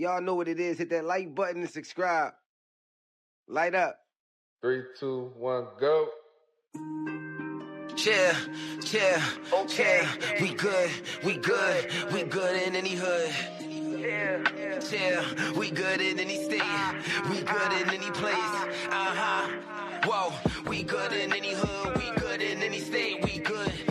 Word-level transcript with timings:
Y'all 0.00 0.22
know 0.22 0.34
what 0.34 0.48
it 0.48 0.58
is. 0.58 0.78
Hit 0.78 0.88
that 0.88 1.04
like 1.04 1.34
button 1.34 1.60
and 1.60 1.68
subscribe. 1.68 2.32
Light 3.46 3.74
up. 3.74 3.98
Three, 4.62 4.82
two, 4.98 5.30
one, 5.36 5.66
go. 5.78 6.08
Yeah, 7.98 8.34
yeah, 8.90 9.22
okay. 9.52 10.08
We 10.40 10.54
good, 10.54 10.90
we 11.22 11.36
good, 11.36 11.90
we 12.14 12.22
good 12.22 12.62
in 12.62 12.76
any 12.76 12.94
hood. 12.94 13.30
Yeah, 14.00 14.42
yeah. 14.90 15.52
we 15.52 15.70
good 15.70 16.00
in 16.00 16.18
any 16.18 16.44
state. 16.44 16.62
We 17.28 17.42
good 17.42 17.72
in 17.82 17.90
any 17.90 18.10
place. 18.12 18.34
Uh 18.88 19.14
huh. 19.20 19.48
Whoa, 20.06 20.32
we 20.66 20.82
good 20.82 21.12
in 21.12 21.30
any 21.34 21.52
hood. 21.52 21.98
We 21.98 22.10
good 22.18 22.40
in 22.40 22.62
any 22.62 22.80
state. 22.80 23.22
We 23.22 23.38
good 23.40 23.89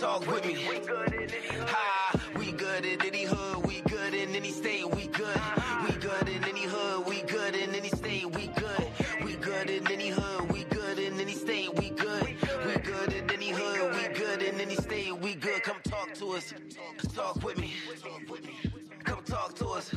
Talk 0.00 0.26
with 0.26 0.44
me. 0.46 0.68
We 2.38 2.52
good 2.52 2.84
in 2.84 3.00
any 3.02 3.24
hood. 3.24 3.66
We 3.66 3.80
good 3.82 4.14
in 4.14 4.36
any 4.36 4.52
state. 4.52 4.90
We 4.94 5.06
good. 5.06 5.40
We 5.86 5.92
good 5.94 6.28
in 6.28 6.44
any 6.44 6.64
hood. 6.64 7.06
We 7.06 7.22
good 7.22 7.54
in 7.56 7.74
any 7.74 7.88
state. 7.88 8.26
We 8.34 8.48
good. 8.48 8.88
We 9.24 9.36
good 9.36 9.70
in 9.70 9.90
any 9.90 10.08
hood. 10.10 10.52
We 10.52 10.64
good 10.64 10.98
in 10.98 11.18
any 11.20 11.32
state. 11.34 11.74
We 11.78 11.90
good. 11.90 12.36
We 12.66 12.74
good 12.82 13.12
in 13.14 13.30
any 13.30 13.50
hood. 13.50 13.94
We 13.94 14.14
good 14.14 14.42
in 14.42 14.60
any 14.60 14.76
state. 14.76 15.18
We 15.18 15.34
good. 15.34 15.62
Come 15.62 15.78
talk 15.84 16.12
to 16.14 16.32
us. 16.32 16.52
Talk 17.14 17.42
with 17.42 17.58
me. 17.58 17.72
Come 19.04 19.22
talk 19.24 19.54
to 19.56 19.68
us. 19.68 19.94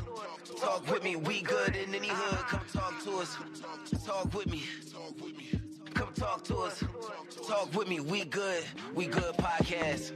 Talk 0.62 0.90
with 0.92 1.04
me. 1.04 1.18
We 1.18 1.42
good 1.42 1.76
in 1.76 1.94
any 1.94 2.10
hood. 2.10 2.40
Come 2.48 2.66
talk 2.74 3.04
to 3.04 3.18
us. 3.18 3.36
Talk 4.06 4.34
with 4.34 4.48
me. 4.48 4.64
Come 4.94 5.59
talk 6.20 6.44
to 6.44 6.58
us. 6.58 6.84
Talk 7.48 7.74
with 7.74 7.88
me. 7.88 8.02
We 8.02 8.26
good. 8.26 8.66
We 8.94 9.08
good 9.08 9.36
podcast. 9.38 10.12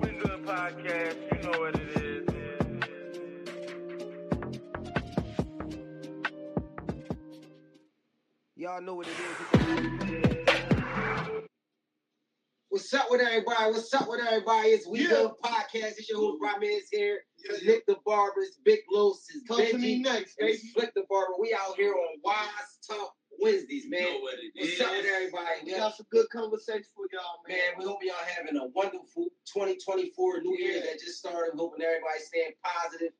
We 0.00 0.12
good 0.12 0.46
podcast. 0.46 1.16
You 1.34 1.50
know 1.50 1.58
what 1.60 1.74
it 1.74 2.02
is. 2.02 2.28
Y'all 8.56 8.80
know 8.80 8.94
what 8.94 9.06
it 9.06 9.12
is. 9.12 9.18
What's 12.70 12.94
up 12.94 13.10
with 13.10 13.20
everybody? 13.20 13.70
What's 13.70 13.92
up 13.92 14.08
with 14.08 14.20
everybody? 14.26 14.68
It's 14.70 14.86
We 14.86 15.02
Yeah. 15.02 15.08
Good 15.08 15.32
Podcast. 15.44 15.98
It's 15.98 16.08
your 16.08 16.20
host 16.20 16.38
Ramirez 16.42 16.88
here. 16.90 17.20
Yeah, 17.36 17.56
It's 17.56 17.64
Nick 17.66 17.84
the 17.86 17.96
Barber. 18.06 18.40
It's 18.40 18.56
Big 18.64 18.80
Los. 18.90 19.26
It's 19.34 19.46
Come 19.46 19.58
to 19.58 19.76
me 19.76 19.98
next, 20.00 20.38
and 20.38 20.48
it's 20.48 20.62
baby. 20.62 20.72
Flick 20.72 20.94
the 20.94 21.04
Barber. 21.10 21.34
We 21.38 21.52
out 21.52 21.76
here 21.76 21.92
on 21.92 22.18
Wise 22.24 22.78
Talk 22.88 23.14
Wednesdays, 23.40 23.84
man. 23.88 24.20
What's 24.54 24.80
up 24.80 24.90
with 24.90 25.06
everybody? 25.06 25.46
We 25.64 25.72
got 25.72 25.96
some 25.96 26.06
good 26.10 26.28
conversation 26.30 26.84
for 26.94 27.06
y'all, 27.12 27.42
man. 27.48 27.56
Man, 27.56 27.78
we 27.78 27.84
hope 27.84 27.98
y'all 28.02 28.14
having 28.36 28.56
a 28.56 28.66
wonderful 28.66 29.28
2024 29.52 30.40
New 30.42 30.56
Year 30.58 30.80
that 30.80 31.00
just 31.00 31.18
started. 31.18 31.52
Hoping 31.56 31.84
everybody 31.84 32.20
staying 32.20 32.52
positive, 32.62 33.12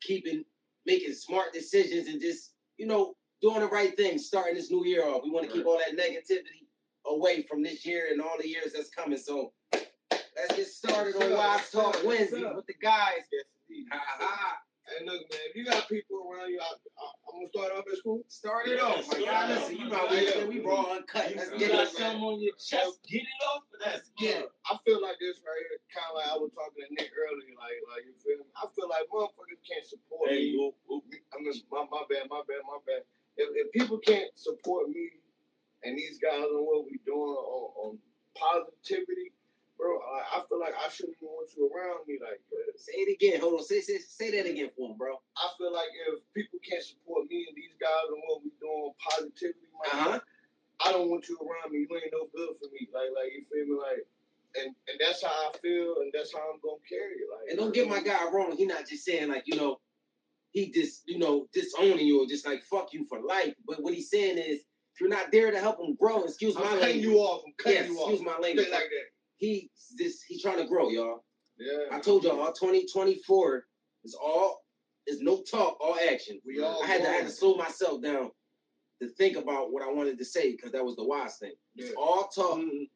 keeping 0.00 0.44
making 0.86 1.14
smart 1.14 1.52
decisions, 1.52 2.08
and 2.08 2.20
just 2.20 2.52
you 2.76 2.86
know 2.86 3.14
doing 3.42 3.60
the 3.60 3.68
right 3.68 3.96
thing. 3.96 4.18
Starting 4.18 4.54
this 4.54 4.70
new 4.70 4.84
year 4.84 5.04
off, 5.04 5.22
we 5.24 5.30
want 5.30 5.46
to 5.46 5.52
keep 5.52 5.66
all 5.66 5.78
that 5.78 5.98
negativity 5.98 6.66
away 7.06 7.42
from 7.42 7.62
this 7.62 7.84
year 7.84 8.08
and 8.10 8.20
all 8.20 8.36
the 8.40 8.48
years 8.48 8.72
that's 8.74 8.90
coming. 8.90 9.18
So 9.18 9.52
let's 9.72 10.56
get 10.56 10.66
started 10.66 11.16
on 11.16 11.32
Wise 11.32 11.70
Talk 11.70 11.96
Wednesday 12.04 12.44
with 12.54 12.66
the 12.66 12.74
guys. 12.80 13.22
Yes, 13.32 13.44
indeed. 13.68 13.86
Ha 13.90 14.00
ha. 14.18 14.58
Hey, 14.84 15.00
look, 15.08 15.16
man, 15.32 15.40
if 15.48 15.56
you 15.56 15.64
got 15.64 15.88
people 15.88 16.28
around 16.28 16.52
you, 16.52 16.60
I, 16.60 16.68
I, 16.76 17.06
I'm 17.32 17.40
gonna 17.40 17.48
start 17.56 17.72
off 17.72 17.88
at 17.88 17.96
school. 17.98 18.20
Start 18.28 18.68
it 18.68 18.76
off, 18.84 19.00
guy. 19.08 19.18
yeah. 19.24 19.48
Listen, 19.48 19.76
you 19.80 19.88
know 19.88 20.04
Yeah. 20.12 20.44
we 20.44 20.60
raw 20.60 20.92
uncut. 21.00 21.32
Let's 21.34 21.50
You 21.56 21.58
get 21.58 21.72
got 21.72 21.88
it. 21.88 21.96
something 21.96 22.20
on 22.20 22.36
your 22.40 22.52
chest. 22.60 23.00
Get 23.08 23.24
it 23.24 23.40
off. 23.48 23.64
Let's 23.80 24.12
get 24.20 24.44
it. 24.44 24.48
I 24.68 24.76
feel 24.84 25.00
like 25.00 25.16
this 25.24 25.40
right 25.40 25.62
here, 25.64 25.80
kind 25.88 26.04
of 26.12 26.14
like 26.20 26.28
I 26.28 26.36
was 26.36 26.52
talking 26.52 26.84
to 26.84 26.88
Nick 27.00 27.08
earlier, 27.16 27.56
like, 27.56 27.80
like 27.96 28.04
you 28.04 28.12
feel 28.20 28.44
me? 28.44 28.46
I 28.60 28.68
feel 28.76 28.84
like 28.92 29.08
motherfuckers 29.08 29.62
can't 29.64 29.88
support 29.88 30.28
Hey, 30.28 30.52
me. 30.52 30.68
I 31.32 31.40
mean, 31.40 31.56
my, 31.72 31.88
my 31.88 32.04
bad, 32.12 32.28
my 32.28 32.44
bad, 32.44 32.60
my 32.68 32.76
bad. 32.84 33.08
If, 33.40 33.48
if 33.56 33.72
people 33.72 33.96
can't 34.04 34.28
support 34.36 34.92
me 34.92 35.16
and 35.82 35.96
these 35.96 36.20
guys 36.20 36.44
on 36.44 36.60
what 36.68 36.84
we 36.84 37.00
doing 37.08 37.32
on, 37.40 37.64
on 37.80 37.90
positivity, 38.36 39.32
bro, 39.84 40.00
I, 40.00 40.40
I 40.40 40.48
feel 40.48 40.56
like 40.58 40.72
I 40.80 40.88
shouldn't 40.88 41.20
even 41.20 41.28
want 41.28 41.52
you 41.52 41.68
around 41.68 42.08
me 42.08 42.16
like 42.24 42.40
that. 42.48 42.80
Say 42.80 43.04
it 43.04 43.12
again. 43.12 43.40
Hold 43.44 43.60
on. 43.60 43.64
Say 43.68 43.84
say 43.84 43.98
say 44.00 44.32
that 44.32 44.48
again 44.48 44.70
for 44.72 44.88
him, 44.88 44.96
bro. 44.96 45.20
I 45.36 45.46
feel 45.60 45.72
like 45.76 45.92
if 46.08 46.24
people 46.32 46.56
can't 46.64 46.80
support 46.82 47.28
me 47.28 47.44
and 47.44 47.56
these 47.56 47.76
guys 47.76 48.08
and 48.08 48.22
what 48.24 48.40
we 48.40 48.48
doing 48.64 48.96
positivity, 49.04 49.68
man, 49.76 49.92
Uh 49.92 50.04
huh. 50.16 50.20
I 50.84 50.90
don't 50.92 51.08
want 51.12 51.28
you 51.28 51.36
around 51.38 51.70
me. 51.72 51.84
You 51.84 51.88
ain't 52.00 52.10
no 52.16 52.26
good 52.34 52.56
for 52.58 52.66
me. 52.72 52.88
Like, 52.96 53.12
like 53.12 53.30
you 53.36 53.44
feel 53.52 53.68
me? 53.68 53.76
Like, 53.76 54.02
and 54.56 54.74
and 54.88 54.96
that's 54.98 55.22
how 55.22 55.30
I 55.30 55.52
feel, 55.60 56.00
and 56.00 56.10
that's 56.16 56.32
how 56.32 56.40
I'm 56.48 56.58
gonna 56.64 56.80
carry 56.88 57.20
it. 57.20 57.28
Like, 57.28 57.50
And 57.52 57.58
don't 57.60 57.74
get 57.74 57.88
my 57.88 58.00
guy 58.00 58.24
wrong. 58.32 58.56
He 58.56 58.64
not 58.66 58.88
just 58.88 59.04
saying 59.04 59.28
like 59.28 59.44
you 59.46 59.56
know, 59.56 59.78
he 60.50 60.70
just 60.72 61.02
you 61.06 61.18
know 61.18 61.46
disowning 61.52 62.06
you 62.06 62.22
or 62.22 62.26
just 62.26 62.46
like 62.46 62.64
fuck 62.64 62.92
you 62.92 63.04
for 63.08 63.20
life. 63.20 63.54
But 63.66 63.82
what 63.82 63.94
he's 63.94 64.10
saying 64.10 64.38
is, 64.38 64.60
if 64.94 65.00
you're 65.00 65.10
not 65.10 65.30
there 65.32 65.50
to 65.50 65.58
help 65.60 65.78
him 65.80 65.94
grow, 65.94 66.24
excuse 66.24 66.54
my 66.54 66.62
I'm 66.62 66.66
cutting 66.80 66.80
language. 66.82 67.04
you 67.04 67.18
off. 67.18 67.42
I'm 67.46 67.52
cutting 67.58 67.78
Yes, 67.78 67.88
you 67.88 67.98
off. 67.98 68.10
excuse 68.10 68.26
my 68.26 68.38
language. 68.38 68.68
like 68.70 68.90
that. 68.90 69.06
He 69.44 69.70
this 69.96 70.22
he 70.22 70.40
trying 70.40 70.58
to 70.58 70.66
grow, 70.66 70.88
y'all. 70.90 71.24
Yeah. 71.58 71.86
I 71.92 72.00
told 72.00 72.24
y'all, 72.24 72.40
all 72.40 72.52
2024 72.52 73.66
is 74.04 74.14
all 74.14 74.64
is 75.06 75.20
no 75.20 75.42
talk, 75.42 75.76
all 75.80 75.96
action. 76.10 76.40
We 76.46 76.62
all. 76.62 76.82
I 76.82 76.86
had 76.86 77.02
to 77.02 77.08
I 77.08 77.12
had 77.12 77.26
to 77.26 77.32
slow 77.32 77.54
myself 77.54 78.02
down 78.02 78.30
to 79.02 79.08
think 79.08 79.36
about 79.36 79.72
what 79.72 79.82
I 79.82 79.92
wanted 79.92 80.18
to 80.18 80.24
say 80.24 80.52
because 80.52 80.72
that 80.72 80.84
was 80.84 80.96
the 80.96 81.04
wise 81.04 81.36
thing. 81.36 81.52
Yeah. 81.74 81.86
It's 81.86 81.94
all 81.96 82.28
talk. 82.28 82.58
Mhm. 82.58 82.88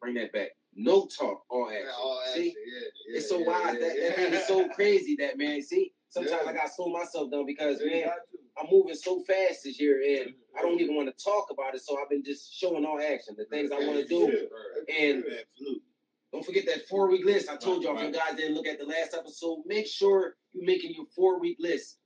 Bring 0.00 0.14
that 0.14 0.32
back. 0.32 0.50
No 0.74 1.06
talk, 1.06 1.44
all 1.50 1.68
action. 1.68 1.84
Yeah, 1.84 1.92
all 1.92 2.22
See? 2.34 2.48
action, 2.48 2.62
yeah, 2.66 2.80
yeah, 3.08 3.18
it's 3.18 3.28
so 3.28 3.38
wise 3.40 3.74
that, 3.74 3.80
that 3.80 4.16
thing 4.16 4.32
is 4.32 4.46
so 4.46 4.68
crazy 4.74 5.16
that 5.16 5.36
man. 5.36 5.62
See, 5.62 5.92
sometimes 6.12 6.42
Yeah. 6.44 6.50
I 6.50 6.52
gotta 6.52 6.70
slow 6.70 6.88
myself 6.88 7.30
down 7.30 7.46
because 7.46 7.80
Yeah, 7.82 8.06
man. 8.06 8.10
I'm 8.58 8.66
moving 8.70 8.94
so 8.94 9.20
fast 9.24 9.64
this 9.64 9.80
year 9.80 10.02
and 10.20 10.34
I 10.56 10.60
don't 10.60 10.78
even 10.78 10.94
want 10.94 11.08
to 11.08 11.24
talk 11.24 11.48
about 11.50 11.74
it. 11.74 11.80
So 11.80 11.98
I've 12.00 12.10
been 12.10 12.22
just 12.22 12.54
showing 12.54 12.84
all 12.84 13.00
action, 13.00 13.34
the 13.36 13.46
things 13.46 13.72
I 13.72 13.78
want 13.86 13.98
to 13.98 14.06
do. 14.06 14.48
And-. 14.88 15.24
Don't 16.32 16.44
forget 16.44 16.64
that 16.66 16.88
four 16.88 17.10
week 17.10 17.26
list. 17.26 17.50
I 17.50 17.56
told 17.56 17.82
y'all 17.82 17.96
if 17.98 18.02
you 18.04 18.10
guys 18.12 18.36
didn't 18.36 18.54
look 18.54 18.66
at 18.66 18.78
the 18.78 18.86
last 18.86 19.12
episode, 19.14 19.64
make 19.66 19.86
sure 19.86 20.36
you're 20.54 20.64
making 20.64 20.94
your 20.94 21.04
four 21.14 21.38
week 21.38 21.58
list 21.60 21.98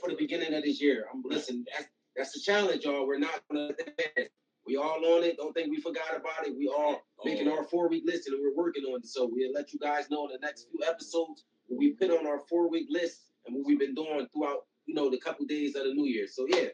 for 0.00 0.08
the 0.08 0.16
beginning 0.16 0.54
of 0.54 0.62
this 0.62 0.80
year. 0.80 1.06
I'm 1.12 1.22
listen, 1.24 1.64
that's 1.72 1.88
that's 2.14 2.32
the 2.32 2.40
challenge, 2.40 2.84
y'all. 2.84 3.06
We're 3.06 3.18
not 3.18 3.42
gonna 3.50 3.66
let 3.66 3.78
that 3.78 3.98
pass. 3.98 4.26
We 4.66 4.76
all 4.76 5.04
on 5.16 5.24
it. 5.24 5.36
Don't 5.36 5.52
think 5.52 5.70
we 5.70 5.80
forgot 5.80 6.14
about 6.14 6.46
it. 6.46 6.56
We 6.56 6.68
all 6.68 7.02
making 7.24 7.48
our 7.48 7.64
four 7.64 7.88
week 7.88 8.04
list 8.06 8.28
and 8.28 8.38
we're 8.40 8.54
working 8.54 8.84
on 8.84 9.00
it. 9.00 9.06
So 9.06 9.28
we'll 9.30 9.52
let 9.52 9.72
you 9.72 9.80
guys 9.80 10.08
know 10.10 10.26
in 10.26 10.32
the 10.32 10.46
next 10.46 10.68
few 10.70 10.86
episodes 10.88 11.44
what 11.66 11.78
we 11.78 11.92
put 11.94 12.10
on 12.10 12.24
our 12.24 12.38
four 12.48 12.70
week 12.70 12.86
list 12.88 13.31
and 13.46 13.54
what 13.56 13.64
we've 13.66 13.78
been 13.78 13.94
doing 13.94 14.26
throughout, 14.32 14.66
you 14.86 14.94
know, 14.94 15.10
the 15.10 15.18
couple 15.18 15.44
days 15.46 15.74
of 15.76 15.84
the 15.84 15.94
new 15.94 16.06
year. 16.06 16.26
So 16.26 16.46
yeah. 16.48 16.68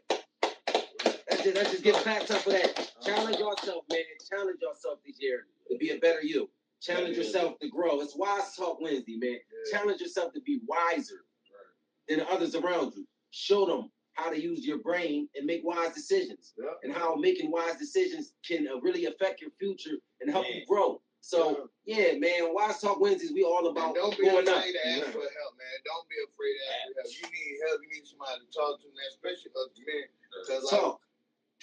Let's 1.29 1.43
just, 1.43 1.55
let's 1.55 1.71
just 1.71 1.83
get 1.83 2.03
packed 2.03 2.31
up 2.31 2.41
for 2.41 2.49
that. 2.51 2.91
Challenge 3.03 3.37
yourself, 3.37 3.83
man. 3.91 3.99
Challenge 4.29 4.59
yourself 4.61 4.99
this 5.05 5.17
year 5.19 5.45
to 5.71 5.77
be 5.77 5.91
a 5.91 5.97
better 5.99 6.21
you. 6.23 6.49
Challenge 6.81 7.15
Yeah. 7.15 7.23
yourself 7.23 7.59
to 7.59 7.69
grow. 7.69 8.01
It's 8.01 8.15
Wise 8.15 8.55
Talk 8.55 8.81
Wednesday, 8.81 9.17
man. 9.17 9.31
Yeah. 9.33 9.77
Challenge 9.77 10.01
yourself 10.01 10.33
to 10.33 10.41
be 10.41 10.59
wiser 10.67 11.23
than 12.07 12.19
the 12.19 12.29
others 12.29 12.55
around 12.55 12.93
you. 12.95 13.05
Show 13.31 13.65
them 13.67 13.91
how 14.13 14.29
to 14.31 14.41
use 14.41 14.65
your 14.65 14.79
brain 14.79 15.29
and 15.35 15.45
make 15.45 15.61
wise 15.63 15.93
decisions, 15.93 16.53
and 16.83 16.91
how 16.91 17.15
making 17.15 17.51
wise 17.51 17.77
decisions 17.77 18.33
can 18.45 18.67
uh, 18.67 18.79
really 18.81 19.05
affect 19.05 19.39
your 19.39 19.51
future 19.59 19.95
and 20.19 20.29
help 20.29 20.45
you 20.47 20.65
grow. 20.67 20.99
So 21.21 21.69
yeah, 21.85 22.13
man, 22.17 22.53
Wise 22.53 22.79
Talk 22.79 22.99
Wednesdays, 22.99 23.31
we 23.33 23.43
all 23.43 23.67
And 23.67 23.77
about 23.77 23.95
don't 23.95 24.17
be 24.17 24.25
going 24.25 24.47
afraid 24.47 24.55
up. 24.57 24.63
to 24.83 24.87
ask 24.89 25.05
for 25.11 25.19
help. 25.19 25.53
Don't 25.85 26.07
be 26.09 26.17
afraid 26.25 26.55
to 26.55 26.63
ask 26.75 26.87
for 26.91 26.95
help. 27.03 27.11
You 27.13 27.25
need 27.31 27.53
help. 27.67 27.77
You 27.83 27.89
need 27.93 28.05
somebody 28.07 28.37
to 28.43 28.49
talk 28.51 28.73
to, 28.81 28.87
man, 28.91 29.09
especially 29.13 29.51
us 29.55 29.71
men. 29.79 30.05
Cause 30.47 30.63
like, 30.63 30.73
Talk, 30.73 30.99
talk, 30.99 30.99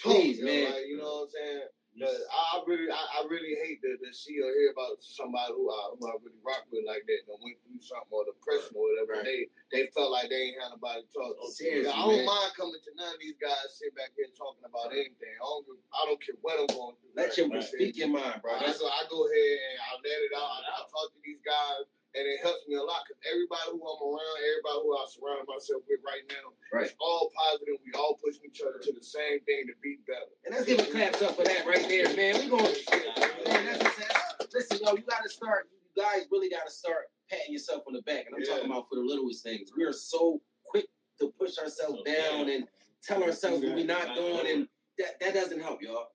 please, 0.01 0.37
you 0.39 0.45
know, 0.45 0.51
man. 0.51 0.65
Like, 0.73 0.85
you 0.89 0.97
know 0.97 1.25
what 1.25 1.29
I'm 1.29 1.35
saying? 1.35 1.67
Mm. 1.97 2.05
I 2.05 2.41
I 2.53 2.57
really, 2.69 2.89
I, 2.93 3.01
I 3.17 3.19
really 3.25 3.57
hate 3.57 3.81
to, 3.81 3.97
to 3.97 4.09
see 4.13 4.37
or 4.37 4.53
hear 4.53 4.69
about 4.69 5.01
somebody 5.01 5.49
who 5.57 5.65
I, 5.65 5.97
who 5.97 6.05
I 6.05 6.13
really 6.21 6.37
rock 6.45 6.69
with 6.69 6.85
like 6.85 7.01
that 7.09 7.25
and 7.25 7.41
went 7.41 7.57
through 7.65 7.81
something 7.81 8.13
or 8.13 8.21
depression 8.21 8.77
or 8.77 8.85
whatever. 8.85 9.17
Right. 9.17 9.25
They 9.25 9.39
they 9.73 9.83
felt 9.97 10.13
like 10.13 10.29
they 10.29 10.53
ain't 10.53 10.61
had 10.61 10.77
nobody 10.77 11.01
to 11.01 11.09
talk 11.09 11.33
to. 11.33 11.41
Oh, 11.41 11.49
seriously, 11.49 11.89
I 11.89 11.97
don't 11.97 12.21
man. 12.21 12.29
mind 12.29 12.53
coming 12.53 12.77
to 12.77 12.91
none 13.01 13.17
of 13.17 13.21
these 13.23 13.41
guys 13.41 13.81
sit 13.81 13.97
back 13.97 14.13
here 14.13 14.29
talking 14.37 14.61
about 14.61 14.93
anything. 14.93 15.35
I 15.41 15.45
don't, 15.49 15.65
I 15.97 16.01
don't 16.05 16.21
care 16.21 16.37
what 16.45 16.61
I'm 16.61 16.69
going 16.69 16.93
through. 17.01 17.17
Let 17.17 17.33
your 17.33 17.49
Right. 17.49 17.65
speak 17.65 17.97
your 17.97 18.13
mind, 18.13 18.45
bro. 18.45 18.61
So 18.77 18.85
I 18.85 19.01
go 19.09 19.25
ahead 19.25 19.57
and 19.57 19.77
I 19.81 19.91
let 19.97 20.19
it 20.21 20.33
out. 20.37 20.49
I, 20.53 20.57
I 20.77 20.79
talk 20.85 21.09
to 21.17 21.19
these 21.25 21.41
guys, 21.41 21.81
and 22.17 22.25
it 22.27 22.41
helps 22.41 22.65
me 22.67 22.75
a 22.75 22.81
lot 22.83 23.05
because 23.05 23.21
everybody 23.29 23.69
who 23.71 23.79
I'm 23.85 24.01
around, 24.01 24.37
everybody 24.41 24.79
who 24.81 24.91
I 24.97 25.05
surround 25.13 25.45
myself 25.47 25.81
with 25.87 26.01
right 26.01 26.25
now, 26.29 26.49
Right. 26.73 26.85
it's 26.89 26.95
all 26.99 27.29
positive. 27.37 27.77
We 27.85 27.93
all 27.93 28.17
pushing 28.17 28.41
each 28.49 28.61
other 28.65 28.79
to 28.81 28.91
the 28.91 29.03
same 29.05 29.39
thing 29.45 29.67
to 29.69 29.73
be 29.81 30.01
better. 30.09 30.33
And 30.45 30.55
let's 30.55 30.65
give 30.65 30.79
a 30.81 30.89
claps 30.89 31.21
up 31.21 31.37
for 31.37 31.45
that 31.45 31.65
right 31.69 31.85
there, 31.87 32.09
man. 32.17 32.41
We 32.41 32.49
going 32.49 32.65
to. 32.65 32.73
Listen, 34.53 34.79
yo, 34.81 34.95
That's, 34.95 35.05
gotta 35.07 35.29
start 35.29 35.69
You 35.95 36.03
guys 36.03 36.25
really 36.31 36.49
got 36.49 36.65
to 36.65 36.71
start 36.71 37.09
patting 37.29 37.53
yourself 37.53 37.83
on 37.87 37.93
the 37.93 38.01
back, 38.03 38.25
and 38.27 38.35
I'm 38.35 38.41
Yeah. 38.41 38.53
talking 38.57 38.71
about 38.71 38.87
for 38.89 38.95
the 38.95 39.01
littlest 39.01 39.43
things. 39.43 39.71
We 39.75 39.83
are 39.83 39.93
so 39.93 40.41
quick 40.65 40.85
to 41.19 41.31
push 41.39 41.57
ourselves 41.57 42.01
down 42.03 42.49
and 42.49 42.67
tell 43.03 43.23
ourselves 43.23 43.63
what 43.63 43.75
we're 43.75 43.85
not 43.85 44.15
doing, 44.15 44.47
and 44.47 44.67
that 44.99 45.19
that 45.19 45.33
doesn't 45.33 45.59
help, 45.59 45.81
y'all. 45.81 46.07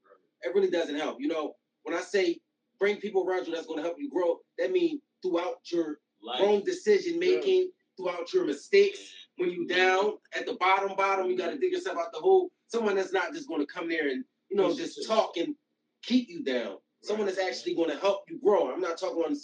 It 0.42 0.54
really 0.54 0.70
doesn't 0.70 0.96
help. 0.96 1.20
You 1.20 1.28
know, 1.28 1.56
when 1.82 1.94
I 1.96 2.00
say 2.00 2.40
bring 2.78 2.96
people 2.96 3.26
around 3.28 3.46
you 3.46 3.54
that's 3.54 3.66
going 3.66 3.78
to 3.78 3.82
help 3.84 3.96
you 4.00 4.10
grow, 4.10 4.40
that 4.58 4.72
means 4.72 5.00
throughout 5.22 5.58
your 5.70 5.98
wrong 6.40 6.62
decision 6.64 7.18
making, 7.18 7.70
throughout 7.96 8.32
your 8.32 8.44
mistakes, 8.44 9.00
when 9.38 9.50
you 9.50 9.66
mm-hmm. 9.66 9.78
down 9.78 10.12
at 10.36 10.46
the 10.46 10.54
bottom, 10.54 10.96
bottom, 10.96 11.30
you 11.30 11.36
got 11.36 11.46
to 11.46 11.52
mm-hmm. 11.52 11.60
dig 11.60 11.72
yourself 11.72 11.98
out 11.98 12.12
the 12.12 12.18
hole. 12.18 12.50
Someone 12.68 12.96
that's 12.96 13.12
not 13.12 13.32
just 13.32 13.48
going 13.48 13.60
to 13.60 13.66
come 13.66 13.88
there 13.88 14.08
and 14.08 14.24
you 14.50 14.56
know 14.56 14.74
just 14.74 15.06
talk 15.06 15.36
and 15.36 15.54
keep 16.02 16.28
you 16.28 16.42
down. 16.42 16.76
Someone 17.02 17.26
that's 17.26 17.38
actually 17.38 17.74
going 17.74 17.90
to 17.90 17.98
help 17.98 18.24
you 18.28 18.38
grow. 18.42 18.72
I'm 18.72 18.80
not 18.80 18.98
talking 18.98 19.22
on. 19.22 19.36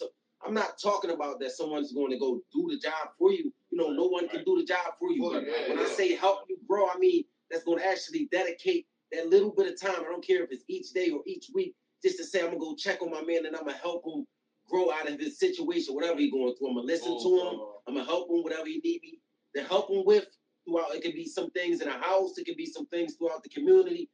I'm 0.46 0.54
not 0.54 0.78
talking 0.80 1.10
about 1.10 1.40
that 1.40 1.50
someone's 1.50 1.92
going 1.92 2.12
to 2.12 2.18
go 2.18 2.40
do 2.52 2.68
the 2.70 2.78
job 2.78 3.08
for 3.18 3.32
you. 3.32 3.52
You 3.70 3.78
know, 3.78 3.88
no 3.88 4.04
one 4.04 4.28
can 4.28 4.44
do 4.44 4.56
the 4.56 4.64
job 4.64 4.94
for 4.98 5.10
you. 5.10 5.22
But 5.22 5.44
when 5.68 5.84
I 5.84 5.88
say 5.88 6.14
help 6.14 6.44
you 6.48 6.58
grow, 6.68 6.88
I 6.88 6.96
mean 6.98 7.24
that's 7.50 7.64
going 7.64 7.78
to 7.78 7.86
actually 7.86 8.28
dedicate 8.30 8.86
that 9.12 9.28
little 9.28 9.50
bit 9.50 9.72
of 9.72 9.80
time. 9.80 10.00
I 10.00 10.10
don't 10.10 10.24
care 10.24 10.44
if 10.44 10.52
it's 10.52 10.64
each 10.68 10.92
day 10.92 11.10
or 11.10 11.22
each 11.26 11.50
week, 11.54 11.74
just 12.04 12.18
to 12.18 12.24
say 12.24 12.40
I'm 12.40 12.46
gonna 12.48 12.58
go 12.58 12.74
check 12.76 13.02
on 13.02 13.10
my 13.10 13.22
man 13.22 13.46
and 13.46 13.56
I'm 13.56 13.64
gonna 13.64 13.76
help 13.76 14.04
him 14.06 14.26
grow 14.68 14.90
out 14.92 15.08
of 15.08 15.18
his 15.18 15.38
situation, 15.38 15.94
whatever 15.94 16.18
he's 16.18 16.32
going 16.32 16.54
through. 16.56 16.68
I'm 16.68 16.74
gonna 16.74 16.86
listen 16.86 17.18
to 17.20 17.40
him. 17.40 17.60
I'm 17.86 17.94
gonna 17.94 18.06
help 18.06 18.30
him 18.30 18.42
whatever 18.42 18.66
he 18.66 18.80
need 18.84 19.02
me 19.02 19.20
to 19.56 19.62
help 19.62 19.90
him 19.90 20.04
with. 20.04 20.26
Throughout, 20.66 20.94
it 20.94 21.02
could 21.02 21.14
be 21.14 21.26
some 21.26 21.50
things 21.50 21.80
in 21.80 21.88
a 21.88 21.98
house. 21.98 22.36
It 22.36 22.44
could 22.44 22.56
be 22.56 22.66
some 22.66 22.86
things 22.86 23.14
throughout 23.14 23.42
the 23.42 23.48
community. 23.48 24.10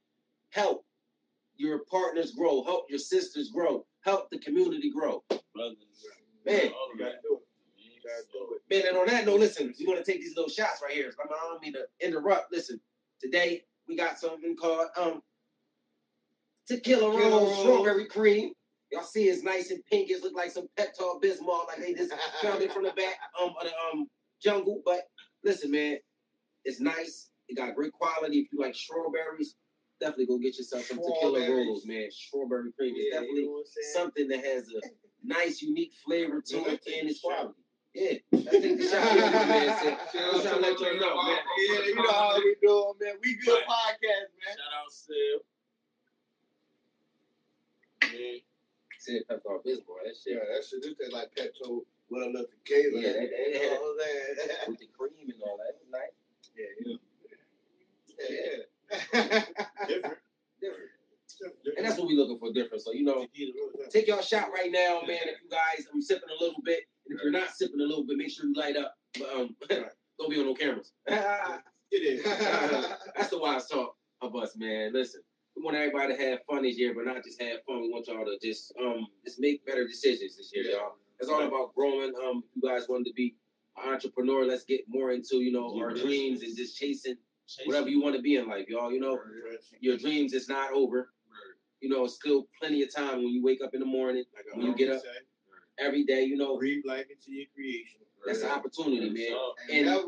Help 0.50 0.84
your 1.56 1.80
partners 1.90 2.32
grow. 2.32 2.62
Help 2.62 2.86
your 2.88 2.98
sisters 2.98 3.50
grow. 3.50 3.84
Help 4.02 4.30
the 4.30 4.38
community 4.38 4.90
grow. 4.90 5.22
Man. 5.30 5.36
You 6.46 6.98
gotta 6.98 7.16
do 7.22 7.38
it. 7.38 7.42
You 7.76 8.00
gotta 8.04 8.26
do 8.32 8.54
it. 8.54 8.62
Man, 8.70 8.88
and 8.88 8.96
on 8.98 9.06
that 9.06 9.26
note, 9.26 9.40
listen, 9.40 9.74
we're 9.80 9.94
gonna 9.94 10.04
take 10.04 10.20
these 10.20 10.36
little 10.36 10.50
shots 10.50 10.80
right 10.82 10.92
here. 10.92 11.12
I, 11.18 11.24
mean, 11.24 11.32
I 11.32 11.48
don't 11.48 11.62
mean 11.62 11.72
to 11.72 11.86
interrupt. 12.00 12.52
Listen, 12.52 12.80
today 13.20 13.64
we 13.88 13.96
got 13.96 14.18
something 14.18 14.56
called 14.56 14.88
um 14.96 15.22
tequila 16.66 17.10
Tequila 17.10 17.30
Rose 17.30 17.50
Rose. 17.50 17.58
strawberry 17.60 18.06
cream. 18.06 18.52
Y'all 18.94 19.02
see 19.04 19.24
it's 19.28 19.42
nice 19.42 19.70
and 19.70 19.84
pink. 19.86 20.10
It 20.10 20.22
look 20.22 20.34
like 20.34 20.50
some 20.52 20.68
Pepto 20.76 21.20
Bismol, 21.20 21.66
like 21.66 21.78
they 21.78 21.94
just 21.94 22.12
found 22.40 22.62
it 22.62 22.72
from 22.72 22.84
the 22.84 22.92
back 22.92 23.14
um 23.42 23.50
of 23.60 23.66
the 23.66 23.72
um 23.92 24.06
jungle. 24.40 24.82
But 24.84 25.08
listen, 25.42 25.70
man, 25.72 25.98
it's 26.64 26.80
nice. 26.80 27.30
It 27.48 27.56
got 27.56 27.74
great 27.74 27.92
quality. 27.92 28.38
If 28.38 28.52
you 28.52 28.60
like 28.60 28.74
strawberries, 28.74 29.56
definitely 30.00 30.26
go 30.26 30.38
get 30.38 30.56
yourself 30.56 30.84
some 30.84 30.98
tequila 30.98 31.40
Strawberries. 31.40 31.66
Roses, 31.68 31.86
man. 31.86 32.08
Strawberry 32.10 32.70
cream 32.78 32.94
is 32.94 33.06
Yeah, 33.10 33.20
definitely 33.20 33.40
you 33.42 33.46
know 33.46 33.52
what 33.52 33.58
I'm 33.60 33.66
saying? 33.66 33.92
something 33.94 34.28
that 34.28 34.44
has 34.44 34.68
a 34.68 34.80
nice, 35.24 35.60
unique 35.60 35.92
flavor 36.06 36.40
to 36.40 36.56
Yeah, 36.56 36.62
it 36.68 36.80
and 37.00 37.10
it's 37.10 37.20
shot. 37.20 37.30
quality. 37.36 37.60
Yeah, 37.94 38.12
let's 38.32 38.50
take 38.50 38.78
the 38.78 38.88
shot. 38.88 39.08
Here, 39.12 39.26
my 39.30 39.44
man 39.46 39.78
said. 39.82 39.98
I'm 40.14 40.40
trying 40.40 40.54
to 40.54 40.60
let 40.60 40.80
you 40.80 41.00
know, 41.00 41.22
man. 41.22 41.38
Yeah, 41.68 41.84
you 41.86 41.94
know 41.96 42.10
how 42.10 42.36
we 42.36 42.56
doing, 42.62 42.92
man. 43.00 43.14
We 43.22 43.34
good 43.36 43.52
Right. 43.52 43.66
podcast, 43.66 44.28
man. 44.38 44.56
Shout 44.56 44.72
out 44.78 44.92
Sil. 44.94 45.38
Yeah. 48.14 48.38
Said 49.04 49.20
Pepto 49.28 49.60
Bismol. 49.64 50.00
That 50.02 50.14
Yeah, 50.24 50.36
that 50.50 50.64
shit 50.64 50.82
do 50.82 50.94
taste 50.94 51.12
like 51.12 51.28
Pepto 51.36 51.84
with 52.08 52.22
a 52.22 52.26
little 52.26 52.46
tequila. 52.46 53.00
Yeah, 53.02 53.12
that- 53.12 53.30
that- 53.30 53.52
you 53.52 53.60
know 53.70 53.80
what 53.82 54.00
I'm 54.64 54.70
with 54.70 54.80
the 54.80 54.86
cream 54.96 55.28
and 55.30 55.42
all 55.42 55.58
that. 55.58 55.76
It 55.76 55.78
was 55.82 55.90
nice. 55.92 56.16
Yeah, 56.56 56.72
yeah. 58.30 58.64
Different. 59.88 60.18
Different. 60.60 60.90
And 61.76 61.84
that's 61.84 61.98
what 61.98 62.06
we're 62.06 62.16
looking 62.16 62.38
for 62.38 62.52
different. 62.52 62.82
So, 62.82 62.92
you 62.92 63.02
know, 63.04 63.26
take 63.90 64.06
y'all 64.06 64.22
shot 64.22 64.50
right 64.52 64.70
now, 64.72 65.02
man. 65.06 65.18
If 65.24 65.42
you 65.42 65.50
guys, 65.50 65.86
I'm 65.92 66.00
sipping 66.00 66.28
a 66.30 66.42
little 66.42 66.62
bit. 66.64 66.84
And 67.08 67.18
if 67.18 67.22
you're 67.22 67.32
not 67.32 67.50
sipping 67.50 67.80
a 67.80 67.84
little 67.84 68.04
bit, 68.06 68.16
make 68.16 68.30
sure 68.30 68.46
you 68.46 68.54
light 68.54 68.76
up. 68.76 68.96
But 69.18 69.28
um, 69.34 69.56
don't 70.18 70.30
be 70.30 70.38
on 70.38 70.46
no 70.46 70.54
cameras. 70.54 70.92
It 71.92 71.98
is. 71.98 72.24
That's 73.14 73.28
the 73.28 73.38
wise 73.38 73.68
talk 73.68 73.94
of 74.20 74.34
us, 74.34 74.56
man. 74.56 74.92
Listen, 74.92 75.20
we 75.56 75.62
want 75.62 75.76
everybody 75.76 76.16
to 76.16 76.22
have 76.30 76.40
fun 76.50 76.62
this 76.62 76.76
year, 76.78 76.94
but 76.94 77.04
not 77.04 77.22
just 77.24 77.40
have 77.40 77.58
fun. 77.66 77.80
We 77.82 77.90
want 77.90 78.06
y'all 78.08 78.24
to 78.24 78.38
just 78.42 78.72
um 78.80 79.06
just 79.24 79.40
make 79.40 79.64
better 79.66 79.86
decisions 79.86 80.36
this 80.36 80.50
year, 80.54 80.64
y'all. 80.64 80.94
It's 81.20 81.28
all 81.30 81.42
about 81.46 81.74
growing. 81.74 82.12
Um, 82.26 82.42
if 82.44 82.62
you 82.62 82.68
guys 82.68 82.88
wanted 82.88 83.06
to 83.06 83.12
be 83.14 83.36
an 83.82 83.92
entrepreneur, 83.92 84.44
let's 84.44 84.64
get 84.64 84.80
more 84.88 85.12
into 85.12 85.36
you 85.36 85.52
know 85.52 85.78
our 85.78 85.92
dreams 85.94 86.42
and 86.42 86.56
just 86.56 86.76
chasing 86.78 87.16
whatever 87.66 87.88
you 87.88 88.00
want 88.02 88.16
to 88.16 88.22
be 88.22 88.36
in 88.36 88.48
life, 88.48 88.66
y'all. 88.68 88.90
You 88.92 89.00
know, 89.00 89.18
your 89.80 89.96
dreams 89.96 90.32
is 90.32 90.48
not 90.48 90.72
over. 90.72 91.10
You 91.80 91.90
know, 91.90 92.04
it's 92.06 92.14
still 92.14 92.46
plenty 92.58 92.82
of 92.82 92.94
time 92.94 93.16
when 93.18 93.28
you 93.28 93.42
wake 93.44 93.60
up 93.62 93.74
in 93.74 93.80
the 93.80 93.86
morning, 93.86 94.24
Like 94.34 94.46
when 94.56 94.64
you 94.66 94.74
get 94.74 94.90
up 94.90 95.02
say, 95.02 95.08
every 95.78 96.04
day. 96.04 96.24
You 96.24 96.36
know, 96.36 96.56
breathe 96.58 96.82
life 96.86 97.04
into 97.10 97.30
your 97.36 97.44
creation. 97.54 98.00
that's 98.24 98.40
an 98.40 98.48
opportunity, 98.48 99.10
man. 99.10 99.36
And 99.70 99.78
And- 99.78 99.86
never, 99.86 100.06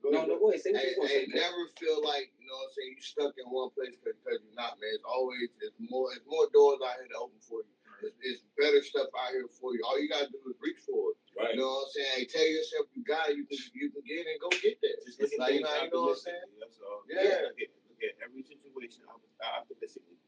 go 0.00 0.10
No, 0.10 0.26
no, 0.26 0.38
go 0.38 0.50
ahead. 0.50 0.62
Say 0.62 0.70
what 0.70 0.80
Hey, 0.80 0.90
you 0.94 0.96
want 1.00 1.10
hey, 1.10 1.24
to 1.24 1.30
say. 1.32 1.38
never 1.38 1.56
feel 1.80 2.04
like 2.04 2.30
you 2.37 2.37
know 2.48 2.58
what 2.58 2.72
I'm 2.72 2.76
saying 2.76 2.90
you 2.96 3.04
stuck 3.04 3.32
in 3.36 3.46
one 3.52 3.70
place 3.76 3.94
because 4.00 4.16
you're 4.42 4.56
not, 4.56 4.80
man. 4.80 4.90
It's 4.96 5.06
always 5.06 5.52
it's 5.60 5.76
more 5.78 6.10
it's 6.16 6.24
more 6.26 6.48
doors 6.50 6.80
out 6.82 6.98
here 6.98 7.12
to 7.12 7.18
open 7.20 7.38
for 7.44 7.62
you. 7.62 7.72
It's, 7.98 8.14
it's 8.22 8.42
better 8.54 8.78
stuff 8.80 9.10
out 9.12 9.34
here 9.34 9.50
for 9.58 9.74
you. 9.74 9.82
All 9.84 9.98
you 9.98 10.08
gotta 10.08 10.30
do 10.30 10.38
is 10.48 10.56
reach 10.62 10.80
for 10.86 11.12
it. 11.12 11.18
Right. 11.34 11.54
You 11.54 11.62
know 11.62 11.70
what 11.70 11.90
I'm 11.90 11.94
saying? 11.94 12.12
Hey, 12.14 12.24
tell 12.26 12.46
yourself 12.46 12.88
you 12.96 13.02
got 13.04 13.30
it. 13.30 13.36
You 13.36 13.46
can 13.46 13.58
you 13.74 13.92
can 13.92 14.02
get 14.06 14.24
it 14.24 14.38
and 14.38 14.40
go 14.40 14.50
get 14.58 14.80
that. 14.80 14.96
Just 15.06 15.20
look 15.20 15.30
like, 15.38 15.58
you 15.58 15.62
know, 15.62 15.70
you 15.82 15.90
know 15.92 16.14
what 16.14 16.18
I'm 16.18 16.26
saying? 16.26 16.48
That's 16.58 16.78
all. 16.82 17.04
Yeah. 17.06 17.52
Look 17.52 17.60
at, 17.60 17.70
look 17.90 18.00
at 18.02 18.14
every 18.24 18.42
situation 18.42 19.04
optimistically. 19.06 20.18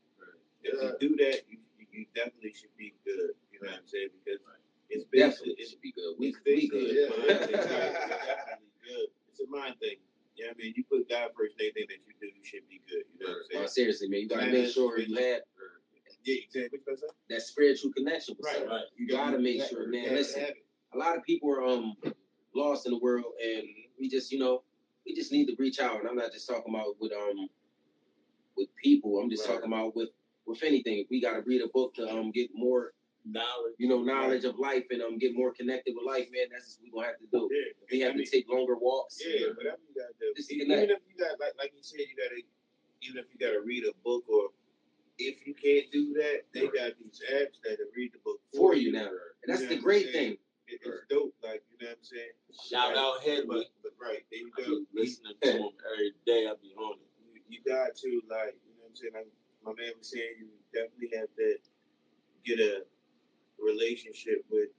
Yeah. 0.62 0.70
If 0.70 0.76
you 0.76 0.90
do 0.98 1.10
that, 1.24 1.48
you, 1.48 1.58
you, 1.78 1.86
you 1.90 2.02
definitely 2.12 2.52
should 2.52 2.74
be 2.76 2.92
good. 3.02 3.32
You 3.54 3.64
know 3.64 3.72
what 3.72 3.82
I'm 3.82 3.88
saying? 3.88 4.12
Because 4.20 4.42
it's 4.90 5.06
Definitely, 5.06 5.54
basically 5.54 5.54
it 5.62 5.68
should 5.70 5.80
be 5.82 5.92
good. 5.94 6.12
We, 6.18 6.26
it's 6.34 6.42
we 6.44 6.68
good. 6.68 6.82
a 6.82 7.14
mind 7.14 7.30
It's 7.30 7.66
definitely 7.66 8.74
good. 8.82 9.08
It's 9.30 9.40
a 9.40 9.46
mind 9.46 9.74
thing. 9.78 9.98
What 10.38 10.56
I 10.56 10.58
mean? 10.58 10.74
You 10.76 10.84
put 10.84 11.08
God 11.08 11.30
first, 11.36 11.54
anything 11.60 11.84
that 11.88 12.00
you 12.06 12.14
do, 12.20 12.26
you 12.26 12.44
should 12.44 12.68
be 12.68 12.80
good. 12.88 13.04
You 13.18 13.26
know 13.26 13.32
what 13.32 13.36
I'm 13.36 13.42
No, 13.52 13.58
saying? 13.66 13.68
seriously, 13.68 14.08
man, 14.08 14.20
you 14.20 14.28
gotta 14.28 14.46
make 14.50 14.68
sure 14.72 14.98
you 14.98 15.14
have 15.16 15.40
Yeah, 16.24 16.34
exactly. 16.44 16.62
What 16.62 16.72
you 16.72 16.80
about 16.86 17.00
to 17.00 17.00
say? 17.00 17.06
that 17.30 17.42
spiritual 17.42 17.92
connection 17.92 18.36
with 18.38 18.46
Right, 18.46 18.66
right. 18.66 18.84
You 18.96 19.08
gotta 19.08 19.38
make 19.38 19.62
sure, 19.64 19.88
man. 19.88 20.14
Listen, 20.14 20.46
a 20.94 20.98
lot 20.98 21.16
of 21.16 21.22
people 21.24 21.50
are 21.50 21.64
um 21.64 21.96
lost 22.54 22.86
in 22.86 22.92
the 22.92 22.98
world, 22.98 23.32
and 23.42 23.64
we 23.98 24.08
just, 24.08 24.32
you 24.32 24.38
know, 24.38 24.62
we 25.06 25.14
just 25.14 25.32
need 25.32 25.46
to 25.46 25.56
reach 25.58 25.78
out. 25.80 25.98
And 26.00 26.08
I'm 26.08 26.16
not 26.16 26.32
just 26.32 26.48
talking 26.48 26.74
about 26.74 26.96
with 27.00 27.12
um 27.12 27.48
with 28.56 28.68
people. 28.82 29.18
I'm 29.18 29.30
just 29.30 29.46
Right. 29.46 29.54
talking 29.54 29.72
about 29.72 29.94
with 29.96 30.10
with 30.46 30.62
anything. 30.62 30.98
If 30.98 31.06
we 31.10 31.20
gotta 31.20 31.42
read 31.42 31.62
a 31.62 31.68
book 31.68 31.94
to 31.94 32.08
um 32.08 32.30
get 32.32 32.50
more, 32.54 32.92
Knowledge. 33.30 33.74
you 33.78 33.88
know, 33.88 34.02
knowledge 34.02 34.44
of 34.44 34.58
life 34.58 34.84
and 34.90 35.02
um 35.02 35.18
get 35.18 35.36
more 35.36 35.52
connected 35.52 35.94
with 35.94 36.04
life, 36.06 36.26
man. 36.34 36.50
That's 36.50 36.78
what 36.78 36.84
we 36.84 36.90
gonna 36.90 37.06
have 37.14 37.18
to 37.22 37.28
do. 37.30 37.48
Yeah. 37.50 37.70
If 37.84 37.90
we 37.90 38.00
have 38.00 38.12
I 38.12 38.16
mean, 38.16 38.24
to 38.26 38.30
take 38.30 38.48
longer 38.50 38.76
walks. 38.76 39.18
Yeah, 39.22 39.54
whatever 39.54 39.78
you 39.86 39.94
gotta 39.94 40.14
do. 40.18 40.32
Just 40.36 40.50
even 40.52 40.66
connect. 40.68 40.90
if 40.90 41.02
you 41.06 41.16
got 41.18 41.38
like 41.38 41.54
like 41.58 41.72
you 41.76 41.82
said, 41.82 42.00
you 42.10 42.16
gotta 42.18 42.42
even 43.06 43.18
if 43.22 43.26
you 43.32 43.38
gotta 43.38 43.60
read 43.64 43.84
a 43.86 43.94
book 44.02 44.24
or 44.28 44.50
if 45.18 45.46
you 45.46 45.54
can't 45.54 45.86
do 45.92 46.12
that, 46.14 46.48
they 46.54 46.66
got 46.72 46.96
these 46.98 47.20
apps 47.30 47.60
that 47.62 47.76
will 47.78 47.92
read 47.94 48.10
the 48.12 48.20
book 48.24 48.40
For 48.56 48.74
you 48.74 48.90
now. 48.92 49.08
And 49.44 49.48
that's 49.48 49.62
You 49.62 49.68
the 49.68 49.74
know 49.76 49.80
what 49.80 49.84
great 49.84 50.12
thing. 50.12 50.32
It, 50.66 50.80
it's 50.82 51.02
dope, 51.10 51.34
like 51.42 51.62
you 51.70 51.76
know 51.84 51.90
what 51.92 51.98
I'm 51.98 52.04
saying. 52.06 52.34
Shout 52.70 52.96
out 52.96 53.20
But, 53.20 53.26
Hedwig. 53.26 53.66
but 53.82 53.92
right, 54.00 54.22
there 54.30 54.40
you 54.40 54.50
go. 54.56 54.64
be 54.64 55.02
listening 55.06 55.34
to 55.42 55.52
him 55.52 55.70
every 55.92 56.14
day. 56.26 56.46
I 56.48 56.54
be 56.62 56.72
on 56.78 56.94
it. 56.98 57.10
You, 57.26 57.42
you 57.46 57.58
got 57.66 57.94
to 57.94 58.10
like 58.30 58.54
you 58.64 58.74
know 58.78 58.86
what 58.86 58.90
I'm 58.90 58.96
saying. 58.96 59.12
Like 59.14 59.28
my 59.66 59.72
man 59.76 59.92
was 59.98 60.08
saying, 60.10 60.34
you 60.40 60.46
definitely 60.72 61.10
have 61.18 61.28
to 61.36 61.58
get 62.46 62.58
a 62.60 62.86
relationship 63.62 64.44
with 64.50 64.72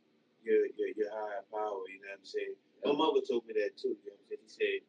your 0.43 0.65
your, 0.77 0.89
your 0.97 1.11
higher 1.13 1.45
power. 1.53 1.81
You 1.87 2.01
know 2.01 2.11
what 2.13 2.21
I'm 2.21 2.27
saying. 2.27 2.55
My 2.83 2.93
mother 2.97 3.21
told 3.21 3.45
me 3.45 3.53
that 3.61 3.77
too. 3.77 3.93
You 4.01 4.11
know 4.11 4.17
what 4.17 4.41
I'm 4.41 4.49
saying. 4.49 4.49
She 4.49 4.53
said 4.57 4.79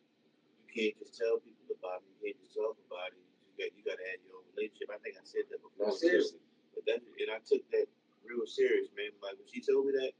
you 0.64 0.70
can't 0.72 0.96
just 0.98 1.14
tell 1.16 1.36
people 1.44 1.68
about 1.76 2.00
it. 2.02 2.08
You 2.08 2.18
can't 2.32 2.38
just 2.40 2.56
talk 2.56 2.76
about 2.88 3.12
it. 3.12 3.20
You 3.20 3.52
got 3.60 3.70
you 3.76 3.82
got 3.84 3.98
to 4.00 4.06
have 4.08 4.20
your 4.24 4.40
own 4.40 4.46
relationship. 4.56 4.88
I 4.90 4.98
think 5.04 5.20
I 5.20 5.24
said 5.24 5.46
that 5.52 5.60
before. 5.60 5.92
No, 5.92 5.94
seriously. 5.94 6.40
But 6.72 6.88
that 6.88 7.00
and 7.04 7.30
I 7.30 7.38
took 7.44 7.62
that 7.76 7.86
real 8.24 8.48
serious, 8.48 8.88
man. 8.96 9.12
Like 9.20 9.36
when 9.36 9.48
she 9.48 9.60
told 9.60 9.86
me 9.86 9.92
that, 10.00 10.12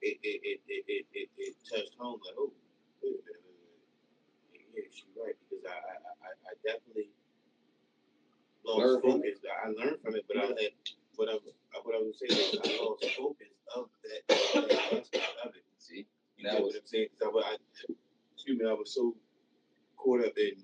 it 0.00 0.16
it 0.24 0.38
it 0.42 0.58
it 0.66 0.82
it, 0.88 1.04
it, 1.12 1.28
it 1.36 1.52
touched 1.68 1.94
home. 2.00 2.18
Like 2.24 2.36
oh, 2.40 2.50
wait 3.04 3.20
a 3.20 3.22
minute, 3.22 3.44
wait 3.44 3.60
a 3.60 3.64
minute. 3.68 4.72
Yeah, 4.72 4.88
she's 4.88 5.12
right 5.14 5.36
because 5.46 5.62
I 5.68 5.76
I, 5.76 5.94
I, 6.24 6.30
I 6.48 6.52
definitely 6.64 7.12
lost 8.64 8.80
Learn 8.80 9.02
focus. 9.02 9.38
I 9.44 9.68
learned 9.68 10.00
from 10.00 10.16
it, 10.16 10.24
but 10.26 10.36
I 10.38 10.46
had 10.56 10.74
what 11.16 11.28
I 11.28 11.36
what 11.82 11.94
I 11.94 11.98
was 11.98 12.18
saying 12.18 12.38
is 12.38 12.58
I 12.64 12.84
lost 12.84 13.04
focus 13.16 13.48
of 13.76 13.88
that, 14.04 14.28
that 14.28 14.92
aspect 14.92 15.32
of 15.44 15.54
it. 15.56 15.64
See, 15.78 16.06
You 16.36 16.44
That 16.50 16.62
was- 16.62 16.74
what 16.74 16.80
I'm 16.82 16.86
saying? 16.86 17.08
'Cause 17.18 17.32
I, 17.34 17.38
I, 17.38 17.56
excuse 18.34 18.58
me, 18.58 18.66
I 18.68 18.72
was 18.72 18.92
so 18.94 19.16
caught 19.96 20.24
up 20.24 20.36
in 20.38 20.62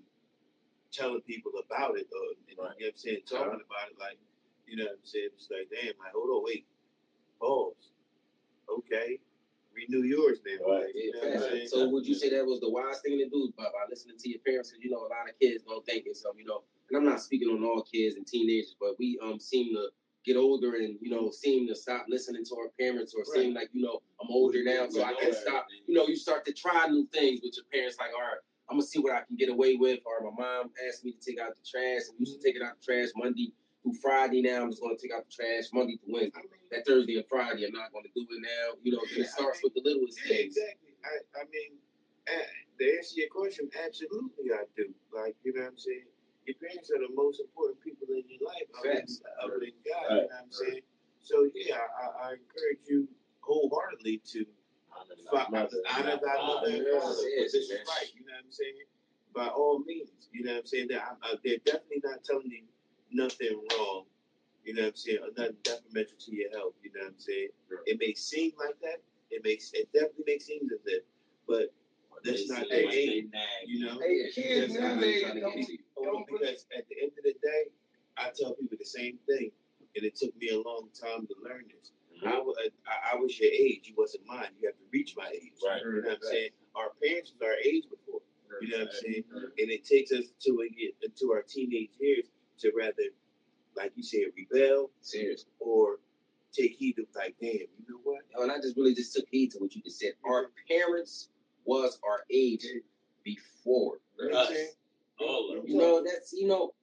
telling 0.93 1.21
people 1.23 1.53
about 1.65 1.97
it, 1.99 2.07
or 2.13 2.35
you 2.49 2.57
know 2.57 2.65
what 2.65 2.77
I'm 2.83 2.97
saying, 2.97 3.23
talking 3.27 3.61
about 3.65 3.91
it, 3.91 3.99
like 3.99 4.19
you 4.67 4.77
know 4.77 4.85
what 4.85 4.93
I'm 5.01 5.05
saying. 5.05 5.31
It's 5.35 5.49
like, 5.51 5.69
damn, 5.71 5.95
like 5.99 6.13
hold 6.13 6.31
on, 6.31 6.45
wait, 6.45 6.67
pause. 7.41 7.93
Okay, 8.69 9.19
renew 9.73 10.03
yours 10.03 10.41
then. 10.45 10.59
Right. 10.61 10.85
Like, 10.87 10.95
you 10.95 11.13
know 11.13 11.19
Yeah, 11.23 11.25
what 11.25 11.35
I'm 11.35 11.41
facts. 11.41 11.53
saying? 11.53 11.69
So 11.69 11.89
would 11.89 12.07
you 12.07 12.15
say 12.15 12.29
that 12.31 12.45
was 12.45 12.61
the 12.61 12.71
wise 12.71 13.01
thing 13.01 13.19
to 13.19 13.29
do 13.29 13.53
by, 13.57 13.65
by 13.65 13.87
listening 13.89 14.19
to 14.19 14.29
your 14.29 14.41
parents? 14.41 14.73
'Cause, 14.73 14.81
you 14.83 14.91
know, 14.91 15.07
a 15.07 15.09
lot 15.09 15.29
of 15.29 15.39
kids 15.39 15.65
don't 15.65 15.85
think 15.87 16.05
it's 16.07 16.25
um, 16.27 16.39
you 16.39 16.45
know, 16.45 16.65
and 16.89 16.97
I'm 16.99 17.05
not 17.05 17.23
speaking 17.23 17.49
on 17.49 17.65
all 17.65 17.83
kids 17.83 18.17
and 18.17 18.27
teenagers, 18.27 18.75
but 18.79 18.99
we 18.99 19.19
um 19.23 19.39
seem 19.41 19.75
to 19.75 19.89
get 20.25 20.37
older 20.37 20.75
and 20.77 20.97
you 21.01 21.11
know 21.11 21.31
seem 21.31 21.67
to 21.69 21.75
stop 21.75 22.07
listening 22.09 22.45
to 22.45 22.57
our 22.57 22.69
parents 22.79 23.15
or 23.17 23.25
seem 23.25 23.55
like 23.55 23.71
you 23.73 23.83
know 23.83 24.01
I'm 24.21 24.29
older 24.31 24.63
now, 24.65 24.87
so 24.91 25.03
I 25.03 25.15
can 25.15 25.33
stop. 25.33 25.67
You 25.87 25.95
know, 25.95 26.07
you 26.07 26.17
start 26.17 26.45
to 26.47 26.53
try 26.53 26.87
new 26.89 27.07
things 27.13 27.41
with 27.43 27.55
your 27.57 27.65
parents. 27.73 27.97
Like, 27.99 28.11
all 28.15 28.23
right, 28.23 28.43
I'm 28.69 28.77
gonna 28.77 28.87
see 28.87 28.99
what 28.99 29.15
I 29.15 29.23
can 29.23 29.37
get 29.37 29.49
away 29.49 29.77
with. 29.77 30.01
Or 30.05 30.31
my 30.31 30.35
mom 30.37 30.71
asked 30.89 31.05
me 31.05 31.13
to 31.13 31.21
take 31.21 31.41
out 31.41 31.53
the 31.55 31.65
trash, 31.65 32.09
and 32.09 32.19
we 32.19 32.27
used 32.27 32.41
to 32.41 32.45
take 32.45 32.57
it 32.57 32.63
out 32.63 32.75
the 32.81 32.85
trash 32.85 33.09
Monday 33.17 33.53
through 33.83 33.95
Friday. 34.03 34.43
Now 34.43 34.63
I'm 34.63 34.71
just 34.71 34.83
gonna 34.83 34.99
take 34.99 35.13
out 35.13 35.25
the 35.29 35.33
trash 35.33 35.71
Monday 35.73 35.99
through 36.03 36.15
Wednesday. 36.15 36.43
That 36.71 36.87
Thursday 36.87 37.17
and 37.17 37.27
Friday, 37.29 37.67
I'm 37.67 37.73
not 37.73 37.93
gonna 37.93 38.11
do 38.15 38.27
it 38.29 38.43
now. 38.43 38.77
You 38.83 38.93
know, 38.93 39.03
it 39.05 39.29
starts 39.29 39.61
with 39.63 39.75
the 39.75 39.83
littlest 39.85 40.19
yeah, 40.27 40.37
things. 40.37 40.57
exactly. 40.57 40.93
I, 41.05 41.41
I 41.41 41.45
mean, 41.47 41.79
uh, 42.27 42.45
to 42.79 42.97
answer 42.99 43.15
your 43.17 43.31
question, 43.31 43.71
absolutely 43.87 44.53
I 44.53 44.65
do. 44.77 44.93
Like, 45.15 45.37
you 45.45 45.55
know 45.55 45.63
what 45.63 45.73
I'm 45.73 45.79
saying? 45.79 46.11
Your 46.49 46.57
parents 46.65 46.89
are 46.89 46.97
the 47.05 47.13
most 47.13 47.41
important 47.45 47.77
people 47.85 48.09
in 48.09 48.25
your 48.25 48.41
life, 48.41 48.65
other 48.81 49.05
than, 49.05 49.05
other 49.45 49.61
than 49.61 49.77
God. 49.85 50.01
You 50.09 50.17
know 50.17 50.23
what 50.25 50.31
I'm 50.33 50.51
saying? 50.51 50.81
So 51.21 51.45
yeah, 51.55 51.77
I, 51.77 52.25
I 52.25 52.41
encourage 52.41 52.89
you 52.89 53.07
wholeheartedly 53.45 54.23
to 54.33 54.47
Fa- 55.29 55.45
honor 55.53 56.17
thy 56.17 56.37
mother 56.41 56.73
and 56.73 56.87
Yeah, 56.89 57.01
father. 57.01 57.21
This 57.37 57.53
is 57.53 57.71
right. 57.71 58.09
You 58.17 58.25
know 58.25 58.33
what 58.33 58.49
I'm 58.49 58.53
saying? 58.53 58.81
By 59.35 59.49
all 59.49 59.85
means, 59.85 60.09
you 60.33 60.43
know 60.45 60.53
what 60.53 60.61
I'm 60.61 60.67
saying. 60.67 60.89
That 60.89 61.05
I, 61.05 61.29
I, 61.29 61.33
uh, 61.33 61.37
they're 61.45 61.61
definitely 61.67 62.01
not 62.03 62.25
telling 62.25 62.49
you 62.49 62.65
nothing 63.13 63.61
wrong. 63.77 64.05
You 64.65 64.73
know 64.73 64.89
what 64.89 64.89
I'm 64.89 64.97
saying? 64.97 65.19
Or 65.21 65.29
nothing 65.37 65.57
detrimental 65.63 66.17
to 66.17 66.35
your 66.35 66.51
health. 66.57 66.75
You 66.83 66.93
know 66.97 67.05
what 67.05 67.13
I'm 67.13 67.21
saying? 67.21 67.49
It 67.85 67.99
may 68.01 68.15
seem 68.15 68.53
like 68.59 68.81
that. 68.81 69.05
It 69.31 69.45
makes 69.45 69.71
it 69.75 69.93
definitely 69.93 70.25
makes 70.27 70.47
seem 70.47 70.65
as 70.73 70.81
if, 70.87 71.03
but 71.47 71.75
that's 72.25 72.49
not 72.49 72.65
They 72.71 72.83
their 72.83 72.93
aim. 72.93 73.33
You 73.67 73.85
know? 73.85 73.99
Hey, 74.01 74.31
kids 74.35 74.73
that's 74.73 74.81
what 74.81 74.91
I'm 74.91 74.97
nowadays 74.97 75.23
trying 75.23 75.35
to 75.35 75.41
don't 75.41 75.57
get 75.57 75.67
to. 75.67 75.73
Only 75.73 75.81
because 76.41 76.67
at 76.77 76.89
the 76.89 76.97
end 77.03 77.13
of 77.19 77.25
the 77.25 77.35
day, 77.43 77.71
I 78.17 78.31
tell 78.37 78.55
people 78.55 78.77
the 78.79 78.85
same 78.87 79.19
thing, 79.27 79.51
and 79.97 80.05
it 80.05 80.17
took 80.17 80.37
me 80.37 80.49
a 80.51 80.61
long 80.61 80.89
time 80.95 81.27
to 81.27 81.35
learn 81.43 81.65
this. 81.69 81.93
Mm-hmm. 82.19 82.29
I, 82.29 82.41
wa- 82.41 82.55
I, 82.87 83.15
I 83.15 83.17
was 83.17 83.39
your 83.39 83.51
age, 83.51 83.83
you 83.85 83.95
wasn't 83.97 84.27
mine. 84.27 84.49
You 84.61 84.69
have 84.69 84.77
to 84.77 84.85
reach 84.93 85.15
my 85.17 85.29
age. 85.33 85.53
Right. 85.65 85.81
You 85.83 86.03
know 86.03 86.09
what 86.09 86.17
I'm 86.17 86.23
saying? 86.23 86.51
Our 86.75 86.91
parents 87.03 87.33
was 87.39 87.49
our 87.49 87.57
age 87.65 87.85
before. 87.89 88.21
You 88.61 88.69
know 88.71 88.79
what 88.79 88.89
I'm 88.89 88.93
saying? 89.05 89.25
And 89.35 89.71
it 89.71 89.85
takes 89.85 90.11
us 90.11 90.25
to 90.47 90.51
a, 90.65 90.69
get 90.75 90.95
into 91.03 91.33
our 91.33 91.43
teenage 91.43 91.91
years 92.01 92.27
to 92.61 92.73
rather, 92.77 93.13
like 93.77 93.93
you 93.95 94.03
said, 94.03 94.33
rebel 94.37 94.91
Seriously. 95.01 95.51
or 95.61 95.99
take 96.53 96.73
heed 96.73 96.99
of 96.99 97.05
like, 97.15 97.37
damn, 97.41 97.53
you 97.53 97.85
know 97.89 98.01
what? 98.03 98.23
And 98.35 98.51
I 98.51 98.57
just 98.57 98.77
really 98.77 98.95
just 98.95 99.15
took 99.15 99.27
heed 99.31 99.53
to 99.53 99.59
what 99.59 99.75
you 99.77 99.83
just 99.83 100.01
said. 100.01 100.13
Our 100.29 100.47
parents 100.69 101.29
was 101.65 102.01
our 102.03 102.25
age 102.31 102.67
before. 103.23 104.01
You 104.19 104.31
know 104.31 104.39
what 104.39 104.51
I'm 104.51 104.57
Us. 104.57 104.61
Saying? 105.19 105.31
All 105.31 105.59
of 105.59 105.69
You 105.69 105.77
know, 105.77 106.05
that's 106.05 106.33
you 106.33 106.47
know, 106.47 106.75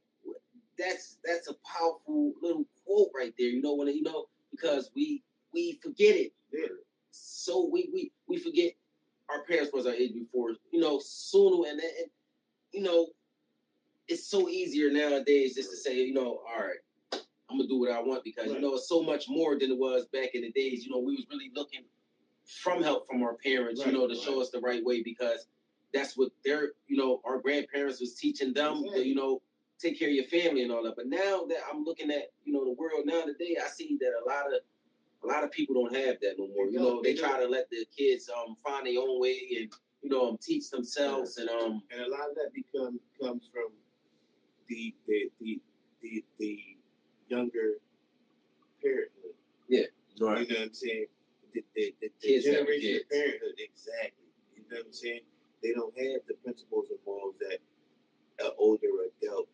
that's 0.77 1.18
that's 1.24 1.48
a 1.48 1.56
powerful 1.65 2.34
little 2.42 2.65
quote 2.86 3.10
right 3.15 3.34
there. 3.38 3.48
You 3.48 3.62
know 3.62 3.75
when 3.75 3.88
you 3.88 4.04
know 4.04 4.25
because 4.51 4.92
we 4.96 5.24
we 5.54 5.80
forget 5.82 6.15
it. 6.15 6.34
Yeah. 6.51 6.68
So 7.12 7.70
we 7.72 7.89
we 7.94 8.12
we 8.27 8.38
forget 8.38 8.74
our 9.30 9.44
parents 9.44 9.72
was 9.74 9.86
our 9.86 9.94
age 9.94 10.13
before. 10.13 10.51
You 10.72 10.80
know, 10.80 11.00
sooner 11.04 11.70
and, 11.70 11.80
and 11.80 12.10
you 12.72 12.82
know, 12.82 13.08
it's 14.08 14.27
so 14.27 14.50
easier 14.50 14.92
nowadays 14.92 15.56
just 15.56 15.72
to 15.72 15.77
say, 15.77 15.96
you 15.96 16.13
know, 16.13 16.42
all 16.48 16.60
right, 16.60 17.22
I'm 17.50 17.58
gonna 17.58 17.68
do 17.68 17.80
what 17.80 17.92
I 17.92 18.01
want 18.01 18.24
because 18.24 18.51
you 18.51 18.60
know 18.60 18.75
it's 18.75 18.89
so 18.89 19.01
much 19.01 19.25
more 19.30 19.58
than 19.58 19.72
it 19.72 19.77
was 19.77 20.06
back 20.08 20.30
in 20.34 20.42
the 20.42 20.51
days. 20.51 20.86
You 20.86 20.92
know, 20.92 21.00
we 21.00 21.15
was 21.15 21.25
really 21.30 21.51
looking 21.56 21.82
from 22.46 22.84
help 22.84 23.08
from 23.08 23.24
our 23.24 23.36
parents, 23.36 23.82
Right, 23.82 23.92
you 23.92 23.98
know, 23.98 24.08
to 24.08 24.15
show 24.15 24.42
us 24.42 24.50
the 24.51 24.60
right 24.60 24.84
way 24.84 25.01
because 25.01 25.48
that's 25.96 26.18
what 26.18 26.30
their, 26.44 26.74
you 26.88 26.98
know, 26.98 27.22
our 27.25 27.40
grandparents 27.40 28.00
was 28.02 28.16
teaching 28.16 28.54
them, 28.54 28.84
to, 28.94 29.08
you 29.08 29.16
know, 29.16 29.42
take 29.80 29.98
care 29.98 30.10
of 30.10 30.16
your 30.16 30.25
family 30.25 30.64
and 30.64 30.72
all 30.72 30.84
that. 30.84 30.96
But 30.96 31.08
now 31.08 31.46
that 31.48 31.60
I'm 31.72 31.84
looking 31.84 32.12
at, 32.12 32.32
you 32.44 32.54
know, 32.54 32.66
the 32.66 32.74
world 32.74 33.06
now 33.06 33.22
today, 33.22 33.58
I 33.64 33.68
see 33.68 33.98
that 34.02 34.12
a 34.24 34.28
lot 34.28 34.48
of 34.48 34.60
a 35.24 35.28
lot 35.28 35.44
of 35.44 35.52
people 35.52 35.74
don't 35.74 35.96
have 35.96 36.18
that 36.22 36.36
no 36.38 36.48
more. 36.56 36.68
They 36.68 36.74
You 36.74 36.80
know, 36.80 37.02
they 37.02 37.14
they 37.14 37.20
try 37.20 37.40
to 37.40 37.48
let 37.48 37.70
the 37.70 37.86
kids 37.98 38.30
um 38.30 38.56
find 38.64 38.86
their 38.86 39.00
own 39.00 39.20
way 39.20 39.40
and 39.58 39.72
you 40.04 40.10
know 40.10 40.30
um, 40.30 40.38
teach 40.42 40.70
themselves 40.70 41.38
and 41.38 41.50
um 41.50 41.82
and 41.92 42.02
a 42.02 42.10
lot 42.10 42.30
of 42.30 42.36
that 42.36 42.52
become 42.54 43.00
comes 43.22 43.50
from 43.52 43.72
the 44.70 44.94
the 45.08 45.32
the 45.42 45.62
the, 46.02 46.24
the 46.40 46.60
younger 47.30 47.80
parenthood. 48.84 49.34
Yeah. 49.68 49.86
Right. 50.20 50.48
You 50.48 50.54
know 50.54 50.60
what 50.60 50.68
I'm 50.68 50.74
saying? 50.74 51.06
The, 51.54 51.64
the, 51.75 51.96
the, 52.02 52.10
the 52.22 52.28
Kids 52.28 52.46
generation 52.46 52.98
of 53.02 53.10
parenthood, 53.10 53.58
exactly. 53.58 54.30
You 54.56 54.64
know 54.70 54.78
what 54.78 54.86
I'm 54.88 54.94
saying? 54.94 55.22
They 55.65 55.74
don't 55.74 55.98
have 55.98 56.22
the 56.27 56.36
principles 56.43 56.86
and 56.91 57.00
morals 57.07 57.34
that 57.41 57.57
an 58.45 58.51
older 58.60 58.86
adult 59.10 59.48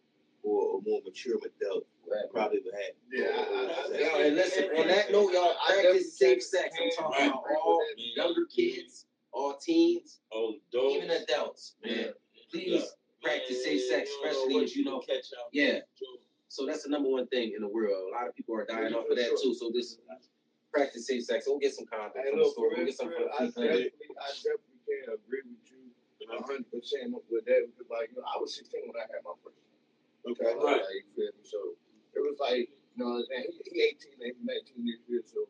or 0.44 0.80
a 0.80 0.82
more 0.90 1.00
mature 1.06 1.38
adult 1.38 1.86
probably 2.34 2.60
would 2.66 2.74
have. 2.74 2.96
Yeah, 3.14 3.32
I- 3.32 3.40
I- 3.40 4.20
I- 4.20 4.22
and 4.28 4.36
listen, 4.36 4.66
on 4.76 4.88
that 4.88 5.10
note, 5.12 5.32
y'all 5.32 5.56
I 5.66 5.80
practice 5.82 6.18
safe 6.18 6.44
sex. 6.44 6.76
I'm 6.82 6.90
talking 6.92 7.28
about 7.28 7.46
all 7.64 7.80
that. 7.80 7.98
younger 8.04 8.46
kids, 8.48 9.06
all 9.32 9.56
teens, 9.56 10.20
Oh, 10.34 10.56
dope. 10.74 10.98
even 10.98 11.12
adults, 11.12 11.76
man. 11.82 12.14
Please 12.50 12.84
practice 13.22 13.64
safe 13.64 13.82
sex, 13.88 13.92
Man, 13.92 14.02
you 14.02 14.10
don't 14.10 14.28
especially 14.32 14.54
what 14.56 14.64
if 14.66 14.76
you 14.76 14.84
know. 14.84 15.00
catch 15.00 15.32
out. 15.40 15.48
Yeah. 15.54 15.80
So 16.50 16.66
that's 16.66 16.84
the 16.84 16.90
number 16.90 17.08
one 17.08 17.28
thing 17.28 17.54
in 17.56 17.62
the 17.62 17.70
world. 17.70 18.10
A 18.10 18.12
lot 18.12 18.28
of 18.28 18.36
people 18.36 18.56
are 18.56 18.66
dying 18.66 18.94
off 18.94 19.08
of 19.10 19.16
that 19.16 19.40
too. 19.42 19.54
So 19.54 19.70
this 19.74 19.98
practice 20.74 21.08
safe 21.08 21.24
sex. 21.24 21.46
Go 21.46 21.58
get 21.60 21.74
some 21.74 21.86
condoms 21.86 22.30
from 22.30 22.40
the 22.40 22.50
store. 22.52 22.70
for 22.72 22.76
Go 22.76 22.86
get 22.86 22.98
some 22.98 23.08
for 23.08 23.14
from 23.14 23.24
real, 23.24 23.32
I 23.40 23.46
the 23.46 23.52
flea 23.54 23.68
clinic. 23.70 23.94
definitely, 24.00 24.18
I 24.20 24.28
definitely 24.28 25.06
can 25.06 25.14
agree 25.14 25.42
with 25.46 25.71
you 25.71 25.71
a 25.71 25.71
hundred 26.40 26.70
percent 26.72 27.12
with 27.12 27.46
that 27.46 27.68
because, 27.68 27.90
like, 27.92 28.10
you 28.16 28.22
know, 28.22 28.28
I 28.28 28.40
was 28.40 28.56
16 28.56 28.88
when 28.88 28.96
I 28.96 29.08
had 29.12 29.22
my 29.28 29.36
first. 29.44 29.60
Okay. 30.24 30.54
Right. 30.56 30.80
Like? 30.80 31.36
So 31.44 31.76
it 32.16 32.22
was 32.22 32.38
like, 32.40 32.70
you 32.70 33.00
know, 33.00 33.20
he, 33.20 33.50
he 33.68 33.82
18, 34.22 34.36
and 34.36 34.38
19 34.46 34.86
this 34.86 35.02
year, 35.10 35.24
so 35.26 35.48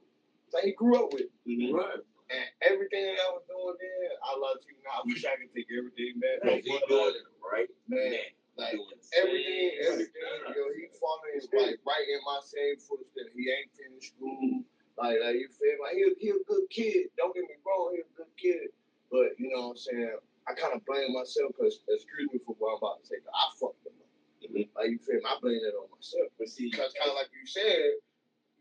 it's 0.47 0.53
like 0.55 0.65
he 0.65 0.73
grew 0.73 0.95
up 0.97 1.11
with. 1.13 1.27
it. 1.27 1.31
Mhm. 1.45 1.73
Right. 1.75 2.01
And 2.31 2.45
everything 2.63 3.03
that 3.11 3.19
I 3.19 3.29
was 3.35 3.43
doing 3.51 3.75
then, 3.75 4.07
I 4.23 4.31
love 4.39 4.57
you 4.63 4.79
now. 4.87 4.99
I 4.99 5.05
wish 5.05 5.25
I 5.27 5.35
could 5.35 5.51
take 5.51 5.67
everything 5.75 6.15
back. 6.23 6.39
Right. 6.47 6.63
He 6.63 6.71
doing 6.87 7.11
it 7.19 7.27
right 7.43 7.67
Man, 7.91 8.15
now. 8.15 8.63
like 8.63 8.79
Doing 8.79 8.87
the 8.95 9.03
same 9.03 9.19
everything, 9.27 9.71
everything, 9.83 10.31
stuff. 10.47 10.55
yo, 10.55 10.63
he 10.71 10.87
following 10.95 11.43
like 11.59 11.75
right 11.83 12.07
in 12.07 12.21
my 12.23 12.39
same 12.47 12.79
footsteps. 12.79 13.35
He 13.35 13.51
ain't 13.51 13.67
finished 13.75 14.15
school. 14.15 14.63
Like, 14.95 15.19
like 15.19 15.35
you 15.43 15.51
feel 15.51 15.75
me? 15.75 15.83
like 15.83 15.95
he, 15.99 16.05
he 16.23 16.29
a 16.31 16.39
good 16.47 16.63
kid. 16.71 17.11
Don't 17.19 17.35
get 17.35 17.43
me 17.43 17.59
wrong, 17.67 17.91
he 17.91 17.99
a 17.99 18.07
good 18.15 18.31
kid. 18.39 18.71
But 19.11 19.35
you 19.35 19.51
know 19.51 19.75
what 19.75 19.75
I'm 19.75 19.83
saying? 19.83 20.15
I 20.47 20.55
kind 20.55 20.71
of 20.71 20.79
blame 20.87 21.11
myself 21.11 21.51
because 21.51 21.83
excuse 21.91 22.31
me 22.31 22.39
for 22.47 22.55
what 22.63 22.79
I'm 22.79 22.79
about 22.79 23.03
to 23.03 23.11
say. 23.11 23.19
'cause 23.19 23.35
I 23.35 23.43
fucked 23.59 23.83
him 23.83 23.99
up. 23.99 24.07
Mhm. 24.39 24.71
Like 24.71 24.87
you 24.95 24.99
feel 25.03 25.19
me? 25.19 25.27
I 25.27 25.35
blame 25.43 25.59
it 25.67 25.75
on 25.75 25.91
myself. 25.91 26.31
But 26.39 26.47
see, 26.47 26.71
Because 26.71 26.95
kind 26.95 27.11
of 27.11 27.19
like 27.19 27.27
you 27.35 27.43
said, 27.43 27.99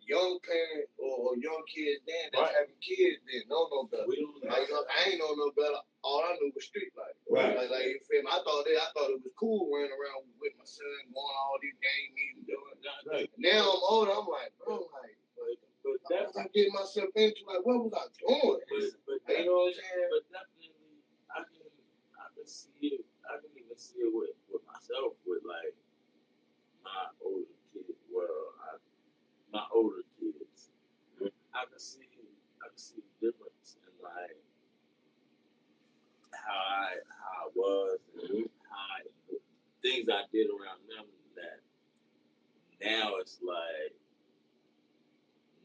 young 0.00 0.40
parents 0.42 0.90
or, 0.98 1.30
or 1.30 1.36
young 1.38 1.62
kids 1.70 2.02
then 2.08 2.34
that's 2.34 2.50
Right. 2.50 2.56
having 2.66 2.74
kids 2.82 3.22
then 3.30 3.46
know 3.46 3.68
no 3.70 3.84
better. 3.86 4.08
We 4.10 4.18
don't 4.18 4.42
Like, 4.42 4.66
you 4.66 4.74
know, 4.74 4.82
I 4.90 4.98
ain't 5.12 5.18
know 5.22 5.32
no 5.38 5.52
better. 5.54 5.78
All 6.02 6.24
I 6.24 6.34
knew 6.40 6.50
was 6.50 6.64
street 6.66 6.90
life. 6.98 7.14
Right. 7.30 7.54
Like, 7.56 7.70
like 7.70 7.84
you 7.86 8.00
feel 8.10 8.22
me? 8.26 8.28
I 8.32 8.42
thought 8.42 8.66
it. 8.66 8.74
I 8.80 8.90
thought 8.96 9.12
it 9.14 9.22
was 9.22 9.30
cool 9.38 9.70
running 9.70 9.92
around 9.94 10.26
with 10.40 10.52
my 10.58 10.66
son, 10.66 10.88
going 11.14 11.36
all 11.46 11.58
these 11.62 11.78
game 11.78 12.10
meetings, 12.16 12.44
doing. 12.48 12.76
right. 13.12 13.30
Now 13.38 13.70
I'm 13.70 13.82
older. 13.86 14.10
I'm 14.12 14.26
like, 14.26 14.50
bro, 14.58 14.82
like, 14.98 15.14
But, 15.38 15.56
but 15.84 15.94
what 15.94 16.00
was 16.02 16.34
that's 16.34 16.36
I 16.36 16.44
getting 16.52 16.74
myself 16.74 17.10
into? 17.14 17.40
Like, 17.46 17.62
what 17.62 17.78
was 17.86 17.94
I 17.94 18.04
doing? 18.18 18.60
But, 18.66 18.90
but, 19.06 19.18
You 19.38 19.46
know 19.46 19.64
what 19.64 19.72
I'm 19.72 19.78
saying? 19.78 20.10
but 20.10 20.22
definitely, 20.34 20.74
I 21.30 21.40
can, 21.46 21.70
I 22.18 22.26
can 22.34 22.46
see 22.50 22.98
it. 22.98 23.04
I 23.30 23.38
can 23.38 23.52
even 23.54 23.78
see 23.78 24.02
it 24.02 24.10
with, 24.10 24.34
with 24.50 24.64
myself, 24.66 25.14
with 25.22 25.44
like 25.46 25.76
my 26.82 27.06
older 27.22 27.46
kids. 27.70 27.94
Well, 28.10 28.26
I, 28.66 28.80
my 29.52 29.64
older 29.72 30.02
kids, 30.18 30.72
I 31.54 31.64
can 31.68 31.78
see, 31.78 32.08
I 32.64 32.68
can 32.72 32.78
see 32.80 32.98
the 33.04 33.30
difference 33.30 33.76
in 33.78 33.92
like 34.02 34.36
how 36.32 36.54
I, 36.54 36.98
how 37.08 37.39
I 37.39 37.39
was 37.54 37.98
and 38.22 38.48
how 38.68 38.76
I, 38.98 39.36
things 39.82 40.08
I 40.08 40.22
did 40.32 40.48
around 40.48 40.80
them. 40.88 41.06
That 41.36 41.60
now 42.82 43.16
it's 43.20 43.38
like, 43.42 43.94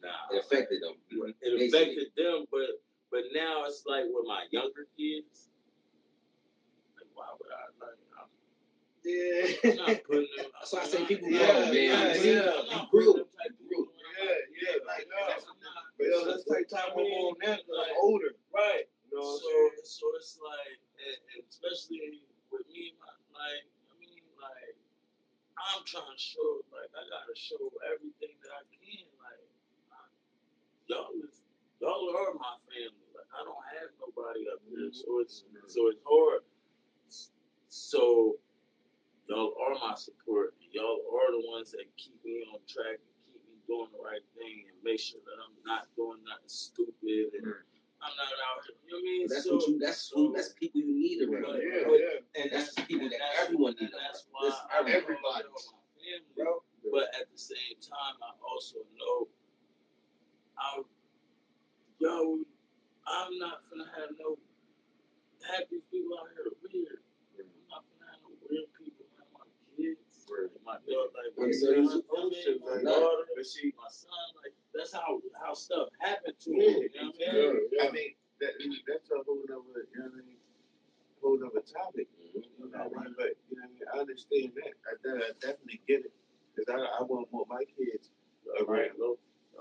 nah, 0.04 0.36
It 0.36 0.44
affected 0.46 0.82
them. 0.82 0.96
it 1.42 1.70
affected 1.70 2.08
them, 2.18 2.46
but 2.52 2.82
but 3.12 3.22
now 3.34 3.64
it's 3.66 3.84
like 3.86 4.04
with 4.08 4.26
my 4.28 4.46
younger 4.52 4.88
kids. 4.98 5.50
Like, 6.98 7.10
why 7.14 7.28
would 7.40 7.52
I 7.52 7.66
like? 7.80 8.00
I'm, 8.20 8.30
Yeah. 9.06 9.72
I'm 9.72 9.78
not 9.96 10.04
putting 10.04 10.28
them. 10.38 10.46
That's 10.60 10.74
why 10.74 10.82
I 10.82 10.86
say 10.86 11.06
people 11.06 11.30
Yeah, 11.30 11.46
grow, 11.48 11.60
man. 11.66 11.74
yeah, 11.74 12.14
You 12.14 12.20
see, 12.20 12.34
yeah. 12.34 12.52
I'm 12.72 12.82
you 12.84 12.88
grew. 12.92 13.14
them 13.14 13.30
type 13.38 13.56
grew. 13.70 13.88
Yeah, 14.16 14.32
yeah, 14.62 14.76
like, 14.88 15.06
no. 15.12 15.22
I'm 15.34 15.60
not. 15.62 15.84
But 15.98 16.08
yo, 16.08 16.18
let's 16.28 16.44
take 16.48 16.68
time 16.70 16.92
I 16.92 16.98
mean, 16.98 17.12
on 17.14 17.36
that. 17.46 17.60
'cause 17.64 17.78
like- 17.78 17.92
I'm 17.92 18.02
older. 18.04 18.32
Right. 18.54 18.86
You 19.12 19.18
know 19.18 19.24
what 19.24 19.40
So 19.40 19.48
I'm 19.48 19.70
saying? 19.76 19.86
so 19.86 20.06
it's 20.18 20.40
like, 20.44 20.80
and, 21.06 21.20
and 21.38 21.42
especially 21.46 22.26
with 22.50 22.66
me, 22.68 22.98
my, 22.98 23.14
like 23.38 23.66
I 23.90 23.94
mean, 24.02 24.26
like 24.42 24.76
I'm 25.58 25.86
trying 25.86 26.10
to 26.10 26.20
show, 26.20 26.66
like 26.74 26.90
I 26.98 27.04
gotta 27.06 27.36
show 27.38 27.62
everything 27.94 28.36
that 28.42 28.54
I 28.54 28.64
can, 28.74 29.06
like 29.22 29.46
y'all 30.90 31.14
is 31.22 31.46
y'all 31.82 32.10
are 32.10 32.34
my 32.36 32.58
family. 32.70 33.06
Like 33.14 33.30
I 33.34 33.42
don't 33.46 33.66
have 33.78 33.90
nobody 34.02 34.50
up 34.50 34.62
here, 34.66 34.90
so 34.92 35.22
it's 35.22 35.46
so 35.70 35.94
it's 35.94 36.02
hard. 36.06 36.44
So 37.70 38.40
y'all 39.30 39.54
are 39.62 39.76
my 39.78 39.96
support. 39.96 40.58
Y'all 40.72 41.06
are 41.08 41.32
the 41.32 41.44
ones 41.48 41.72
that 41.72 41.86
keep 41.96 42.18
me 42.26 42.44
on 42.52 42.60
track 42.68 43.00
and 43.00 43.16
keep 43.32 43.42
me 43.48 43.58
doing 43.68 43.92
the 43.94 44.02
right 44.02 44.24
thing 44.36 44.68
and 44.68 44.78
make 44.84 45.00
sure 45.00 45.22
that 45.24 45.38
I'm 45.40 45.56
not 45.64 45.88
doing 45.96 46.20
nothing 46.28 46.52
stupid 46.52 47.32
and 47.36 47.54
I'm 48.06 48.14
not 48.16 48.30
out 48.46 48.62
here. 48.70 48.78
You 48.86 48.90
know 48.94 49.02
what 49.02 49.10
I 49.10 49.18
mean? 49.18 49.28
That's 49.30 49.44
so, 49.50 49.56
what 49.58 49.68
you. 49.68 49.76
That's 49.82 50.10
who. 50.14 50.34
That's 50.38 50.54
people 50.54 50.82
you 50.82 50.94
need 50.94 51.26
around. 51.26 51.58
Yeah, 51.58 51.84
bro. 51.90 51.94
yeah. 51.98 52.42
and 52.42 52.48
That's 52.54 52.74
people 52.86 53.10
that 53.10 53.18
that's- 53.18 53.42
everyone 53.50 53.74
needs 53.82 53.92
That's 53.98 54.26
why 54.30 54.54
everybody. 54.78 54.94
everybody. 54.94 55.50
Bro. 56.38 56.62
But 56.94 57.10
at 57.18 57.26
the 57.34 57.40
same 57.40 57.82
time, 57.82 58.16
I 58.22 58.30
also 58.46 58.86
know 58.94 59.26
I, 60.58 60.86
yo, 62.00 62.40
I'm 63.10 63.32
not 63.42 63.66
gonna 63.70 63.90
have 63.98 64.14
no 64.22 64.38
happy 65.44 65.82
people 65.92 66.14
out 66.22 66.30
here 66.38 66.54
weird. 66.62 67.02
I'm 67.42 67.50
not 67.70 67.84
gonna 67.90 68.06
have 68.12 68.22
no 68.24 68.32
weird 68.46 68.70
people 68.78 69.06
around 69.18 69.34
my 69.34 69.50
kids, 69.76 70.00
my 70.64 70.78
daughter, 70.86 71.12
like 71.18 71.34
I'm 71.38 71.50
my 71.50 71.52
saying, 71.52 71.90
son, 71.90 72.02
I'm 72.06 72.32
saying, 72.32 72.60
my 72.64 72.78
like, 72.78 72.84
daughter, 72.86 73.26
But 73.36 73.46
see, 73.46 73.74
my 73.76 73.90
son. 73.90 74.26
Like 74.46 74.54
that's 74.74 74.94
how 74.94 75.20
how 75.42 75.54
stuff 75.58 75.90
happened 76.00 76.38
to 76.46 76.50
Yeah, 76.54 76.86
me. 76.86 76.90
You 76.94 77.02
know 77.02 77.10
what 77.18 77.26
I 77.26 77.34
mean? 77.34 77.34
Yeah, 77.34 77.82
yeah. 77.82 77.90
I 77.90 77.92
mean, 77.92 78.12
that, 78.42 78.54
that's 78.88 79.10
a 79.12 79.20
whole 79.26 79.42
nother, 79.50 79.90
you 79.90 80.00
know 80.00 80.10
what 80.14 80.22
I 80.22 80.28
mean? 80.28 80.42
Whole 81.22 81.38
nother 81.42 81.66
topic. 81.66 82.08
You 82.22 82.42
know 82.62 82.70
what 82.70 82.80
I 82.80 83.04
mean? 83.04 83.16
But, 83.18 83.34
you 83.50 83.58
know 83.58 83.66
what 83.66 83.70
I 83.70 83.74
mean? 83.74 83.88
I 83.94 84.00
understand 84.00 84.52
that. 84.60 84.74
I, 84.86 84.92
de- 85.04 85.24
I 85.26 85.32
definitely 85.42 85.82
get 85.88 86.06
it. 86.06 86.14
Because 86.56 86.72
I, 86.72 87.00
I 87.00 87.04
want 87.04 87.28
want 87.32 87.48
my 87.50 87.64
kids 87.76 88.10
around 88.64 88.92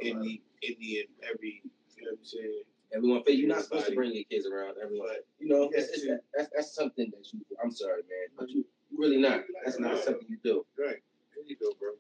any, 0.03 0.43
any 0.63 1.01
and 1.03 1.11
every, 1.29 1.63
you 1.97 2.05
know 2.05 2.11
what 2.13 2.19
I'm 2.19 2.25
saying? 2.25 2.63
Everyone, 2.95 3.23
you're 3.27 3.49
not 3.49 3.63
supposed 3.65 3.87
to 3.87 3.95
bring 3.95 4.15
your 4.15 4.23
kids 4.31 4.47
around. 4.47 4.77
Everyone, 4.83 5.09
But, 5.09 5.27
you 5.41 5.49
know, 5.49 5.71
Yeah, 5.73 5.81
it's, 5.81 5.89
it's, 5.91 6.03
too. 6.03 6.19
that's 6.37 6.51
that's 6.55 6.75
something 6.75 7.11
that 7.11 7.33
you. 7.33 7.41
I'm 7.63 7.73
sorry, 7.73 8.03
man, 8.07 8.29
but 8.39 8.49
you 8.51 8.65
you 8.91 8.99
really 8.99 9.19
not. 9.21 9.43
That's 9.65 9.81
not 9.81 9.94
something 10.05 10.27
you 10.29 10.39
do. 10.45 10.65
right. 10.79 11.03
There 11.35 11.45
you 11.47 11.57
go, 11.61 11.73
bro. 11.81 11.91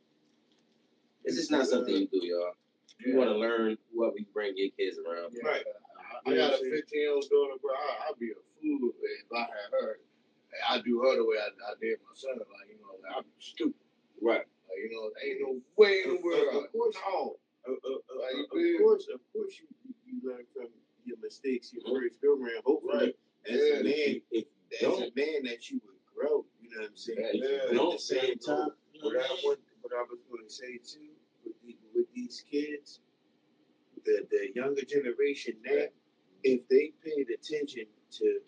It's 1.25 1.37
just 1.37 1.51
not 1.51 1.67
something 1.67 1.95
you 1.95 2.09
do, 2.09 2.21
y'all. 2.27 2.53
You 3.01 3.13
Yeah. 3.13 3.19
want 3.19 3.31
to 3.31 3.37
learn 3.37 3.77
what 3.93 4.15
we 4.15 4.25
bring 4.33 4.53
your 4.57 4.71
kids 4.79 4.99
around. 4.99 5.33
Yeah. 5.35 5.49
Right. 5.49 5.65
I, 6.27 6.31
I 6.31 6.37
got 6.37 6.55
a 6.55 6.59
15 6.59 6.71
year 6.93 7.13
old 7.13 7.25
daughter, 7.31 7.55
bro. 7.61 7.73
I, 7.75 8.09
I'd 8.11 8.19
be 8.19 8.31
a 8.31 8.41
fool 8.61 8.91
if 9.03 9.33
I 9.33 9.41
had 9.41 9.71
her. 9.73 9.99
I 10.71 10.81
do 10.81 11.01
her 11.03 11.17
the 11.17 11.25
way 11.25 11.37
I, 11.43 11.49
I 11.49 11.75
did 11.81 11.99
my 12.07 12.15
son. 12.15 12.39
Like, 12.39 12.69
you 12.71 12.79
know, 12.79 12.95
like, 13.03 13.17
I'd 13.19 13.25
be 13.25 13.41
stupid. 13.41 13.75
Right. 14.23 14.47
Like, 14.69 14.79
you 14.79 14.91
know, 14.95 15.11
ain't 15.25 15.41
no 15.43 15.61
way 15.77 16.03
in 16.05 16.17
the 16.17 16.21
world. 16.23 16.65
Of 16.67 16.73
course. 16.73 16.95
No. 17.09 17.37
Of, 17.67 17.73
of, 17.83 17.93
of, 18.07 18.17
Like, 18.21 18.37
you 18.55 18.77
of 18.77 18.83
course, 18.83 19.07
of 19.13 19.21
course, 19.33 19.55
you, 19.59 19.67
you, 19.83 19.95
you 20.07 20.31
learn 20.31 20.45
from 20.55 20.69
your 21.05 21.17
mistakes 21.23 21.73
your 21.73 21.83
Mhm. 21.83 22.01
first 22.01 22.21
go 22.23 22.37
round. 22.37 22.63
Hopefully, 22.65 23.15
as 23.49 23.57
Yeah. 23.61 23.81
a 23.81 23.83
man, 23.83 24.23
If 24.31 24.45
as 24.73 24.81
don't, 24.81 25.03
a 25.03 25.13
man, 25.17 25.43
that 25.49 25.71
you 25.71 25.81
would 25.85 25.89
grow. 25.89 25.94
You 26.75 26.81
know 26.81 26.85
what 26.87 26.90
I'm 26.90 26.97
saying? 26.97 27.31
Yeah. 27.35 27.59
But 27.71 27.87
at 27.87 27.93
the 27.93 27.99
same 27.99 28.38
time, 28.38 28.69
what 29.00 29.16
I 29.16 29.28
want, 29.45 29.61
what 29.83 29.93
I 29.95 30.02
was 30.11 30.19
going 30.31 30.45
to 30.47 30.52
say 30.52 30.78
too, 30.85 31.11
with 31.45 31.54
the, 31.64 31.76
with 31.95 32.07
these 32.14 32.45
kids, 32.50 33.00
the 34.04 34.26
the 34.31 34.50
younger 34.54 34.83
generation 34.83 35.54
now, 35.64 35.87
if 36.43 36.66
they 36.69 36.93
paid 37.04 37.28
attention 37.31 37.85
to 38.19 38.40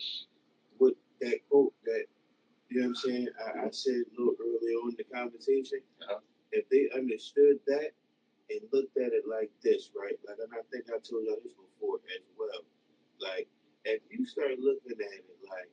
what 0.79 0.95
that 1.21 1.39
quote 1.51 1.73
that 1.85 2.07
you 2.69 2.81
know 2.81 2.89
what 2.89 2.91
I'm 2.91 2.95
saying, 2.97 3.29
I, 3.47 3.67
I 3.67 3.71
said 3.71 3.95
a 3.95 4.11
little 4.19 4.35
earlier 4.43 4.77
on 4.83 4.91
in 4.91 4.97
the 4.99 5.05
conversation, 5.15 5.81
Uh-huh. 6.03 6.21
if 6.53 6.69
they 6.69 6.91
understood 6.99 7.59
that 7.69 7.93
and 8.51 8.61
looked 8.73 8.97
at 8.99 9.13
it 9.13 9.25
like 9.29 9.51
this, 9.63 9.91
right? 9.95 10.19
Like, 10.27 10.39
and 10.43 10.53
I 10.55 10.63
think 10.71 10.87
I 10.91 10.99
told 10.99 11.27
y'all 11.27 11.39
this 11.45 11.55
before 11.55 11.99
as 12.11 12.23
well. 12.39 12.63
Like, 13.21 13.49
if 13.85 14.03
you 14.11 14.27
start 14.27 14.59
looking 14.59 14.99
at 14.99 15.13
it 15.15 15.27
like 15.51 15.71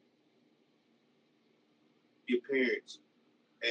your 2.27 2.39
parents 2.50 3.00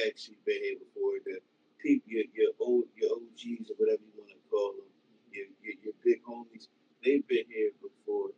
actually 0.07 0.37
been 0.45 0.61
here 0.61 0.77
before, 0.79 1.19
the 1.25 1.39
people, 1.81 2.09
your, 2.11 2.25
your 2.33 2.51
old, 2.59 2.85
your 2.95 3.11
OGs 3.17 3.69
or 3.71 3.75
whatever 3.77 4.01
you 4.03 4.13
want 4.17 4.29
to 4.31 4.41
call 4.49 4.73
them, 4.77 4.89
your, 5.31 5.47
your, 5.61 5.75
your 5.83 5.95
big 6.03 6.23
homies, 6.23 6.67
they've 7.03 7.25
been 7.27 7.45
here 7.49 7.71
before, 7.81 8.29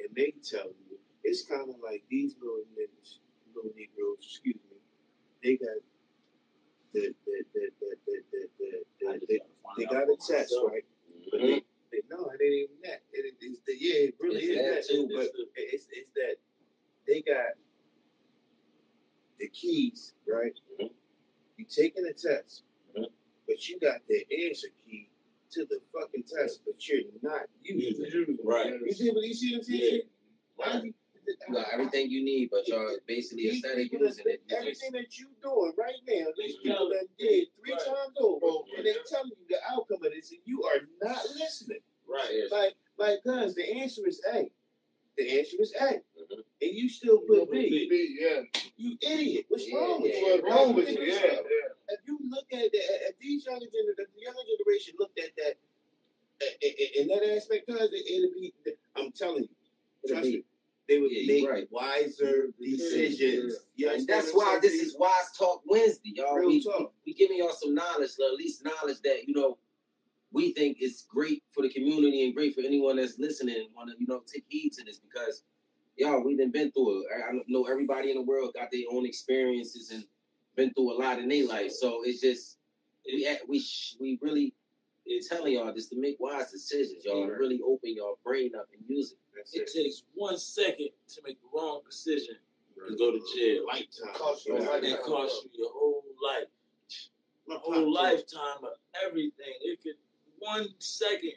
and 0.00 0.08
they 0.16 0.32
tell 0.42 0.68
you 0.88 0.96
it's 1.24 1.42
kind 1.44 1.68
of 1.68 1.76
like 1.82 2.02
these 2.10 2.34
little 2.40 2.64
niggas, 2.78 3.18
little 3.54 3.70
Negroes, 3.76 4.18
excuse 4.22 4.56
me, 4.70 4.76
they 5.42 5.56
got 5.56 5.78
the 6.92 7.14
the 7.26 7.36
the 7.54 7.64
the 7.80 7.90
the 8.06 8.16
the, 8.32 8.42
the, 8.58 8.80
the, 9.00 9.16
just 9.16 9.26
the 9.28 9.38
gotta 9.38 9.52
find 9.64 9.76
they 9.78 9.84
got 9.86 10.04
a 10.08 10.16
test, 10.16 10.54
right? 10.68 10.84
But 11.30 11.40
Mhm. 11.40 11.46
they, 11.48 11.64
they 11.92 12.00
no, 12.10 12.28
it 12.30 12.40
ain't 12.42 12.70
even 12.70 12.76
that. 12.84 13.00
It, 13.12 13.34
it's 13.40 13.60
the 13.66 13.74
yeah, 13.78 14.08
it 14.10 14.14
really 14.20 14.36
It's 14.44 14.48
is 14.48 14.56
that 14.56 14.74
that 14.74 14.94
too, 14.94 15.08
But 15.14 15.32
but- 15.32 15.48
it's 15.56 15.86
it's 15.92 16.10
that 16.14 16.36
they 17.06 17.22
got 17.22 17.56
keys, 19.52 20.12
right? 20.26 20.54
Mhm. 20.80 20.90
You 21.58 21.64
taking 21.66 22.06
a 22.06 22.12
test, 22.12 22.64
Mhm. 22.94 23.10
but 23.46 23.68
you 23.68 23.78
got 23.80 24.06
the 24.08 24.26
answer 24.46 24.68
key 24.86 25.08
to 25.50 25.64
the 25.66 25.80
fucking 25.92 26.24
test, 26.24 26.62
but 26.64 26.86
you're 26.88 27.02
not 27.22 27.48
using 27.62 28.06
it. 28.06 28.40
Right. 28.44 28.74
You 28.80 28.92
see 28.92 29.10
what 29.10 29.24
you 29.24 29.34
see 29.34 29.52
what 29.52 29.58
I'm 29.58 29.64
saying? 29.64 29.94
Yeah. 29.94 30.02
Why 30.56 30.66
Right. 30.74 30.84
you- 30.84 30.94
You 31.48 31.54
got 31.54 31.72
everything 31.72 32.10
you 32.10 32.24
need, 32.24 32.50
but 32.50 32.66
y'all 32.68 32.98
basically 33.06 33.44
These 33.44 33.52
instead 33.54 33.72
of 33.72 33.78
people 33.78 34.06
using 34.06 34.26
it, 34.26 34.42
that- 34.48 34.64
you 34.64 34.70
just 34.72 34.92
that 34.92 35.18
you 35.18 35.28
doing 35.42 35.72
right 35.76 35.94
now, 36.08 36.32
these 36.36 36.56
people 36.56 36.76
tell- 36.76 36.88
that 36.90 37.08
did 37.16 37.48
three 37.60 37.72
Right. 37.72 37.80
times 37.80 38.16
over, 38.18 38.46
Yeah. 38.46 38.76
and 38.78 38.86
they 38.86 38.94
telling 39.06 39.30
you 39.30 39.46
the 39.48 39.62
outcome 39.70 40.04
of 40.04 40.12
this, 40.12 40.32
and 40.32 40.40
you 40.46 40.64
are 40.64 40.80
not 41.00 41.24
listening. 41.36 41.82
Right. 42.06 42.26
seriously. 42.26 42.58
Like, 42.58 42.76
like, 42.98 43.22
cuz 43.22 43.54
the 43.54 43.64
answer 43.72 44.06
is 44.06 44.20
A. 44.32 44.50
The 45.16 45.38
answer 45.38 45.56
is 45.60 45.72
A, 45.74 46.02
Mhm. 46.18 46.44
and 46.60 46.70
you 46.72 46.88
still 46.88 47.20
put 47.20 47.40
put 47.40 47.50
B. 47.52 47.70
B. 47.70 47.88
B, 47.88 48.16
yeah. 48.20 48.42
You 48.76 48.96
idiot! 49.02 49.46
What's 49.48 49.68
Yeah, 49.68 49.78
wrong 49.78 50.02
with 50.02 50.12
yeah, 50.14 50.20
you? 50.20 50.42
What's 50.42 50.54
wrong 50.54 50.74
with 50.74 50.88
you? 50.88 51.00
Yeah, 51.00 51.20
yeah. 51.24 51.40
If 51.90 52.00
you 52.06 52.18
look 52.28 52.46
at 52.52 52.72
that, 52.72 53.08
if 53.08 53.18
these 53.20 53.44
younger 53.46 53.66
gener- 53.66 53.98
if 53.98 54.08
the 54.14 54.20
younger 54.20 54.40
generation 54.58 54.94
looked 54.98 55.18
at 55.18 55.30
that 55.36 55.56
in 56.98 57.06
that 57.08 57.36
aspect, 57.36 57.66
cuz 57.68 57.80
it, 57.80 57.94
it'd 57.94 58.34
be. 58.34 58.52
I'm 58.96 59.12
telling 59.12 59.44
you, 59.44 59.48
It'll 60.04 60.16
trust 60.16 60.28
be- 60.30 60.36
me, 60.38 60.44
they 60.88 60.98
would 60.98 61.12
Yeah, 61.12 61.26
make 61.34 61.48
right. 61.48 61.68
wiser 61.70 62.52
decisions. 62.60 63.54
You 63.76 63.90
And 63.90 64.06
that's 64.06 64.32
why 64.32 64.58
this 64.60 64.74
is 64.74 64.96
Wise 64.98 65.30
Talk 65.38 65.62
Wednesday, 65.66 66.12
y'all. 66.16 66.34
Real 66.36 66.48
we, 66.48 66.62
talk. 66.64 66.92
we 67.06 67.14
giving 67.14 67.38
y'all 67.38 67.52
some 67.52 67.74
knowledge, 67.74 68.10
at 68.18 68.34
least 68.34 68.64
knowledge 68.64 69.00
that 69.04 69.28
you 69.28 69.34
know 69.34 69.58
we 70.32 70.52
think 70.54 70.78
is 70.80 71.02
great 71.08 71.42
for 71.52 71.62
the 71.62 71.68
community 71.68 72.24
and 72.24 72.34
great 72.34 72.54
for 72.54 72.62
anyone 72.62 72.96
that's 72.96 73.18
listening 73.18 73.56
and 73.56 73.74
want 73.76 73.90
to 73.90 73.96
you 73.98 74.06
know 74.06 74.22
take 74.26 74.44
heed 74.48 74.72
to 74.72 74.84
this 74.84 74.98
because 74.98 75.44
y'all 75.96 76.24
we 76.24 76.36
done 76.36 76.50
been 76.50 76.70
through 76.72 77.00
it. 77.02 77.06
I 77.16 77.30
I 77.30 77.40
know 77.48 77.64
everybody 77.64 78.10
in 78.10 78.16
the 78.16 78.22
world 78.22 78.54
got 78.54 78.70
their 78.70 78.82
own 78.90 79.06
experiences 79.06 79.90
and 79.90 80.04
been 80.56 80.72
through 80.74 80.92
a 80.92 80.96
lot 81.00 81.18
in 81.18 81.28
their 81.28 81.46
life, 81.46 81.72
so 81.72 82.02
it's 82.04 82.20
just 82.20 82.58
we 83.06 83.26
we 83.48 83.64
we 84.00 84.18
really 84.22 84.54
is 85.06 85.28
telling 85.28 85.54
y'all 85.54 85.72
just 85.72 85.90
to 85.90 86.00
make 86.00 86.16
wise 86.20 86.50
decisions, 86.52 87.04
y'all, 87.04 87.22
and 87.24 87.32
really 87.32 87.60
open 87.66 87.94
your 87.94 88.14
brain 88.24 88.52
up 88.58 88.68
and 88.72 88.82
use 88.88 89.12
it. 89.12 89.18
That's 89.34 89.54
It 89.54 89.62
it. 89.62 89.72
takes 89.84 90.04
one 90.14 90.38
second 90.38 90.90
to 91.08 91.20
make 91.26 91.38
the 91.40 91.48
wrong 91.58 91.80
decision 91.88 92.36
and 92.88 92.98
go 92.98 93.10
to 93.12 93.20
jail. 93.36 93.64
Lifetime. 93.66 94.14
Cost 94.14 94.46
you 94.46 94.56
a 94.56 94.64
Right. 94.68 94.84
It 94.84 95.00
costs 95.02 95.44
you 95.44 95.50
your 95.54 95.72
whole 95.72 96.04
life, 96.22 96.46
My 97.48 97.56
whole 97.56 97.92
lifetime 97.92 98.62
of 98.62 98.74
everything. 99.04 99.54
It 99.62 99.82
could 99.82 99.96
one 100.38 100.68
second 100.78 101.34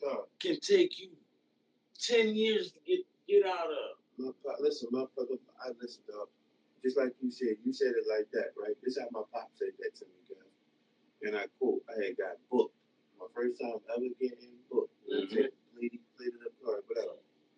Dog, 0.00 0.26
can 0.40 0.58
take 0.60 0.98
you 0.98 1.10
ten 1.98 2.34
years 2.34 2.72
to 2.72 2.78
get 2.86 3.00
get 3.28 3.44
out 3.46 3.70
of. 3.70 3.98
my 4.18 4.30
pop, 4.44 4.58
listen, 4.60 4.88
motherfucker, 4.92 5.38
I 5.64 5.70
listen, 5.80 6.02
dog. 6.08 6.28
Just 6.82 6.98
like 6.98 7.14
you 7.22 7.30
said, 7.30 7.56
you 7.64 7.72
said 7.72 7.96
it 7.96 8.04
like 8.08 8.28
that, 8.32 8.52
right? 8.60 8.76
This 8.84 8.96
is 8.96 9.02
how 9.02 9.08
my 9.12 9.24
pop 9.32 9.48
said 9.54 9.72
that 9.80 9.96
to 9.96 10.04
me, 10.04 10.20
guys. 10.28 10.52
And 11.22 11.36
I 11.36 11.46
quote, 11.58 11.80
I 11.88 12.04
had 12.04 12.16
got 12.18 12.36
booked. 12.50 12.76
My 13.18 13.26
first 13.34 13.60
time 13.60 13.80
ever 13.88 14.12
getting 14.20 14.52
booked. 14.70 14.92
You 15.08 15.16
know 15.16 15.22
what 15.22 15.32
I'm? 15.32 15.38
Mm-hmm. 15.38 15.80
Lady 15.80 16.00
played 16.16 16.36
it 16.36 16.44
up 16.44 16.52
hard, 16.64 16.84
whatever. 16.86 17.16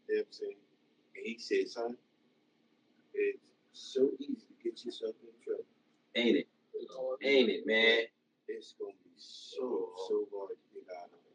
You 0.09 0.15
know 0.15 0.23
what 0.23 0.27
I'm 0.27 0.33
saying? 0.33 0.63
And 1.17 1.27
he 1.27 1.39
said, 1.39 1.69
son, 1.69 1.97
it's 3.15 3.41
so 3.73 4.11
easy 4.21 4.47
to 4.47 4.55
get 4.63 4.85
yourself 4.85 5.15
in 5.23 5.35
trouble. 5.43 5.67
Ain't 6.15 6.37
it? 6.37 6.49
Ain't 7.25 7.51
it, 7.51 7.67
man? 7.67 8.07
It's 8.47 8.75
gonna 8.79 8.93
be 9.03 9.11
so, 9.17 9.91
so 10.09 10.29
hard 10.31 10.55
to 10.55 10.69
get 10.73 10.87
out 10.97 11.11
of 11.11 11.19
it. 11.19 11.26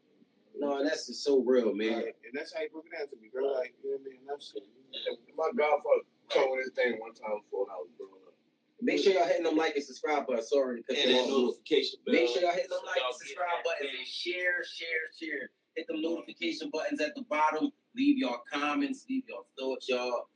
No, 0.58 0.78
and 0.78 0.86
that's 0.86 1.06
just 1.06 1.24
so 1.24 1.40
real, 1.42 1.74
man. 1.74 2.04
Like, 2.04 2.16
and 2.24 2.34
that's 2.34 2.52
how 2.52 2.60
he 2.60 2.68
broke 2.68 2.86
it 2.86 2.96
down 2.96 3.08
to 3.08 3.16
me, 3.16 3.30
bro. 3.32 3.52
Like, 3.52 3.74
you 3.82 3.90
know 3.90 3.98
what 3.98 4.06
I 4.06 4.10
mean? 4.10 4.20
And 4.22 4.30
I'm 4.30 5.36
My 5.36 5.50
godfather 5.56 6.04
told 6.28 6.56
me 6.56 6.64
this 6.64 6.74
thing 6.74 7.00
one 7.00 7.14
time 7.14 7.40
before 7.44 7.66
I 7.72 7.76
was 7.80 7.90
growing 7.96 8.22
up. 8.26 8.36
Make 8.82 9.02
sure 9.02 9.12
y'all 9.12 9.26
hitting 9.26 9.44
them 9.44 9.56
like 9.56 9.76
and 9.76 9.84
subscribe 9.84 10.26
button. 10.26 10.44
Sorry 10.44 10.82
to 10.82 10.82
cut 10.82 10.98
And 10.98 11.10
you 11.10 11.16
that 11.16 11.28
notification 11.28 11.98
bell. 12.04 12.14
Make 12.14 12.28
sure 12.28 12.42
y'all 12.42 12.52
hit 12.52 12.68
them 12.68 12.82
like 12.84 12.98
y'all 12.98 13.14
and 13.14 13.16
subscribe 13.16 13.62
that 13.62 13.64
buttons 13.64 13.94
and 13.96 14.08
share, 14.08 14.60
share, 14.66 15.06
share. 15.14 15.50
Hit 15.76 15.86
them 15.86 16.02
notification 16.02 16.70
buttons 16.70 17.00
at 17.00 17.14
the 17.14 17.22
bottom. 17.22 17.70
Leave 17.94 18.18
y'all 18.18 18.42
comments, 18.50 19.06
leave 19.08 19.24
y'all 19.28 19.46
thoughts, 19.58 19.88
y'all. 19.88 20.28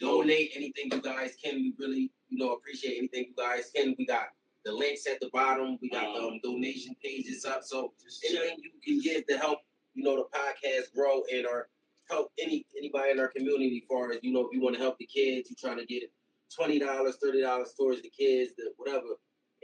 Donate 0.00 0.52
anything 0.56 0.90
you 0.90 1.00
guys 1.00 1.36
can. 1.42 1.56
We 1.56 1.74
really, 1.78 2.10
you 2.28 2.38
know, 2.38 2.52
appreciate 2.52 2.98
anything 2.98 3.26
you 3.28 3.34
guys 3.36 3.70
can. 3.74 3.94
We 3.98 4.06
got 4.06 4.28
the 4.66 4.72
links 4.72 5.06
at 5.06 5.20
the 5.20 5.30
bottom. 5.32 5.78
We 5.80 5.88
got 5.88 6.12
the 6.12 6.20
um, 6.20 6.40
donation 6.42 6.94
pages 7.02 7.44
up. 7.44 7.62
So 7.62 7.92
anything 8.28 8.58
you 8.58 8.70
can 8.84 9.00
give 9.00 9.26
to 9.28 9.38
help, 9.38 9.60
you 9.94 10.02
know, 10.02 10.16
the 10.16 10.36
podcast 10.36 10.92
grow 10.94 11.22
and 11.32 11.46
or 11.46 11.68
help 12.10 12.32
any 12.38 12.66
anybody 12.76 13.12
in 13.12 13.20
our 13.20 13.28
community 13.28 13.82
as 13.82 13.88
far 13.88 14.10
as, 14.12 14.18
you 14.22 14.32
know, 14.32 14.40
if 14.40 14.48
you 14.52 14.60
want 14.60 14.74
to 14.74 14.82
help 14.82 14.98
the 14.98 15.06
kids, 15.06 15.48
you're 15.48 15.70
trying 15.70 15.78
to 15.78 15.86
get 15.86 16.10
twenty 16.54 16.80
dollars, 16.80 17.16
thirty 17.22 17.40
dollars 17.40 17.72
towards 17.78 18.02
the 18.02 18.10
kids, 18.10 18.52
the 18.58 18.72
whatever. 18.76 19.06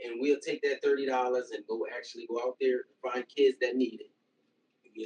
and 0.03 0.15
we'll 0.19 0.39
take 0.39 0.61
that 0.61 0.81
thirty 0.81 1.05
dollars 1.05 1.51
and 1.53 1.67
go 1.67 1.85
actually 1.95 2.25
go 2.27 2.39
out 2.39 2.55
there 2.61 2.77
and 2.87 3.13
find 3.13 3.25
kids 3.27 3.57
that 3.61 3.75
need 3.75 3.99
it 3.99 4.09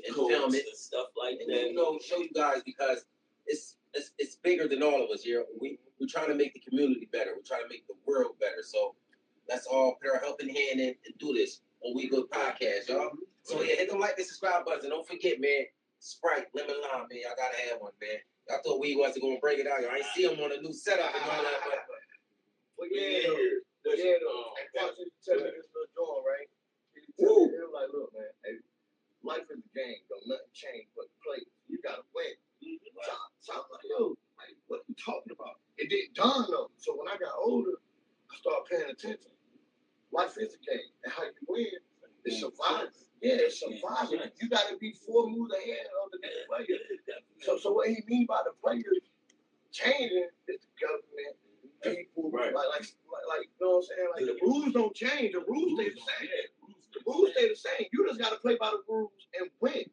and 0.05 0.15
film 0.15 0.53
it. 0.53 0.65
and 0.67 0.77
stuff 0.77 1.07
like 1.17 1.38
and 1.39 1.49
that. 1.49 1.69
you 1.69 1.73
know 1.73 1.97
show 2.05 2.17
you 2.17 2.29
guys 2.36 2.62
because 2.65 3.05
it's 3.47 3.77
it's, 3.93 4.12
it's 4.19 4.36
bigger 4.36 4.67
than 4.67 4.83
all 4.83 5.03
of 5.03 5.10
us 5.10 5.23
here. 5.23 5.43
We 5.60 5.79
we're 5.99 6.07
trying 6.07 6.27
to 6.27 6.36
make 6.36 6.53
the 6.53 6.60
community 6.60 7.10
better. 7.12 7.31
We're 7.36 7.47
trying 7.47 7.63
to 7.63 7.69
make 7.69 7.88
the 7.88 7.95
world 8.05 8.36
better. 8.39 8.62
So 8.62 8.93
let's 9.49 9.65
all 9.65 9.97
put 10.01 10.12
our 10.12 10.19
helping 10.19 10.49
hand 10.49 10.79
in 10.79 10.95
and 11.05 11.17
do 11.19 11.33
this 11.33 11.62
on 11.81 11.95
We 11.95 12.07
Good 12.07 12.29
Podcast, 12.29 12.89
y'all. 12.89 13.12
So 13.43 13.62
yeah, 13.62 13.75
hit 13.75 13.89
the 13.89 13.97
like 13.97 14.17
and 14.17 14.25
subscribe 14.25 14.65
button. 14.65 14.89
Don't 14.89 15.07
forget, 15.07 15.39
man. 15.39 15.65
Sprite, 15.99 16.45
lemon 16.53 16.75
lime, 16.83 17.07
man. 17.10 17.23
Y'all 17.23 17.38
gotta 17.38 17.57
have 17.69 17.79
one, 17.79 17.95
man. 18.01 18.19
Y'all 18.49 18.60
thought 18.63 18.79
we 18.79 18.95
wasn't 18.95 19.23
gonna 19.23 19.39
break 19.39 19.60
it 19.60 19.67
out. 19.67 19.81
Y'all 19.81 19.95
ain't 19.95 20.05
see 20.13 20.27
him 20.27 20.39
on 20.39 20.51
a 20.51 20.62
new 20.62 20.73
setup 20.73 21.12
and 21.15 21.23
all 21.23 21.43
that, 21.43 21.60
but 21.63 21.79
But 22.77 22.88
yeah, 22.91 23.27
though. 23.27 23.39
But 23.83 23.97
yeah, 23.97 24.19
though. 24.19 24.51
And 24.60 24.67
Fox 24.75 24.99
to 24.99 25.07
tell 25.23 25.39
me 25.41 25.49
this 25.55 25.67
little 25.71 25.91
joint, 25.95 26.23
right? 26.27 26.47
He 26.93 27.01
used 27.01 27.15
to 27.17 27.23
tell 27.23 27.47
me, 27.47 27.55
he 27.55 27.63
was 27.63 27.73
like, 27.73 27.89
look, 27.95 28.12
man, 28.13 28.31
hey, 28.43 28.60
life 29.23 29.47
is 29.49 29.63
a 29.63 29.71
game. 29.73 30.03
Don't 30.12 30.27
nothing 30.27 30.53
change 30.53 30.91
but 30.93 31.07
play. 31.23 31.41
You 31.71 31.79
gotta 31.81 32.03
win. 32.13 32.36
Mm-hmm. 32.62 32.99
So, 32.99 33.13
so 33.41 33.49
I'm 33.57 33.67
like, 33.71 33.88
yo, 33.88 34.01
like, 34.38 34.55
what 34.67 34.83
are 34.83 34.89
you 34.91 34.97
talking 34.99 35.33
about? 35.33 35.63
It 35.79 35.88
didn't 35.89 36.13
dawn 36.19 36.51
on 36.51 36.67
me. 36.67 36.77
So 36.77 36.99
when 36.99 37.07
I 37.07 37.15
got 37.15 37.31
older, 37.38 37.79
I 38.27 38.33
started 38.38 38.65
paying 38.67 38.91
attention. 38.91 39.37
Life 40.12 40.38
is 40.38 40.56
a 40.56 40.62
game. 40.65 40.89
And 41.04 41.13
how 41.13 41.24
you 41.24 41.32
win 41.48 41.67
is 42.26 42.41
surviving. 42.41 42.91
Yeah, 43.22 43.38
it's 43.39 43.60
surviving. 43.60 44.22
You 44.41 44.50
gotta 44.50 44.78
be 44.78 44.93
four 45.06 45.30
moves 45.30 45.54
ahead 45.54 45.88
of 46.04 46.12
the 46.12 46.20
next 46.22 46.48
player. 46.48 46.80
So, 47.41 47.58
so 47.58 47.74
what 47.74 47.88
he 47.89 48.04
mean 48.08 48.26
by 48.28 48.41
the 48.46 48.52
players 48.63 49.02
changing 49.72 50.28
is 50.48 50.60
the 50.62 50.86
government, 50.88 51.36
people, 51.84 52.32
Right. 52.32 52.54
like, 52.54 52.67
like, 52.67 52.82
like, 53.30 53.41
you 53.43 53.50
know 53.62 53.78
what 53.78 53.78
I'm 53.78 53.84
saying? 53.84 54.10
Like 54.15 54.26
the 54.26 54.46
rules 54.46 54.74
don't 54.74 54.96
change. 54.96 55.34
The 55.34 55.43
rules 55.48 55.74
stay 55.80 55.89
the 55.89 56.02
same. 56.02 56.30
The 56.93 57.00
rules 57.06 57.32
stay 57.32 57.50
the 57.50 57.56
same. 57.56 57.88
You 57.91 58.08
just 58.08 58.20
gotta 58.20 58.38
play 58.38 58.58
by 58.60 58.70
the 58.72 58.82
rules 58.88 59.12
and 59.39 59.50
win. 59.60 59.86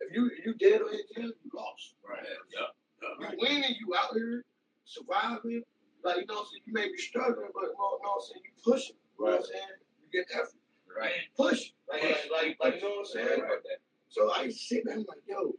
If 0.00 0.14
you 0.14 0.30
if 0.38 0.44
you 0.46 0.54
dead 0.54 0.82
or 0.82 0.90
in 0.90 1.00
jail, 1.14 1.32
you 1.44 1.50
lost. 1.54 1.94
Right. 2.08 2.24
Yeah. 2.54 3.30
You 3.30 3.36
winning, 3.40 3.74
you 3.80 3.94
out 3.96 4.14
here 4.14 4.44
surviving. 4.84 5.62
Like 6.04 6.16
you 6.18 6.26
know, 6.26 6.34
what 6.34 6.40
I'm 6.40 6.46
saying 6.46 6.62
you 6.66 6.72
may 6.72 6.88
be 6.88 6.98
struggling, 6.98 7.48
but 7.54 7.62
you 7.62 7.68
know, 7.68 7.98
what 7.98 8.14
I'm 8.14 8.20
saying 8.22 8.42
you 8.44 8.52
pushing. 8.72 8.96
You 9.18 9.24
know 9.24 9.30
what 9.32 9.40
I'm 9.40 9.44
saying? 9.46 9.76
You 10.00 10.08
get 10.12 10.26
effort. 10.34 10.60
right. 10.92 11.24
Push. 11.36 11.72
Like, 11.88 12.02
like, 12.02 12.28
like, 12.32 12.56
like, 12.60 12.74
you 12.76 12.88
know 12.88 13.00
what 13.00 13.08
I'm 13.08 13.12
saying? 13.12 13.40
Right 13.40 13.62
that. 13.64 13.80
So 14.08 14.30
I 14.32 14.48
sit 14.50 14.84
there, 14.84 14.94
I'm 14.96 15.04
like, 15.08 15.24
yo, 15.26 15.52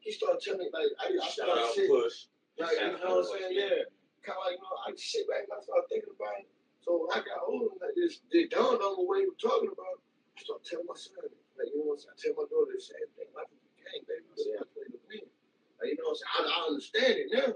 he 0.00 0.12
started 0.12 0.40
telling 0.40 0.60
me, 0.66 0.70
like, 0.72 0.90
I, 1.00 1.14
I 1.14 1.28
Shout 1.28 1.48
started 1.48 1.62
out 1.62 1.74
sit, 1.74 1.88
push. 1.90 2.26
like, 2.58 2.76
you 2.78 2.92
know 3.00 3.22
what 3.22 3.26
I'm 3.26 3.38
saying? 3.38 3.52
Yeah. 3.54 3.86
Kind 4.26 4.36
of 4.36 4.42
like, 4.44 4.56
you 4.58 4.64
know, 4.64 4.76
I 4.86 4.92
just 4.92 5.10
sit 5.12 5.24
back 5.30 5.46
and 5.46 5.52
I 5.56 5.60
start 5.62 5.86
thinking 5.88 6.12
about 6.14 6.42
it. 6.42 6.48
So 6.84 7.04
when 7.04 7.10
I 7.12 7.20
got 7.22 7.44
older, 7.46 7.72
like, 7.80 7.94
this, 7.96 8.20
it 8.32 8.50
dawned 8.50 8.80
on 8.82 8.92
me 8.98 9.02
what 9.06 9.20
he 9.20 9.26
was 9.28 9.38
talking 9.40 9.70
about. 9.72 10.00
I 10.00 10.38
started 10.42 10.64
telling 10.66 10.88
my 10.88 10.96
son, 10.98 11.28
like, 11.58 11.68
you 11.74 11.82
know 11.82 11.92
what 11.96 12.02
I'm 12.02 12.14
saying? 12.14 12.14
I 12.14 12.16
tell 12.18 12.34
my 12.38 12.46
daughter 12.50 12.72
the 12.74 12.82
same 12.82 13.08
thing. 13.18 13.28
Life 13.34 13.50
is 13.50 13.62
a 13.62 13.72
game, 13.78 14.02
baby. 14.06 14.26
I 14.26 14.36
say, 14.38 14.52
I 14.58 14.64
play 14.74 14.86
to 14.90 14.98
win. 15.10 15.26
Like, 15.78 15.88
you 15.92 15.96
know 15.98 16.12
what 16.12 16.18
I'm 16.18 16.22
saying? 16.22 16.34
I, 16.34 16.54
I 16.54 16.60
understand 16.70 17.14
it 17.18 17.28
now. 17.34 17.50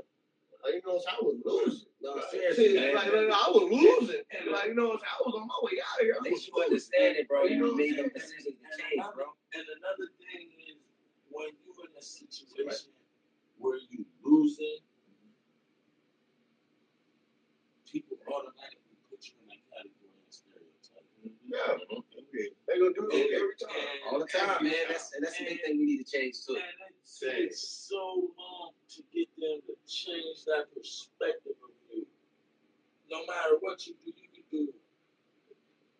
Like, 0.62 0.74
you 0.74 0.82
know 0.86 0.94
what 0.98 1.04
I'm 1.08 1.18
saying? 1.18 1.18
I 1.18 1.24
was 1.26 1.38
losing. 1.44 1.88
No, 2.02 2.10
Like, 2.14 2.30
seriously, 2.30 2.74
man. 2.74 2.94
like, 2.94 3.06
like, 3.12 3.30
I 3.30 3.48
was 3.50 3.66
losing. 3.70 4.22
And, 4.30 4.44
like, 4.52 4.66
you 4.70 4.74
know 4.74 4.94
what 4.94 5.02
I'm 5.02 5.06
saying? 5.06 5.16
I 5.18 5.22
was 5.26 5.34
on 5.38 5.46
my 5.46 5.60
way 5.62 5.74
out 5.82 5.98
of 6.00 6.06
here. 6.06 6.14
I 6.14 6.18
At 6.18 6.22
was 6.22 6.30
least 6.32 6.48
you 6.48 6.54
understand 6.62 7.16
it, 7.18 7.28
bro. 7.28 7.44
You 7.44 7.50
You 7.50 7.58
know 7.62 7.66
what 7.72 7.76
made 7.78 7.96
I'm 7.98 8.06
them 8.06 8.12
decisions 8.14 8.56
to 8.58 8.68
change, 8.78 9.06
bro. 9.14 9.26
And 9.54 9.64
another 9.78 10.08
thing 10.18 10.46
is 10.70 10.78
when 11.30 11.50
you're 11.66 11.86
in 11.86 11.94
a 11.98 12.02
situation 12.02 12.92
where 13.58 13.78
you 13.90 14.06
losing, 14.24 14.80
people 17.90 18.16
automatically 18.28 18.98
put 19.10 19.20
you 19.28 19.34
in 19.42 19.46
that 19.50 19.62
category 19.70 20.14
and 20.14 20.30
stereotype. 20.32 21.08
Yeah. 21.46 21.78
Mm-hmm. 21.78 22.11
Okay. 22.32 22.48
They 22.66 22.78
gonna 22.80 22.94
do 22.96 23.08
it 23.12 23.28
every 23.36 23.56
time. 23.60 23.76
And- 23.76 24.02
All 24.08 24.18
the 24.18 24.26
time, 24.26 24.64
man. 24.64 24.72
That's 24.88 25.12
and 25.12 25.24
that's 25.24 25.38
a 25.40 25.44
big 25.44 25.60
thing 25.62 25.76
we 25.78 25.84
need 25.84 26.04
to 26.04 26.08
change 26.10 26.40
too. 26.46 26.56
And 26.56 26.64
it 26.64 27.04
takes 27.20 27.60
so 27.60 28.32
long 28.38 28.72
to 28.96 29.02
get 29.12 29.28
them 29.36 29.60
to 29.68 29.74
change 29.86 30.44
that 30.48 30.72
perspective 30.74 31.56
of 31.60 31.70
you. 31.92 32.06
No 33.10 33.20
matter 33.26 33.58
what 33.60 33.86
you 33.86 33.94
do, 34.04 34.12
you 34.16 34.28
can 34.32 34.44
do 34.50 34.72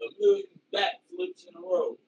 a 0.01 0.07
million 0.21 0.49
backflips 0.73 1.45
in 1.49 1.55
a 1.57 1.61
row. 1.61 1.99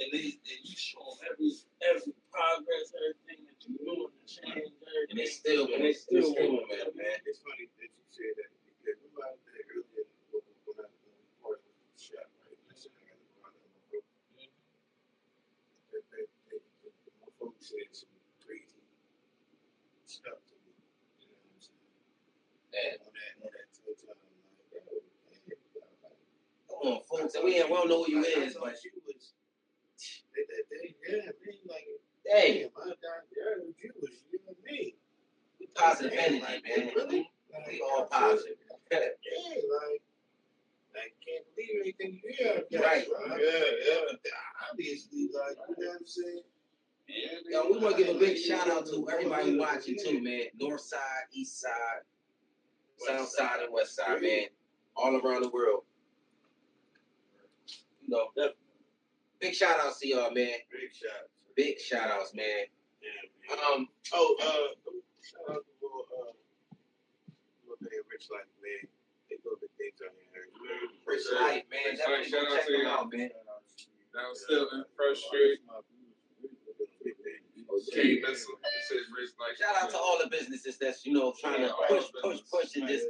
And, 0.00 0.10
they, 0.12 0.36
and 0.36 0.60
you 0.66 0.76
show 0.76 1.00
them 1.00 1.32
every 1.32 1.54
every 1.86 2.12
progress, 2.28 2.92
everything 2.98 3.46
that 3.46 3.56
you're 3.64 3.78
doing 3.88 4.10
to 4.12 4.22
change 4.26 4.68
everything. 4.68 5.08
And 5.10 5.16
they 5.18 5.30
still 5.30 5.64
and 5.70 5.80
won't. 5.80 5.82
they 5.86 5.94
still 5.96 6.20
They 6.20 6.34
still 6.34 6.50
won't. 6.60 6.68
won't, 6.68 6.92
man. 6.98 7.16
It's 7.24 7.40
funny 7.40 7.70
that 7.78 7.88
you 7.94 8.04
said 8.12 8.34
that 8.42 8.50
because 8.52 8.76
remember 9.00 9.22
I 9.22 9.30
was 9.32 9.42
there 9.48 9.64
earlier 9.70 10.04
when 10.34 10.42
when 10.66 10.76
I 10.82 10.90
was 10.90 11.30
part 11.40 11.62
of 11.62 11.70
the 11.70 11.94
shop, 11.94 12.26
right? 12.42 12.58
I 12.58 12.74
said 12.74 12.90
I 12.98 13.02
got 13.06 13.22
to 13.22 13.26
go 13.38 13.46
out 13.46 13.54
there, 13.54 14.02
my 14.02 14.10
bro. 14.34 14.42
That, 15.94 16.02
that, 16.10 16.26
that, 16.50 17.33
that, 17.52 17.64
said 17.64 17.90
some 17.92 18.08
crazy 18.46 18.80
stuff 20.06 20.40
to 20.48 20.54
me. 20.64 20.72
You 21.20 21.28
know 21.28 21.38
what 21.42 21.52
I'm 21.52 21.60
saying? 21.60 21.90
Yeah. 22.72 22.96
On 23.04 23.12
that, 23.12 23.34
on 23.44 23.50
that 23.52 23.68
time, 23.74 23.96
like, 24.08 24.22
bro, 24.72 24.80
like, 26.04 26.18
Come 26.70 26.84
on, 26.92 27.00
folks. 27.08 27.34
And 27.36 27.44
we 27.44 27.60
we 27.62 27.76
don't 27.76 27.88
know 27.88 28.04
who 28.04 28.12
you 28.12 28.24
I 28.24 28.28
is, 28.44 28.56
but 28.60 28.76
you 28.84 28.92
was, 29.06 29.34
they, 30.34 30.42
they, 30.48 30.62
they, 30.70 30.94
yeah, 31.08 31.30
man, 31.32 31.58
like, 31.68 31.88
hey, 32.26 32.66
damn, 32.66 32.70
I 32.76 32.94
thought, 32.96 33.24
yeah, 33.32 33.64
you 33.80 33.92
was, 34.00 34.14
you 34.32 34.38
and 34.48 34.56
me. 34.64 34.96
we 35.60 35.66
positive 35.74 36.12
energy, 36.18 36.40
man. 36.42 36.90
Really? 36.96 37.30
We 37.68 37.82
all 37.82 38.06
positive. 38.06 38.56
Yeah, 38.90 38.98
like, 38.98 40.02
I 40.96 41.10
can't 41.24 41.46
believe 41.56 41.80
anything 41.82 42.20
you 42.22 42.34
hear. 42.38 42.80
Right. 42.82 43.06
Yeah, 43.06 43.36
yeah. 43.38 44.70
Obviously, 44.70 45.30
like, 45.34 45.56
you 45.78 45.84
know 45.84 45.90
what 45.90 46.00
I'm 46.00 46.06
saying? 46.06 46.42
Yo, 47.50 47.68
we 48.24 48.32
want 48.32 48.36
to 48.36 48.48
give 48.48 48.58
a 48.58 48.60
big 48.60 48.66
shout 48.66 48.70
out 48.70 48.86
to 48.86 49.08
everybody 49.12 49.58
watching 49.58 49.96
too, 50.02 50.22
man. 50.22 50.42
North 50.60 50.80
side, 50.80 51.00
east 51.32 51.60
side, 51.60 52.02
south 52.98 53.28
side, 53.28 53.60
and 53.62 53.72
west 53.72 53.96
side, 53.96 54.22
man. 54.22 54.46
All 54.96 55.16
around 55.16 55.42
the 55.42 55.50
world. 55.50 55.84
You 58.02 58.08
know, 58.08 58.28
big 59.40 59.54
shout 59.54 59.78
outs 59.80 60.00
to 60.00 60.08
y'all, 60.08 60.30
man. 60.32 60.52
Big 60.70 60.92
shots. 60.92 61.30
Big 61.56 61.80
shout 61.80 62.10
outs, 62.10 62.34
man. 62.34 62.44
Yeah, 63.02 63.56
man. 63.56 63.64
Um, 63.74 63.88
Oh, 64.12 64.36
uh, 64.40 64.44
shout 65.22 65.56
out 65.56 65.64
to 65.64 65.70
little, 65.82 66.06
uh, 66.12 66.32
little 67.64 67.78
man, 67.80 68.02
Rich 68.10 68.28
Life, 68.30 68.50
man. 68.60 68.88
They 69.30 69.36
go 69.42 69.56
to 69.56 69.66
things 69.78 70.00
on 70.04 70.12
here. 70.32 70.46
Rich 71.06 71.26
Life, 71.32 71.64
man. 71.70 71.96
Definitely 71.96 72.30
go 72.30 72.56
check 72.56 72.66
them 72.66 72.86
out, 72.86 73.08
man. 73.12 73.30
That 74.14 74.28
was 74.30 74.44
still 74.44 74.68
in 74.72 74.84
First 74.96 75.24
Street. 75.26 75.63
Key 77.94 78.20
missile. 78.26 78.54
It 78.90 79.00
like 79.40 79.56
Shout 79.58 79.82
out 79.82 79.90
to 79.90 79.96
all 79.96 80.18
the 80.22 80.28
businesses 80.28 80.76
that's 80.78 81.06
you 81.06 81.12
know 81.12 81.32
trying 81.40 81.60
to 81.62 81.72
push, 81.88 82.04
push, 82.22 82.40
push, 82.50 82.76
and 82.76 82.88
just 82.88 83.06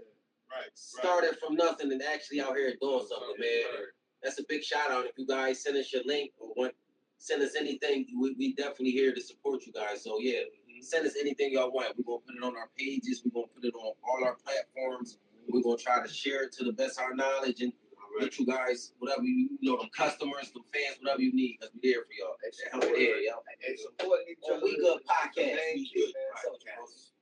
Right. 0.50 0.70
started 0.74 1.36
from 1.40 1.56
nothing 1.56 1.90
and 1.90 2.00
actually 2.02 2.40
out 2.40 2.54
here 2.56 2.72
doing 2.80 3.04
something, 3.08 3.34
man. 3.40 3.86
That's 4.22 4.38
a 4.38 4.44
big 4.48 4.62
shout 4.62 4.90
out. 4.90 5.04
If 5.06 5.12
you 5.18 5.26
guys 5.26 5.60
send 5.62 5.76
us 5.76 5.92
your 5.92 6.02
link 6.04 6.30
or 6.38 6.52
want 6.56 6.74
send 7.18 7.42
us 7.42 7.56
anything, 7.56 8.06
we 8.20 8.34
we 8.38 8.54
definitely 8.54 8.92
here 8.92 9.12
to 9.12 9.20
support 9.20 9.66
you 9.66 9.72
guys. 9.72 10.04
So 10.04 10.18
yeah, 10.20 10.40
send 10.80 11.06
us 11.06 11.14
anything 11.18 11.52
y'all 11.52 11.72
want. 11.72 11.96
We're 11.96 12.04
gonna 12.04 12.20
put 12.26 12.36
it 12.36 12.42
on 12.44 12.56
our 12.56 12.68
pages. 12.78 13.22
We're 13.24 13.32
gonna 13.42 13.52
put 13.52 13.64
it 13.64 13.74
on 13.74 13.94
all 14.06 14.24
our 14.24 14.36
platforms. 14.36 15.18
We're 15.48 15.62
gonna 15.62 15.76
try 15.76 16.00
to 16.06 16.12
share 16.12 16.44
it 16.44 16.52
to 16.52 16.64
the 16.64 16.72
best 16.72 16.98
of 16.98 17.04
our 17.04 17.14
knowledge 17.14 17.60
and 17.60 17.72
get 18.20 18.38
you 18.38 18.46
guys 18.46 18.92
whatever 18.98 19.24
you, 19.24 19.50
you 19.60 19.70
know, 19.70 19.78
them 19.78 19.90
customers, 19.96 20.50
them 20.52 20.64
fans, 20.72 20.98
whatever 21.00 21.22
you 21.22 21.32
need, 21.32 21.58
because 21.58 21.74
we're 21.74 21.94
there 21.94 22.02
for 22.04 22.14
y'all. 22.14 22.36
That 22.42 22.52
help 22.70 22.84
it 22.84 22.98
here, 22.98 23.18
yo. 23.18 23.40
And 23.66 23.78
supporting 23.78 24.26
each 24.30 24.44
On 24.46 24.58
other. 24.58 24.64
We 24.64 24.76
Good 24.76 25.00
Podcast. 25.06 25.56
main 25.58 25.76
We 25.76 25.90
Good. 25.94 26.14
Podcast. 26.38 27.14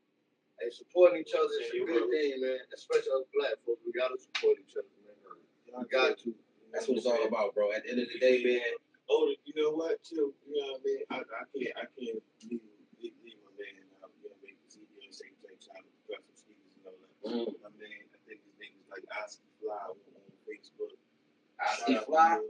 And 0.63 0.71
supporting 0.73 1.27
each 1.27 1.35
other 1.35 1.51
is 1.59 1.75
a 1.75 1.85
good 1.87 2.07
thing, 2.11 2.39
man. 2.39 2.63
Especially 2.75 3.11
us 3.19 3.27
black 3.35 3.57
folks, 3.67 3.83
we 3.83 3.91
gotta 3.93 4.15
support 4.19 4.59
each 4.63 4.77
other, 4.79 4.91
man. 5.03 5.17
We 5.75 5.89
got 5.91 6.19
to. 6.23 6.35
That's 6.73 6.89
what 6.89 6.97
it's 6.97 7.07
all 7.07 7.21
about, 7.27 7.53
bro. 7.55 7.73
At 7.73 7.85
the 7.85 7.93
end 7.93 8.01
of 8.01 8.09
the 8.09 8.19
day, 8.23 8.41
man. 8.45 8.79
Oh, 9.11 9.29
you 9.45 9.53
know 9.59 9.77
what, 9.77 10.01
too? 10.01 10.33
You 10.49 10.57
know 10.57 10.73
what 10.73 10.81
I 10.81 10.85
mean? 10.87 11.03
I, 11.13 11.17
I 11.21 11.45
can't, 11.53 11.75
I 11.77 11.85
can't 11.93 12.17
leave, 12.49 12.65
leave, 12.97 13.13
leave 13.21 13.41
my 13.45 13.53
man 13.61 13.85
out. 14.01 14.09
You 14.23 14.33
know, 14.33 14.39
make 14.41 14.57
the 14.65 14.69
TV 14.73 14.89
and 15.05 15.13
same 15.13 15.37
thing, 15.45 15.53
trying 15.61 15.85
to 15.85 15.93
progressive 16.01 16.33
sneakers 16.33 16.73
and 16.81 16.85
all 16.89 16.97
that. 16.97 17.13
Mm. 17.29 17.53
My 17.61 17.73
man, 17.77 18.09
I 18.15 18.19
think 18.25 18.41
his 18.41 18.57
name 18.57 18.73
is 18.81 18.89
like 18.89 19.05
Oski 19.13 19.45
Fly 19.61 19.77
on, 19.85 20.01
on 20.01 20.12
Facebook. 20.53 20.93
Shout 21.89 22.07
Fly? 22.07 22.41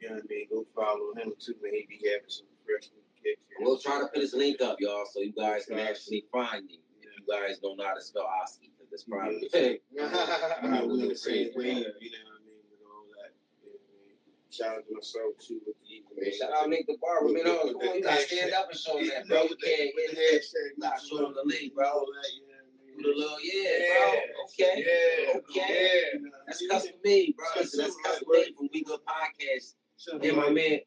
You 0.00 0.08
know 0.08 0.14
what 0.16 0.24
I 0.24 0.28
mean? 0.28 0.46
Go 0.50 0.66
follow 0.74 1.14
him 1.16 1.32
too, 1.40 1.54
man. 1.62 1.72
He 1.72 1.86
be 1.88 2.00
having 2.04 2.28
some 2.28 2.46
fresh 2.66 2.90
new 2.92 3.04
kicks. 3.22 3.40
We'll 3.60 3.78
try 3.78 4.00
to 4.00 4.06
put 4.12 4.20
his 4.20 4.34
link 4.34 4.60
up, 4.60 4.76
y'all, 4.80 5.06
so 5.10 5.20
you 5.20 5.32
guys 5.32 5.64
can 5.66 5.78
actually 5.78 6.24
find 6.30 6.68
him. 6.68 6.82
If 7.00 7.10
you 7.16 7.24
guys 7.24 7.58
don't 7.58 7.78
know 7.78 7.86
how 7.86 7.94
to 7.94 8.02
spell 8.02 8.28
Oski, 8.42 8.70
because 8.76 8.92
it's 8.92 9.04
probably 9.04 9.48
You 9.52 10.68
know, 10.68 10.86
we 10.86 11.02
on 11.02 11.08
the 11.08 11.16
same 11.16 11.50
wave, 11.56 11.96
you 12.00 12.12
know 12.12 12.24
what 12.28 12.36
I 12.36 12.44
mean, 12.44 12.60
with 12.68 12.84
all 12.84 13.08
that. 13.16 13.32
You 13.64 13.72
know 13.72 13.80
what 13.80 13.88
I 13.88 14.04
mean? 14.04 14.20
Shout 14.52 14.76
out 14.76 14.84
to 14.84 14.92
myself 14.92 15.32
too 15.40 15.60
with 15.64 15.76
the 15.80 16.04
Man, 16.16 16.32
shout 16.32 16.52
out 16.52 16.68
Nick 16.68 16.86
the 16.86 16.96
Barber, 17.00 17.32
man. 17.32 17.44
Oh, 17.46 17.72
come 17.72 17.88
on, 17.88 17.96
you 17.96 18.02
gotta 18.02 18.20
stand 18.20 18.52
up 18.52 18.68
and 18.68 18.78
show 18.78 18.98
him 18.98 19.08
that, 19.08 19.28
bro. 19.28 19.44
You 19.44 19.56
can't 19.56 19.92
hit 19.96 20.44
the 20.44 20.60
Nah, 20.76 20.96
show 21.00 21.24
him 21.24 21.32
the 21.32 21.44
link, 21.44 21.74
bro. 21.74 21.88
All 21.88 22.04
that, 22.04 22.28
you 22.36 22.44
know 22.48 22.55
what 22.96 23.04
I 23.04 23.04
mean? 23.04 23.04
Do 23.04 23.12
the 23.12 23.18
little, 23.18 23.38
yeah, 23.42 23.94
bro. 23.98 24.44
Okay. 24.44 24.84
Yeah. 24.86 25.38
Okay. 25.38 26.10
Yeah. 26.14 26.30
That's 26.46 26.66
custom 26.70 26.92
made, 27.04 27.34
bro. 27.36 27.46
Listen, 27.56 27.80
that's 27.84 27.96
custom 28.04 28.28
made 28.30 28.54
from 28.56 28.68
We 28.72 28.84
Good 28.84 29.00
Podcast. 29.06 29.74
And 30.22 30.36
my 30.36 30.50
man, 30.50 30.80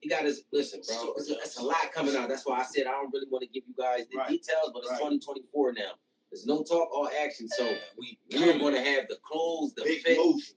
he 0.00 0.08
got 0.08 0.24
his 0.24 0.42
listen, 0.52 0.80
bro. 0.86 1.14
It's 1.16 1.30
a, 1.30 1.34
it's 1.38 1.58
a 1.58 1.62
lot 1.62 1.92
coming 1.94 2.16
out. 2.16 2.28
That's 2.28 2.46
why 2.46 2.60
I 2.60 2.64
said 2.64 2.86
I 2.86 2.92
don't 2.92 3.12
really 3.12 3.26
want 3.30 3.42
to 3.42 3.48
give 3.48 3.64
you 3.66 3.74
guys 3.78 4.06
the 4.10 4.18
Right. 4.18 4.28
details, 4.28 4.70
but 4.72 4.80
it's 4.80 4.90
Right. 4.90 4.98
2024 4.98 5.72
now. 5.72 5.92
There's 6.30 6.46
no 6.46 6.62
talk, 6.62 6.88
all 6.92 7.08
action. 7.22 7.48
So 7.48 7.76
We 7.98 8.18
we're 8.32 8.58
gonna 8.58 8.82
have 8.82 9.08
the 9.08 9.16
clothes, 9.22 9.74
the 9.74 9.84
Big 9.84 10.02
fit, 10.02 10.18
motion. 10.18 10.56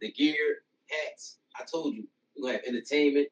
the 0.00 0.10
gear, 0.12 0.62
hats. 0.88 1.38
I 1.56 1.64
told 1.70 1.94
you, 1.94 2.06
we're 2.36 2.42
gonna 2.50 2.54
have 2.58 2.66
entertainment, 2.66 3.28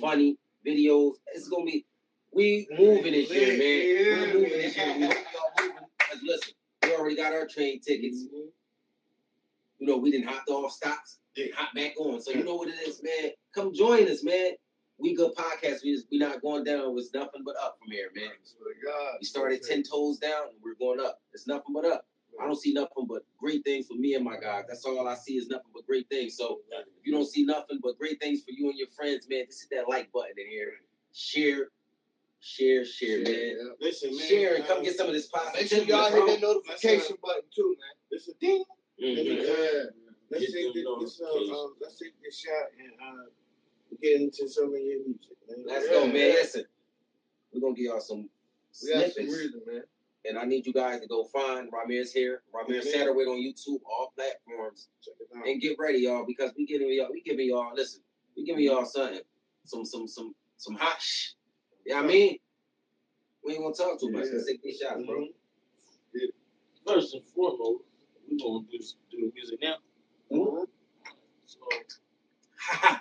funny 0.00 0.36
videos. 0.66 1.14
It's 1.34 1.48
gonna 1.48 1.64
be 1.64 1.86
we 2.36 2.68
moving 2.78 3.12
this 3.12 3.30
year, 3.30 3.56
man. 3.58 4.20
We're 4.20 4.34
moving 4.34 4.50
this 4.60 4.76
year. 4.76 4.94
We 4.96 5.04
hope 5.06 5.16
y'all 5.32 5.66
moving. 5.66 5.88
'Cause 5.98 6.20
listen, 6.22 6.54
we 6.82 6.94
already 6.94 7.16
got 7.16 7.32
our 7.32 7.46
train 7.46 7.80
tickets. 7.80 8.24
You 9.78 9.86
know, 9.86 9.96
we 9.96 10.10
didn't 10.10 10.28
hop 10.28 10.44
the 10.46 10.52
off 10.54 10.72
stops, 10.72 11.18
Yeah. 11.34 11.54
hop 11.54 11.74
back 11.74 11.94
on. 11.98 12.20
So 12.20 12.30
you 12.32 12.44
know 12.44 12.54
what 12.56 12.68
it 12.68 12.78
is, 12.86 13.02
man. 13.02 13.32
Come 13.52 13.72
join 13.74 14.08
us, 14.08 14.22
man. 14.22 14.52
We 14.98 15.14
good 15.14 15.34
podcast. 15.34 15.82
We 15.82 15.94
just, 15.94 16.06
we 16.10 16.18
not 16.18 16.40
going 16.40 16.64
down. 16.64 16.96
It's 16.98 17.12
nothing 17.12 17.42
but 17.44 17.56
up 17.56 17.78
from 17.78 17.90
here, 17.90 18.10
man. 18.14 18.30
We 19.20 19.24
started 19.26 19.62
ten 19.62 19.82
toes 19.82 20.18
down, 20.18 20.48
and 20.48 20.56
we're 20.62 20.74
going 20.74 21.00
up. 21.00 21.20
It's 21.32 21.46
nothing 21.46 21.74
but 21.74 21.84
up. 21.84 22.06
I 22.40 22.46
don't 22.46 22.56
see 22.60 22.72
nothing 22.74 23.06
but 23.06 23.24
great 23.38 23.64
things 23.64 23.86
for 23.86 23.94
me 23.94 24.14
and 24.14 24.24
my 24.24 24.38
guys. 24.38 24.64
That's 24.68 24.84
all 24.84 25.06
I 25.08 25.14
see 25.14 25.36
is 25.38 25.48
nothing 25.48 25.70
but 25.74 25.86
great 25.86 26.08
things. 26.10 26.36
So 26.36 26.60
if 26.70 26.86
you 27.04 27.12
don't 27.12 27.26
see 27.26 27.44
nothing 27.44 27.78
but 27.82 27.98
great 27.98 28.20
things 28.20 28.42
for 28.42 28.50
you 28.50 28.68
and 28.68 28.78
your 28.78 28.88
friends, 28.88 29.26
man, 29.28 29.46
just 29.46 29.62
hit 29.70 29.76
that 29.76 29.88
like 29.88 30.12
button 30.12 30.34
in 30.38 30.46
here. 30.48 30.72
Share, 31.14 31.70
share, 32.40 32.84
share, 32.84 33.22
man. 33.22 33.32
Yeah. 33.34 33.54
Listen, 33.80 34.16
man. 34.16 34.26
Share 34.28 34.54
and 34.56 34.64
come 34.66 34.78
um, 34.78 34.84
get 34.84 34.96
some 34.96 35.08
of 35.08 35.14
this 35.14 35.28
Make 35.34 35.42
positivity. 35.54 35.86
sure 35.90 35.98
y'all 35.98 36.10
hit 36.26 36.40
that 36.40 36.40
notification 36.46 37.16
button 37.22 37.42
too, 37.54 37.76
man. 37.78 37.94
Listen, 38.12 38.34
ding. 38.40 38.64
Mhm. 39.02 39.24
Yeah. 39.26 39.82
Let's 40.30 40.52
take 40.52 40.74
this, 40.74 40.84
this, 41.00 41.20
uh, 41.20 41.54
um, 41.54 41.74
let's 41.80 41.98
take 41.98 42.12
this 42.22 42.40
shot 42.40 42.66
and 42.78 42.92
uh, 43.00 43.24
get 44.02 44.20
into 44.20 44.48
some 44.48 44.66
of 44.74 44.80
your 44.80 44.98
music, 45.06 45.36
man. 45.48 45.64
Let's 45.66 45.86
Yeah. 45.86 45.92
go, 45.92 46.06
man. 46.06 46.14
Listen, 46.14 46.64
we're 47.52 47.60
gonna 47.60 47.74
give 47.74 47.84
y'all 47.86 48.00
some 48.00 48.28
We 48.82 48.92
got 48.92 49.02
some 49.04 49.10
snippets. 49.12 49.36
reason, 49.36 49.62
man. 49.66 49.82
And 50.28 50.36
I 50.36 50.44
need 50.44 50.66
you 50.66 50.72
guys 50.72 51.00
to 51.02 51.06
go 51.06 51.24
find 51.26 51.68
Ramirez 51.72 52.12
here, 52.12 52.42
Rymir 52.52 52.84
Yeah. 52.84 52.92
Satterthwaite 53.04 53.28
on 53.28 53.38
YouTube, 53.38 53.80
all 53.84 54.12
platforms, 54.16 54.88
Check 55.00 55.14
it 55.20 55.28
out. 55.36 55.46
and 55.46 55.60
get 55.62 55.78
ready, 55.78 55.98
y'all, 55.98 56.24
because 56.26 56.50
we 56.56 56.66
giving 56.66 56.90
y'all, 56.92 57.12
we 57.12 57.20
giving 57.22 57.46
y'all, 57.46 57.72
listen, 57.76 58.02
we 58.36 58.42
giving 58.44 58.64
y'all 58.64 58.84
something, 58.84 59.20
some, 59.64 59.84
some, 59.84 60.08
some, 60.08 60.34
some 60.56 60.74
hot 60.74 61.00
sh. 61.00 61.34
You 61.86 61.94
know 61.94 62.02
I 62.02 62.06
mean? 62.06 62.38
We 63.44 63.54
ain't 63.54 63.62
gonna 63.62 63.74
talk 63.74 64.00
too 64.00 64.10
much. 64.10 64.26
Yeah. 64.26 64.32
Let's 64.34 64.46
take 64.46 64.62
these 64.62 64.78
shots, 64.78 65.02
bro. 65.06 65.20
Mhm. 65.22 65.32
first 66.86 67.14
and 67.14 67.24
foremost, 67.34 67.84
we 68.30 68.38
gonna 68.38 68.64
do 68.70 68.78
s- 68.78 68.96
do 69.10 69.18
the 69.20 69.32
music 69.34 69.60
now. 69.62 69.78
Mhm. 70.32 70.66
So 71.46 71.58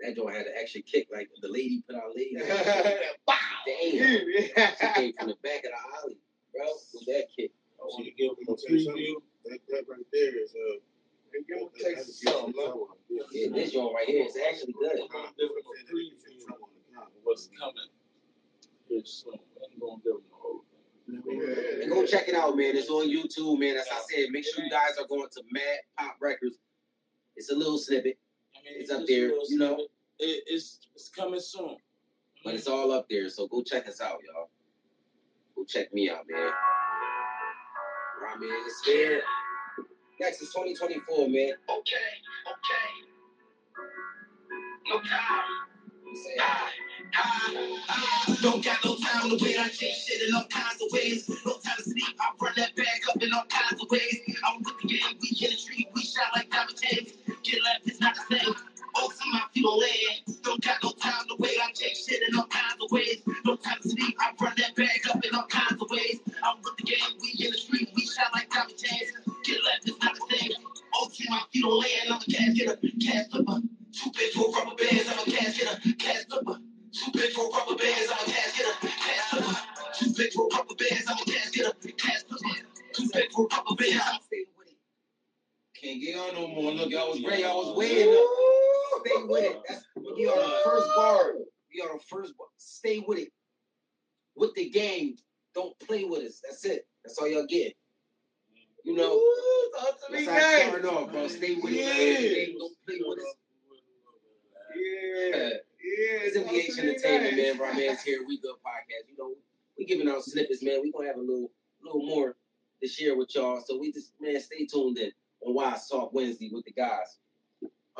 that 0.00 0.16
joint 0.16 0.36
had 0.36 0.46
an 0.46 0.54
extra 0.56 0.82
kick, 0.82 1.08
like 1.12 1.30
the 1.40 1.48
lady 1.48 1.82
put 1.86 1.96
out 1.96 2.14
lady. 2.16 2.36
Damn, 2.36 2.46
Yeah. 3.66 4.74
she 4.76 4.94
came 4.94 5.12
from 5.18 5.28
the 5.28 5.36
back 5.42 5.64
of 5.64 5.70
the 5.72 5.96
alley, 5.96 6.18
bro, 6.52 6.66
with 6.94 7.06
that 7.06 7.26
kick. 7.36 7.52
I 7.80 7.84
want 7.84 8.04
to 8.04 8.10
give 8.12 8.30
them 8.36 8.46
a 8.48 8.50
I'll 8.50 8.56
tell 8.56 8.76
you 8.76 8.84
something. 8.84 9.02
preview. 9.02 9.22
That, 9.46 9.60
that 9.68 9.84
right 9.88 10.06
there 10.12 10.36
is 10.42 10.54
uh. 10.54 10.78
Hey, 11.32 11.42
give 11.48 11.58
him 11.58 11.68
a 11.74 11.78
taste 11.78 12.08
of 12.08 12.14
something, 12.14 12.54
man. 12.56 12.74
Yeah, 13.32 13.48
this 13.54 13.72
joint 13.72 13.94
right 13.94 14.06
here 14.08 14.24
is 14.26 14.36
actually 14.36 14.74
good. 14.74 15.00
I'm 16.98 17.04
gonna 17.04 17.10
give 17.14 17.24
them 17.24 17.24
a 17.24 17.24
preview 17.24 17.24
of 17.24 17.24
what's 17.24 17.48
coming 17.60 17.90
here 18.88 19.02
soon. 19.04 19.34
I 19.34 19.72
ain't 19.72 19.80
gonna 19.80 20.02
give 20.04 20.14
them 20.14 20.22
the 20.30 20.36
whole 20.36 20.64
thing. 20.70 21.82
And 21.82 21.92
go 21.92 22.06
check 22.06 22.28
it 22.28 22.34
out, 22.34 22.56
man. 22.56 22.76
It's 22.76 22.90
on 22.90 23.08
YouTube, 23.08 23.60
man. 23.60 23.76
As 23.76 23.86
I 23.92 24.00
said, 24.10 24.30
make 24.30 24.44
sure 24.46 24.64
you 24.64 24.70
guys 24.70 24.98
are 24.98 25.06
going 25.08 25.28
to 25.32 25.42
Madd 25.52 25.80
Pop 25.98 26.16
Records. 26.20 26.56
It's 27.36 27.50
a 27.50 27.56
little 27.56 27.78
snippet, 27.78 28.18
I 28.56 28.60
mean, 28.64 28.80
It's 28.82 28.90
up 28.90 29.06
there, 29.06 29.28
you 29.48 29.58
know. 29.58 29.76
snippet. 29.76 29.90
It, 30.20 30.44
it's 30.48 30.80
it's 30.94 31.08
coming 31.10 31.40
soon. 31.40 31.76
but 32.44 32.54
it's 32.54 32.68
all 32.68 32.92
up 32.92 33.06
there. 33.10 33.28
So 33.30 33.48
go 33.48 33.62
check 33.62 33.88
us 33.88 34.00
out, 34.00 34.20
y'all. 34.26 34.50
Go 35.56 35.64
check 35.64 35.92
me 35.94 36.10
out, 36.10 36.26
man. 36.30 36.50
Ramen 38.22 38.66
is 38.66 38.80
here. 38.84 39.22
Next 40.20 40.42
is 40.42 40.48
2024, 40.54 41.28
man. 41.28 41.52
Okay, 41.68 42.12
okay. 42.48 42.88
No 44.88 44.96
time. 45.00 45.66
Say, 46.14 46.36
I, 46.40 46.70
Don't 48.42 48.64
got 48.64 48.84
no 48.84 48.96
time 48.96 49.30
to 49.30 49.38
wait. 49.42 49.58
I 49.58 49.68
change 49.68 49.96
shit 49.96 50.28
in 50.28 50.34
all 50.34 50.44
kinds 50.44 50.82
of 50.82 50.88
ways. 50.92 51.28
No 51.44 51.52
time 51.58 51.76
to 51.78 51.82
sleep. 51.84 52.04
I 52.20 52.30
run 52.40 52.52
that 52.56 52.76
bag 52.76 53.02
up 53.08 53.22
in 53.22 53.32
all 53.32 53.44
kinds 53.48 53.82
of 53.82 53.90
ways. 53.90 54.20
I'm 54.46 54.62
with 54.62 54.74
the 54.82 54.88
game. 54.88 55.18
We 55.20 55.28
in 55.42 55.50
the 55.50 55.56
street. 55.56 55.88
We 55.94 56.02
shot 56.02 56.26
like 56.34 56.50
diamond 56.50 56.80
chains. 56.80 57.12
Get 57.42 57.62
left, 57.62 57.86
it's 57.86 58.00
not 58.00 58.16
the 58.16 58.38
same. 58.38 58.54
Oh, 58.96 59.10
some 59.14 59.32
my 59.32 59.42
feet 59.54 59.64
on 59.64 59.80
land. 59.80 60.42
Don't 60.42 60.62
got 60.64 60.82
no 60.82 60.92
time 60.92 61.26
to 61.28 61.36
wait. 61.38 61.58
I 61.62 61.72
change 61.72 61.98
shit 62.06 62.22
in 62.28 62.36
all 62.36 62.46
kinds 62.46 62.82
of 62.82 62.90
ways. 62.90 63.22
No 63.44 63.56
time 63.56 63.78
to 63.82 63.88
sleep. 63.88 64.16
I 64.20 64.32
run 64.40 64.54
that 64.58 64.74
bag 64.76 65.00
up 65.10 65.24
in 65.24 65.34
all 65.34 65.46
kinds 65.46 65.80
of 65.80 65.88
ways. 65.90 66.20
I'm 66.42 66.56
with 66.62 66.76
the 66.78 66.84
game. 66.84 67.18
We 67.22 67.46
in 67.46 67.52
the 67.52 67.58
street. 67.58 67.90
We 67.96 68.06
shot 68.06 68.28
like 68.34 68.50
diamond 68.50 68.76
chains. 68.78 69.12
Get 69.44 69.64
left, 69.64 69.88
it's 69.88 70.02
not 70.02 70.14
the 70.14 70.36
same. 70.36 70.52
Oh, 70.94 71.08
see 71.12 71.26
my 71.28 71.42
feet 71.52 71.64
on 71.64 71.78
land. 71.78 72.10
I'm 72.10 72.16
a 72.16 72.24
cash 72.24 72.54
getter, 72.54 72.78
cash 73.04 73.26
flipper. 73.30 73.60
Two 73.92 74.10
big 74.16 74.32
for 74.32 74.52
rubber 74.52 74.75
no 86.36 86.48
more. 86.48 86.72
Look, 86.72 86.90
y'all 86.90 87.10
was 87.10 87.22
ready. 87.22 87.42
Y'all 87.42 87.66
was 87.66 87.76
waiting. 87.76 88.08
Up. 88.14 89.06
Stay 89.06 89.22
with 89.26 89.44
it. 89.44 89.62
That's 89.68 89.84
we 89.96 90.24
get 90.24 90.28
on 90.32 90.38
the 90.38 90.56
first 90.64 90.88
bar. 90.96 91.32
We 91.72 91.80
on 91.80 91.96
the 91.96 92.02
first 92.08 92.36
bar. 92.36 92.46
Stay 92.56 93.04
with 93.06 93.18
it. 93.18 93.28
With 94.36 94.54
the 94.54 94.68
game. 94.70 95.16
Don't 95.54 95.78
play 95.80 96.04
with 96.04 96.22
us. 96.22 96.40
That's 96.44 96.64
it. 96.64 96.86
That's 97.04 97.18
all 97.18 97.28
y'all 97.28 97.46
get. 97.46 97.74
You 98.84 98.94
know, 98.94 99.14
Ooh, 99.14 99.70
talk 99.80 99.96
to 100.06 100.12
me 100.12 100.24
that's 100.24 100.28
how 100.28 100.36
it's 100.36 100.46
nice. 100.46 100.68
starting 100.68 100.88
off, 100.90 101.10
bro. 101.10 101.28
Stay 101.28 101.56
with 101.56 101.72
it. 101.72 101.76
Yeah. 101.76 101.88
With 101.88 102.18
the 102.20 102.34
game. 102.34 102.58
Don't 102.58 102.76
play 102.86 102.96
with 103.00 103.18
us. 103.18 103.34
Yeah. 104.76 105.36
Yeah. 105.36 106.18
It's 106.22 106.36
talk 106.36 106.46
to 106.46 106.52
MDH 106.52 106.84
me 106.84 106.90
Entertainment, 106.90 107.36
nice. 107.36 107.58
man. 107.58 107.90
Raman's 107.90 108.02
here. 108.02 108.20
We 108.26 108.40
good 108.40 108.56
podcast. 108.64 109.08
You 109.10 109.16
know, 109.18 109.34
we 109.78 109.86
giving 109.86 110.08
out 110.08 110.22
snippets, 110.22 110.62
man. 110.62 110.80
We 110.82 110.92
gonna 110.92 111.06
have 111.08 111.16
a 111.16 111.20
little, 111.20 111.50
little 111.82 112.06
more 112.06 112.36
to 112.82 112.88
share 112.88 113.16
with 113.16 113.34
y'all. 113.34 113.62
So 113.66 113.78
we 113.78 113.92
just, 113.92 114.12
man, 114.20 114.40
stay 114.40 114.66
tuned 114.66 114.98
in 114.98 115.10
on 115.46 115.54
Wise 115.54 115.88
Talk 115.88 116.12
Wednesday 116.12 116.50
with 116.52 116.64
the 116.64 116.72
guys. 116.72 117.18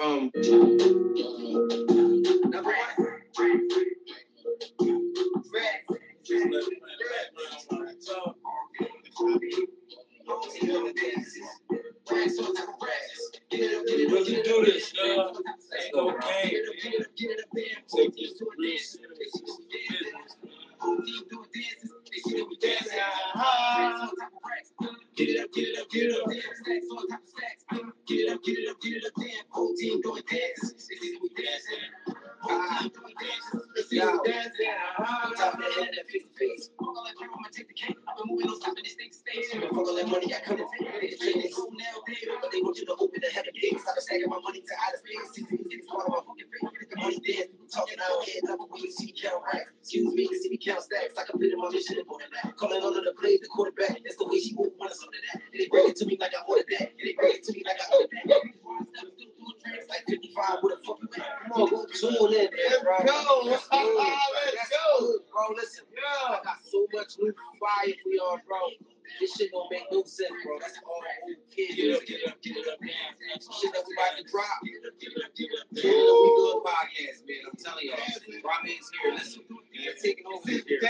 Um, 0.03 0.31
number 2.51 2.71
one, 2.71 3.23
Just 6.23 6.47
let 6.51 6.65
it 6.65 6.67
play 6.67 6.91
in 6.93 6.99
the 6.99 7.07
background 7.13 7.65
while 7.69 7.83
I 7.83 7.95
talk. 8.05 8.37
Really 13.53 14.43
do 14.43 14.65
this, 14.65 14.93
y'all. 14.95 15.39
Ain't 15.79 15.95
no 15.95 16.11
game. 16.19 16.55
Take 17.95 18.13
this 18.17 18.33
real 18.59 18.79
serious. 18.79 18.99
Business. 22.61 22.97
Get 25.17 25.31
it 25.31 25.41
up, 25.41 25.51
get 25.51 25.65
it 25.65 25.79
up, 25.81 25.89
get 25.89 26.03
it 26.03 26.13
up. 26.13 26.29
Damn 26.29 26.45
stacks 26.61 26.87
on 26.93 27.09
top 27.09 27.25
of 27.25 27.29
stacks. 27.33 27.65
Get 28.05 28.21
it 28.21 28.29
up, 28.37 28.45
get 28.45 28.59
it 28.61 28.69
up, 28.69 28.77
get 28.85 29.01
it 29.01 29.05
up. 29.09 29.13
Damn, 29.17 29.49
whole 29.49 29.73
team 29.73 29.97
doing 30.05 30.23
dances. 30.29 30.77
They 30.77 30.97
see 31.01 31.17
we 31.17 31.33
dancing. 31.33 31.89
Whole 32.45 32.61
team 32.77 32.93
doing 32.93 33.17
dances. 33.17 33.65
They 33.73 33.83
see 33.89 33.97
we 33.97 34.21
dancing. 34.29 34.69
On 35.01 35.09
ah. 35.09 35.33
top 35.33 35.57
of 35.57 35.65
that 35.65 35.73
head, 35.73 35.89
that 35.97 36.05
face 36.13 36.21
to 36.21 36.33
face. 36.37 36.69
All 36.85 37.01
like 37.01 37.17
I'm 37.17 37.33
gonna 37.33 37.49
take 37.49 37.65
the 37.65 37.73
cake. 37.73 37.97
I've 37.97 38.21
been 38.21 38.29
moving 38.29 38.53
on 38.53 38.61
top 38.61 38.77
of 38.77 38.85
this 38.85 38.93
thing 38.93 39.09
stage. 39.09 39.57
I've 39.57 39.65
been 39.65 39.73
fucking 39.73 39.97
that 40.05 40.09
money, 40.13 40.29
I 40.37 40.41
come 40.45 40.61
and 40.61 40.69
take. 40.69 40.85
They 40.85 41.09
just 41.09 41.25
trade 41.25 41.41
their 41.41 41.53
cool 41.57 41.73
now, 41.73 41.97
baby. 42.05 42.29
But 42.37 42.53
they 42.53 42.61
want 42.61 42.77
you 42.77 42.85
to 42.85 42.97
open 43.01 43.17
the 43.17 43.33
head 43.33 43.49
of 43.49 43.57
gates. 43.57 43.89
Stop 43.89 43.97
stacking 44.05 44.29
my 44.29 44.37
money 44.45 44.61
to 44.61 44.75
outer 44.85 45.01
space. 45.01 45.33
See 45.33 45.49
me 45.49 45.65
get 45.65 45.81
part 45.89 46.13
of 46.13 46.13
my 46.13 46.21
fucking 46.29 46.45
face. 46.53 46.93
The 46.93 46.97
money. 47.01 47.17
People 47.25 47.73
talking 47.73 47.97
out 48.05 48.21
here. 48.21 48.45
Nothing 48.45 48.69
we 48.69 48.93
see 48.93 49.17
count 49.17 49.41
racks. 49.49 49.73
Excuse 49.81 50.13
me, 50.13 50.29
to 50.29 50.37
see 50.45 50.53
me 50.53 50.61
count 50.61 50.85
stacks. 50.85 51.17
I 51.17 51.25
in 51.25 51.57
my 51.57 51.73
mission 51.73 51.97
and 51.97 52.05
more 52.05 52.21
than 52.21 52.29
that. 52.37 52.53
Calling 52.61 52.85
all 52.85 52.93
of 52.93 53.01
the 53.01 53.17
plays, 53.17 53.41
the 53.41 53.49
quarterback. 53.49 53.97
That's 54.05 54.21
the 54.21 54.29
way 54.29 54.45
she 54.45 54.53
move. 54.53 54.77
Want 54.77 54.93
of 55.07 55.23
that. 55.33 55.43
And 55.53 55.61
they 55.61 55.69
bring 55.69 55.89
it 55.89 55.97
to 55.97 56.07
me 56.07 56.17
like 56.21 56.33
I 56.35 56.43
ordered 56.47 56.67
that. 56.79 56.91
And 56.91 57.01
they 57.03 57.15
bring 57.15 57.33
it 57.35 57.45
to 57.45 57.53
me 57.53 57.63
like 57.65 57.79
I 57.81 57.95
ordered 57.95 58.11
that. 58.27 58.43
Like 59.89 60.05
55 60.09 60.59
with 60.63 60.79
a 60.79 60.87
fucking 60.87 61.09
man. 61.17 61.27
Come 61.43 61.63
on, 61.63 61.71
go 61.71 61.87
tune 61.95 62.33
in, 62.35 62.49
man, 62.51 62.79
bro. 62.83 62.97
Let's 63.01 63.27
go. 63.27 63.43
Let's 63.45 63.69
go. 63.69 63.79
Let's 64.55 64.71
go. 64.71 65.19
Bro, 65.33 65.57
listen. 65.57 65.85
I 65.97 66.41
got 66.45 66.59
so 66.63 66.87
much 66.93 67.19
new 67.19 67.35
fire 67.61 67.95
for 68.03 68.11
y'all, 68.11 68.39
bro. 68.47 68.59
This 69.21 69.35
shit 69.37 69.51
don't 69.53 69.71
make 69.71 69.85
no 69.91 70.03
sense, 70.05 70.33
bro. 70.45 70.59
That's 70.61 70.79
all 70.85 71.03
old 71.27 71.37
kid 71.55 71.77
Get 71.77 71.97
up, 71.97 72.07
get 72.07 72.27
up, 72.29 72.43
get 72.43 72.57
it 72.57 72.69
up, 72.69 72.79
dance. 72.81 73.49
Shit 73.61 73.73
that 73.73 73.85
we 73.87 73.95
about 73.95 74.17
to 74.19 74.25
drop. 74.31 74.61
Get 74.65 74.75
it 74.75 75.23
up, 75.25 75.31
we 75.37 75.43
good 75.43 76.63
podcast, 76.65 77.27
man. 77.27 77.43
I'm 77.49 77.57
telling 77.57 77.87
y'all. 77.87 77.99
Ramen's 78.45 78.91
here. 79.03 79.15
Listen, 79.15 79.43
they're 79.49 79.95
taking 80.03 80.27
over 80.27 80.47
this 80.47 80.65
here. 80.67 80.81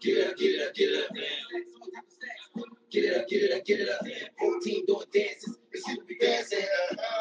Get 0.00 0.28
up, 0.28 0.36
get 0.36 0.66
up, 0.66 0.74
get 0.74 0.88
it 0.90 1.04
up. 1.04 1.16
Get 2.90 3.04
it 3.04 3.16
up, 3.16 3.26
get 3.26 3.42
it 3.42 3.58
up, 3.58 3.64
get 3.64 3.80
it 3.80 3.88
up. 3.88 4.06
Whole 4.38 4.60
team 4.60 4.84
doing 4.86 5.06
dances, 5.14 5.56
they 5.72 5.78
see 5.78 5.94
that 5.94 6.04
we 6.06 6.18
dancing. 6.18 6.58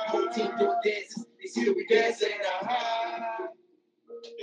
Whole 0.08 0.28
team 0.28 0.52
doing 0.60 0.76
dances, 0.84 1.26
they 1.40 1.48
see 1.48 1.64
that 1.64 1.76
we 1.76 1.88
dancing. 1.88 2.28
Uh-huh. 2.62 3.48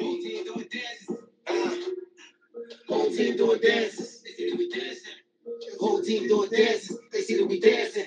Whole 0.01 0.17
team 0.17 0.45
doing 0.45 0.69
dances. 0.73 1.17
Uh, 1.47 2.08
whole 2.89 3.11
team 3.11 3.37
doing 3.37 3.61
dances, 3.61 4.23
they 4.23 4.33
see 4.33 4.51
that 4.51 4.59
we 4.59 4.69
dancing. 4.71 5.13
Whole 5.81 6.03
team 6.03 6.29
doing 6.29 6.51
dances, 6.51 6.99
they 7.13 7.21
see 7.21 7.37
that 7.39 7.47
we 7.47 7.61
dancing. 7.61 8.07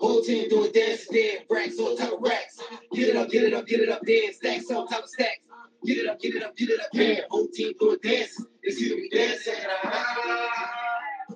Whole 0.00 0.22
team 0.22 0.48
doing 0.48 0.72
dances, 0.72 1.08
then 1.08 1.38
racks 1.50 1.78
on 1.78 1.96
top 1.96 2.12
of 2.14 2.22
racks. 2.22 2.60
Get 2.92 3.08
it 3.08 3.16
up, 3.16 3.28
get 3.30 3.44
it 3.44 3.54
up, 3.54 3.66
get 3.66 3.80
it 3.80 3.88
up, 3.88 4.00
then 4.02 4.32
stacks 4.32 4.70
on 4.70 4.86
top 4.88 5.04
of 5.04 5.10
stacks. 5.10 5.40
Get 5.84 5.98
it 5.98 6.06
up, 6.08 6.20
get 6.20 6.34
it 6.34 6.42
up, 6.42 6.56
get 6.56 6.70
it 6.70 6.80
up, 6.80 6.86
then 6.92 7.20
whole 7.30 7.48
team 7.48 7.72
doing 7.78 7.98
dances, 8.02 8.46
they 8.64 8.70
see 8.70 8.88
that 8.88 8.96
we 8.96 9.08
dancing. 9.10 9.54
Uh-huh. 9.54 11.34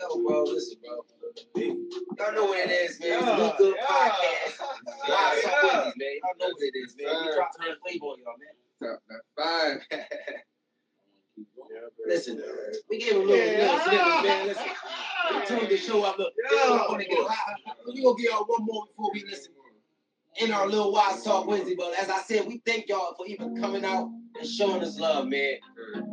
Yo, 0.00 0.22
bro, 0.24 0.44
listen, 0.44 0.78
bro. 0.80 1.04
Y'all 1.56 2.32
know 2.34 2.44
what 2.46 2.58
it 2.58 2.70
is, 2.70 3.00
man. 3.00 3.18
It's 3.18 3.26
a 3.26 3.26
We 3.26 3.36
Good 3.58 3.76
Podcast. 3.78 4.54
Wise 5.08 5.42
Talk 5.42 5.62
Wednesdays, 5.62 5.96
man. 5.96 6.14
Y'all 6.22 6.36
know 6.38 6.48
what 6.48 6.62
it 6.62 6.74
is, 6.76 6.94
man. 6.96 7.06
We 7.26 7.34
dropping 7.34 7.62
that 7.66 7.76
flavor 7.82 8.06
on 8.06 8.16
y'all, 8.18 8.38
man. 8.38 8.54
Top 8.80 8.98
that 9.08 9.22
five. 9.36 9.78
Listen, 12.06 12.42
we 12.88 12.98
gave 12.98 13.16
a 13.16 13.18
little, 13.18 13.34
little 13.36 13.78
snippets, 13.80 14.22
man. 14.22 14.46
Listen, 14.46 14.70
we 15.34 15.38
tuned 15.46 15.67
the 15.67 15.67
show 15.80 16.02
up. 16.04 16.18
Look, 16.18 16.32
I 16.52 16.86
want 16.88 17.02
to 17.02 17.08
get 17.08 17.18
high. 17.26 17.54
We 17.86 18.02
gonna 18.02 18.16
get 18.16 18.30
y'all 18.30 18.44
one 18.46 18.64
more 18.64 18.86
before 18.86 19.10
we 19.12 19.24
listen 19.28 19.52
in 20.40 20.52
our 20.52 20.66
little 20.68 20.92
Wise 20.92 21.22
Talk 21.24 21.46
Wednesday. 21.46 21.74
But 21.76 21.94
as 21.98 22.08
I 22.10 22.20
said, 22.20 22.46
we 22.46 22.62
thank 22.66 22.88
y'all 22.88 23.14
for 23.16 23.26
even 23.26 23.60
coming 23.60 23.84
out 23.84 24.10
and 24.38 24.48
showing 24.48 24.82
us 24.82 24.98
love, 24.98 25.26
man. 25.26 25.54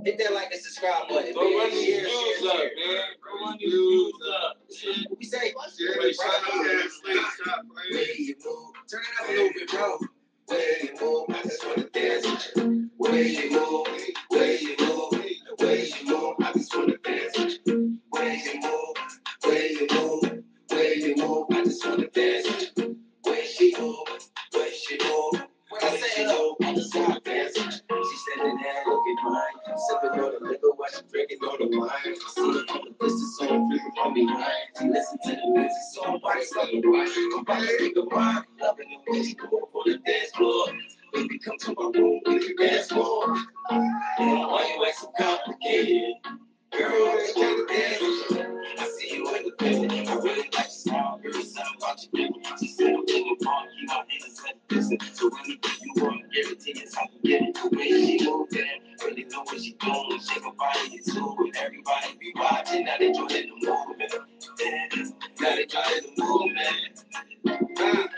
Hit 0.04 0.17
that 0.17 0.34
like 0.34 0.51
and 0.51 0.62
subscribe 0.62 1.08
button, 1.10 1.34
Go 1.34 1.41
run 1.41 1.69
man. 1.69 1.71
these 1.71 1.99
views 1.99 2.49
up, 2.51 2.58
man. 2.58 3.01
Go 3.23 3.45
run 3.45 3.58
these 3.60 3.71
views 3.71 4.13
I'm 37.38 37.45
take 37.80 37.95
a 37.98 38.00
loving 38.00 39.02
the 39.08 39.48
on 39.74 39.84
the 39.86 39.98
dance 40.06 40.32
floor. 40.32 40.67
Baby, 41.13 41.39
come 41.39 41.58
to 41.60 41.76
my 41.78 42.00
room, 42.00 42.21
we 42.26 42.39
can 42.39 42.56
dance 42.58 42.91
more. 42.93 43.28
Why 43.67 44.76
you 44.78 44.86
act 44.86 44.98
so 45.00 45.12
complicated? 45.17 46.15
Girl, 46.71 46.91
it's. 47.19 47.34
I 48.80 48.88
see 49.00 49.15
you 49.15 49.36
in 49.36 49.43
the 49.43 49.54
building, 49.60 50.08
I 50.08 50.15
really 50.15 50.38
like 50.39 50.54
your 50.54 50.65
smile. 50.69 51.19
Girl, 51.24 51.34
something 51.34 51.76
about 51.78 52.04
you, 52.04 52.10
baby. 52.13 52.34
She 52.60 52.67
said 52.67 52.88
I'm 52.88 52.95
in 52.95 53.06
the 53.06 53.45
park, 53.45 53.69
you 53.80 53.88
at 53.91 54.69
the 54.69 54.76
distance. 54.76 55.19
So 55.19 55.30
when 55.30 55.45
you 55.45 55.58
you 55.84 56.04
want, 56.04 56.21
everything 56.38 56.78
is 56.84 56.95
how 56.95 57.08
you 57.13 57.30
get 57.30 57.50
it. 57.50 57.56
The 57.56 57.78
way 57.78 57.89
she 57.89 58.26
move 58.26 58.50
there, 58.52 58.65
really 59.06 59.26
know 59.26 59.43
what 59.43 59.62
she 59.62 59.74
doing. 59.74 60.19
Shake 60.21 60.43
her 60.43 60.52
body, 60.52 60.80
it's. 60.93 61.10
Everybody 61.12 62.17
be 62.19 62.34
watching, 62.36 62.86
now 62.86 62.95
they 63.00 63.12
joining 63.12 63.60
the 63.60 63.67
movement. 63.67 64.13
Now 65.39 65.56
they 65.56 65.65
joining 65.65 66.15
the 66.15 66.24
movement. 66.24 66.94
Move, 67.62 68.10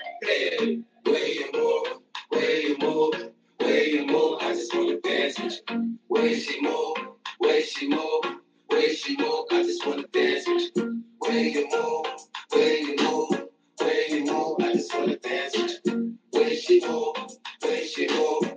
where 2.30 2.58
you 2.58 2.78
move, 2.80 3.32
where 3.60 3.84
you 3.88 4.06
move, 4.08 4.38
I 4.42 4.54
just 4.54 4.76
wanna 4.76 5.00
dance 5.02 5.40
with 5.40 5.62
you. 5.70 6.00
Where 6.08 6.36
she 6.36 6.62
move, 6.62 6.98
where 7.40 7.62
she 7.64 7.88
move, 7.88 8.24
where 8.68 8.94
she 8.96 9.18
move, 9.18 9.46
I 9.52 9.64
just 9.64 9.86
wanna 9.86 10.08
dance 10.12 10.48
with 10.48 10.72
you. 10.76 11.04
Where 11.20 11.44
you 11.44 11.68
move, 11.72 12.06
where 12.52 14.08
you 14.10 14.26
move, 14.26 14.56
I 14.60 14.74
just 14.74 14.94
wanna 14.96 15.18
dance 15.18 15.58
with 15.58 15.80
you. 15.86 16.16
Where 16.32 16.56
she 16.56 16.82
move, 16.88 17.16
where 17.62 17.86
she 17.86 18.08
move, 18.08 18.57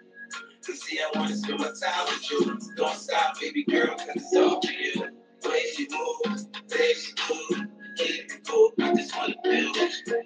See, 0.91 0.99
I 0.99 1.17
wanna 1.17 1.33
spend 1.37 1.59
my 1.59 1.67
time 1.67 2.05
with 2.07 2.31
you. 2.31 2.59
Don't 2.75 2.97
stop, 2.97 3.39
baby 3.39 3.63
girl, 3.63 3.95
cause 3.95 4.09
it's 4.13 4.35
all 4.35 4.61
for 4.61 4.71
you. 4.73 5.07
Way 5.45 5.63
she 5.73 5.87
move, 5.89 6.45
way 6.69 6.93
she 6.93 7.13
move, 7.29 7.67
keep 7.95 8.25
it 8.29 8.45
cool. 8.45 8.73
I 8.81 8.93
just 8.93 9.15
wanna 9.15 9.35
build 9.41 9.77
with 9.77 9.93
you. 10.07 10.23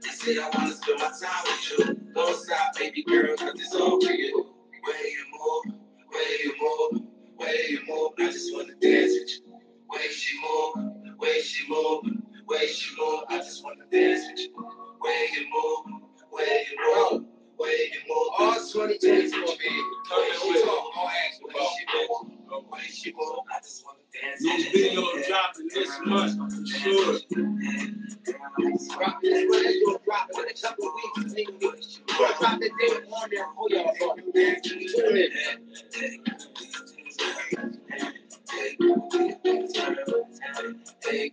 Say 0.00 0.38
I 0.38 0.48
wanna 0.56 0.72
spend 0.72 0.98
my 0.98 1.08
time 1.08 1.44
with 1.44 1.78
you. 1.78 2.00
Don't 2.14 2.42
stop, 2.42 2.74
baby 2.78 3.04
girl, 3.06 3.36
cause 3.36 3.52
it's 3.56 3.74
all 3.74 4.00
for 4.00 4.12
you. 4.12 4.46
Way 4.86 5.12
you 5.12 5.24
move, 5.34 5.74
way 6.10 6.38
you 6.42 6.54
move, 6.58 7.02
way 7.38 7.64
you 7.68 7.80
move. 7.86 8.12
I 8.18 8.32
just 8.32 8.54
wanna 8.54 8.76
dance 8.80 9.12
with 9.12 9.28
you. 9.28 9.60
Way 9.90 10.08
she 10.08 10.38
move, 10.40 11.18
way 11.18 11.42
she 11.42 11.68
move, 11.68 12.04
way 12.48 12.66
she 12.66 12.96
move. 12.98 13.24
I 13.28 13.36
just 13.40 13.62
wanna 13.62 13.84
dance 13.92 14.24
with 14.30 14.40
you. 14.40 14.54
Way 15.02 15.28
you 15.34 15.46
move, 15.52 16.02
way 16.32 16.66
you 16.70 17.10
move. 17.12 17.26
Way 17.58 17.90
move, 18.08 18.28
all 18.38 18.54
2024, 18.54 19.40
man. 19.40 19.40
Way 19.40 19.54
she 20.34 20.64
talk, 20.64 20.96
all 20.96 21.08
ask 21.08 21.44
way 21.44 21.66
she 21.78 22.08
move, 22.08 22.64
way 22.70 22.80
she 22.82 23.12
move. 23.12 23.38
I 23.50 23.58
just 23.62 23.84
wanna 23.86 23.98
dance. 24.12 24.42
New 24.42 24.72
video 24.72 25.02
dropping 25.28 25.68
this 25.74 25.90
month, 26.06 26.54
for 26.54 26.66
sure. 26.66 27.18
Drop 28.96 29.20
this, 29.22 29.46
but 29.50 29.62
it's 29.64 29.86
gonna 29.86 29.98
drop 30.04 30.28
in 30.34 30.48
a 30.48 30.54
couple 30.54 30.92
weeks. 31.16 31.34
nigga. 31.34 31.62
We're 31.62 32.18
gonna 32.18 32.34
drop 32.40 32.60
the 32.60 32.68
day 32.68 33.06
on 33.12 33.30
there 33.30 33.46
for 33.56 33.70
y'all. 33.70 34.16
Tune 34.64 35.16
in. 35.16 35.30
Hey, 41.04 41.30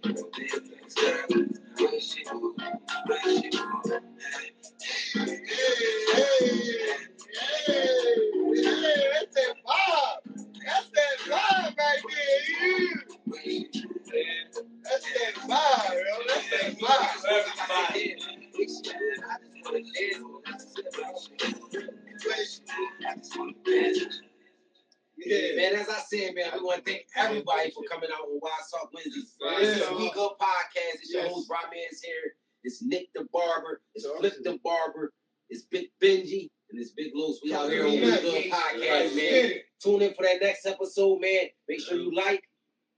episode, 40.95 41.21
man. 41.21 41.49
Make 41.67 41.81
sure 41.81 41.97
you 41.97 42.13
like, 42.15 42.43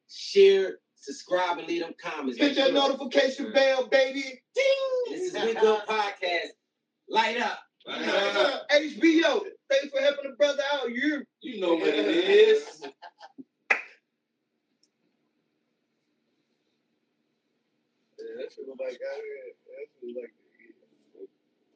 share, 0.09 0.77
subscribe, 0.95 1.57
and 1.57 1.67
leave 1.67 1.81
them 1.81 1.93
comments. 2.01 2.39
Hit 2.39 2.55
that 2.55 2.73
notification 2.73 3.51
bell, 3.51 3.87
baby. 3.87 4.41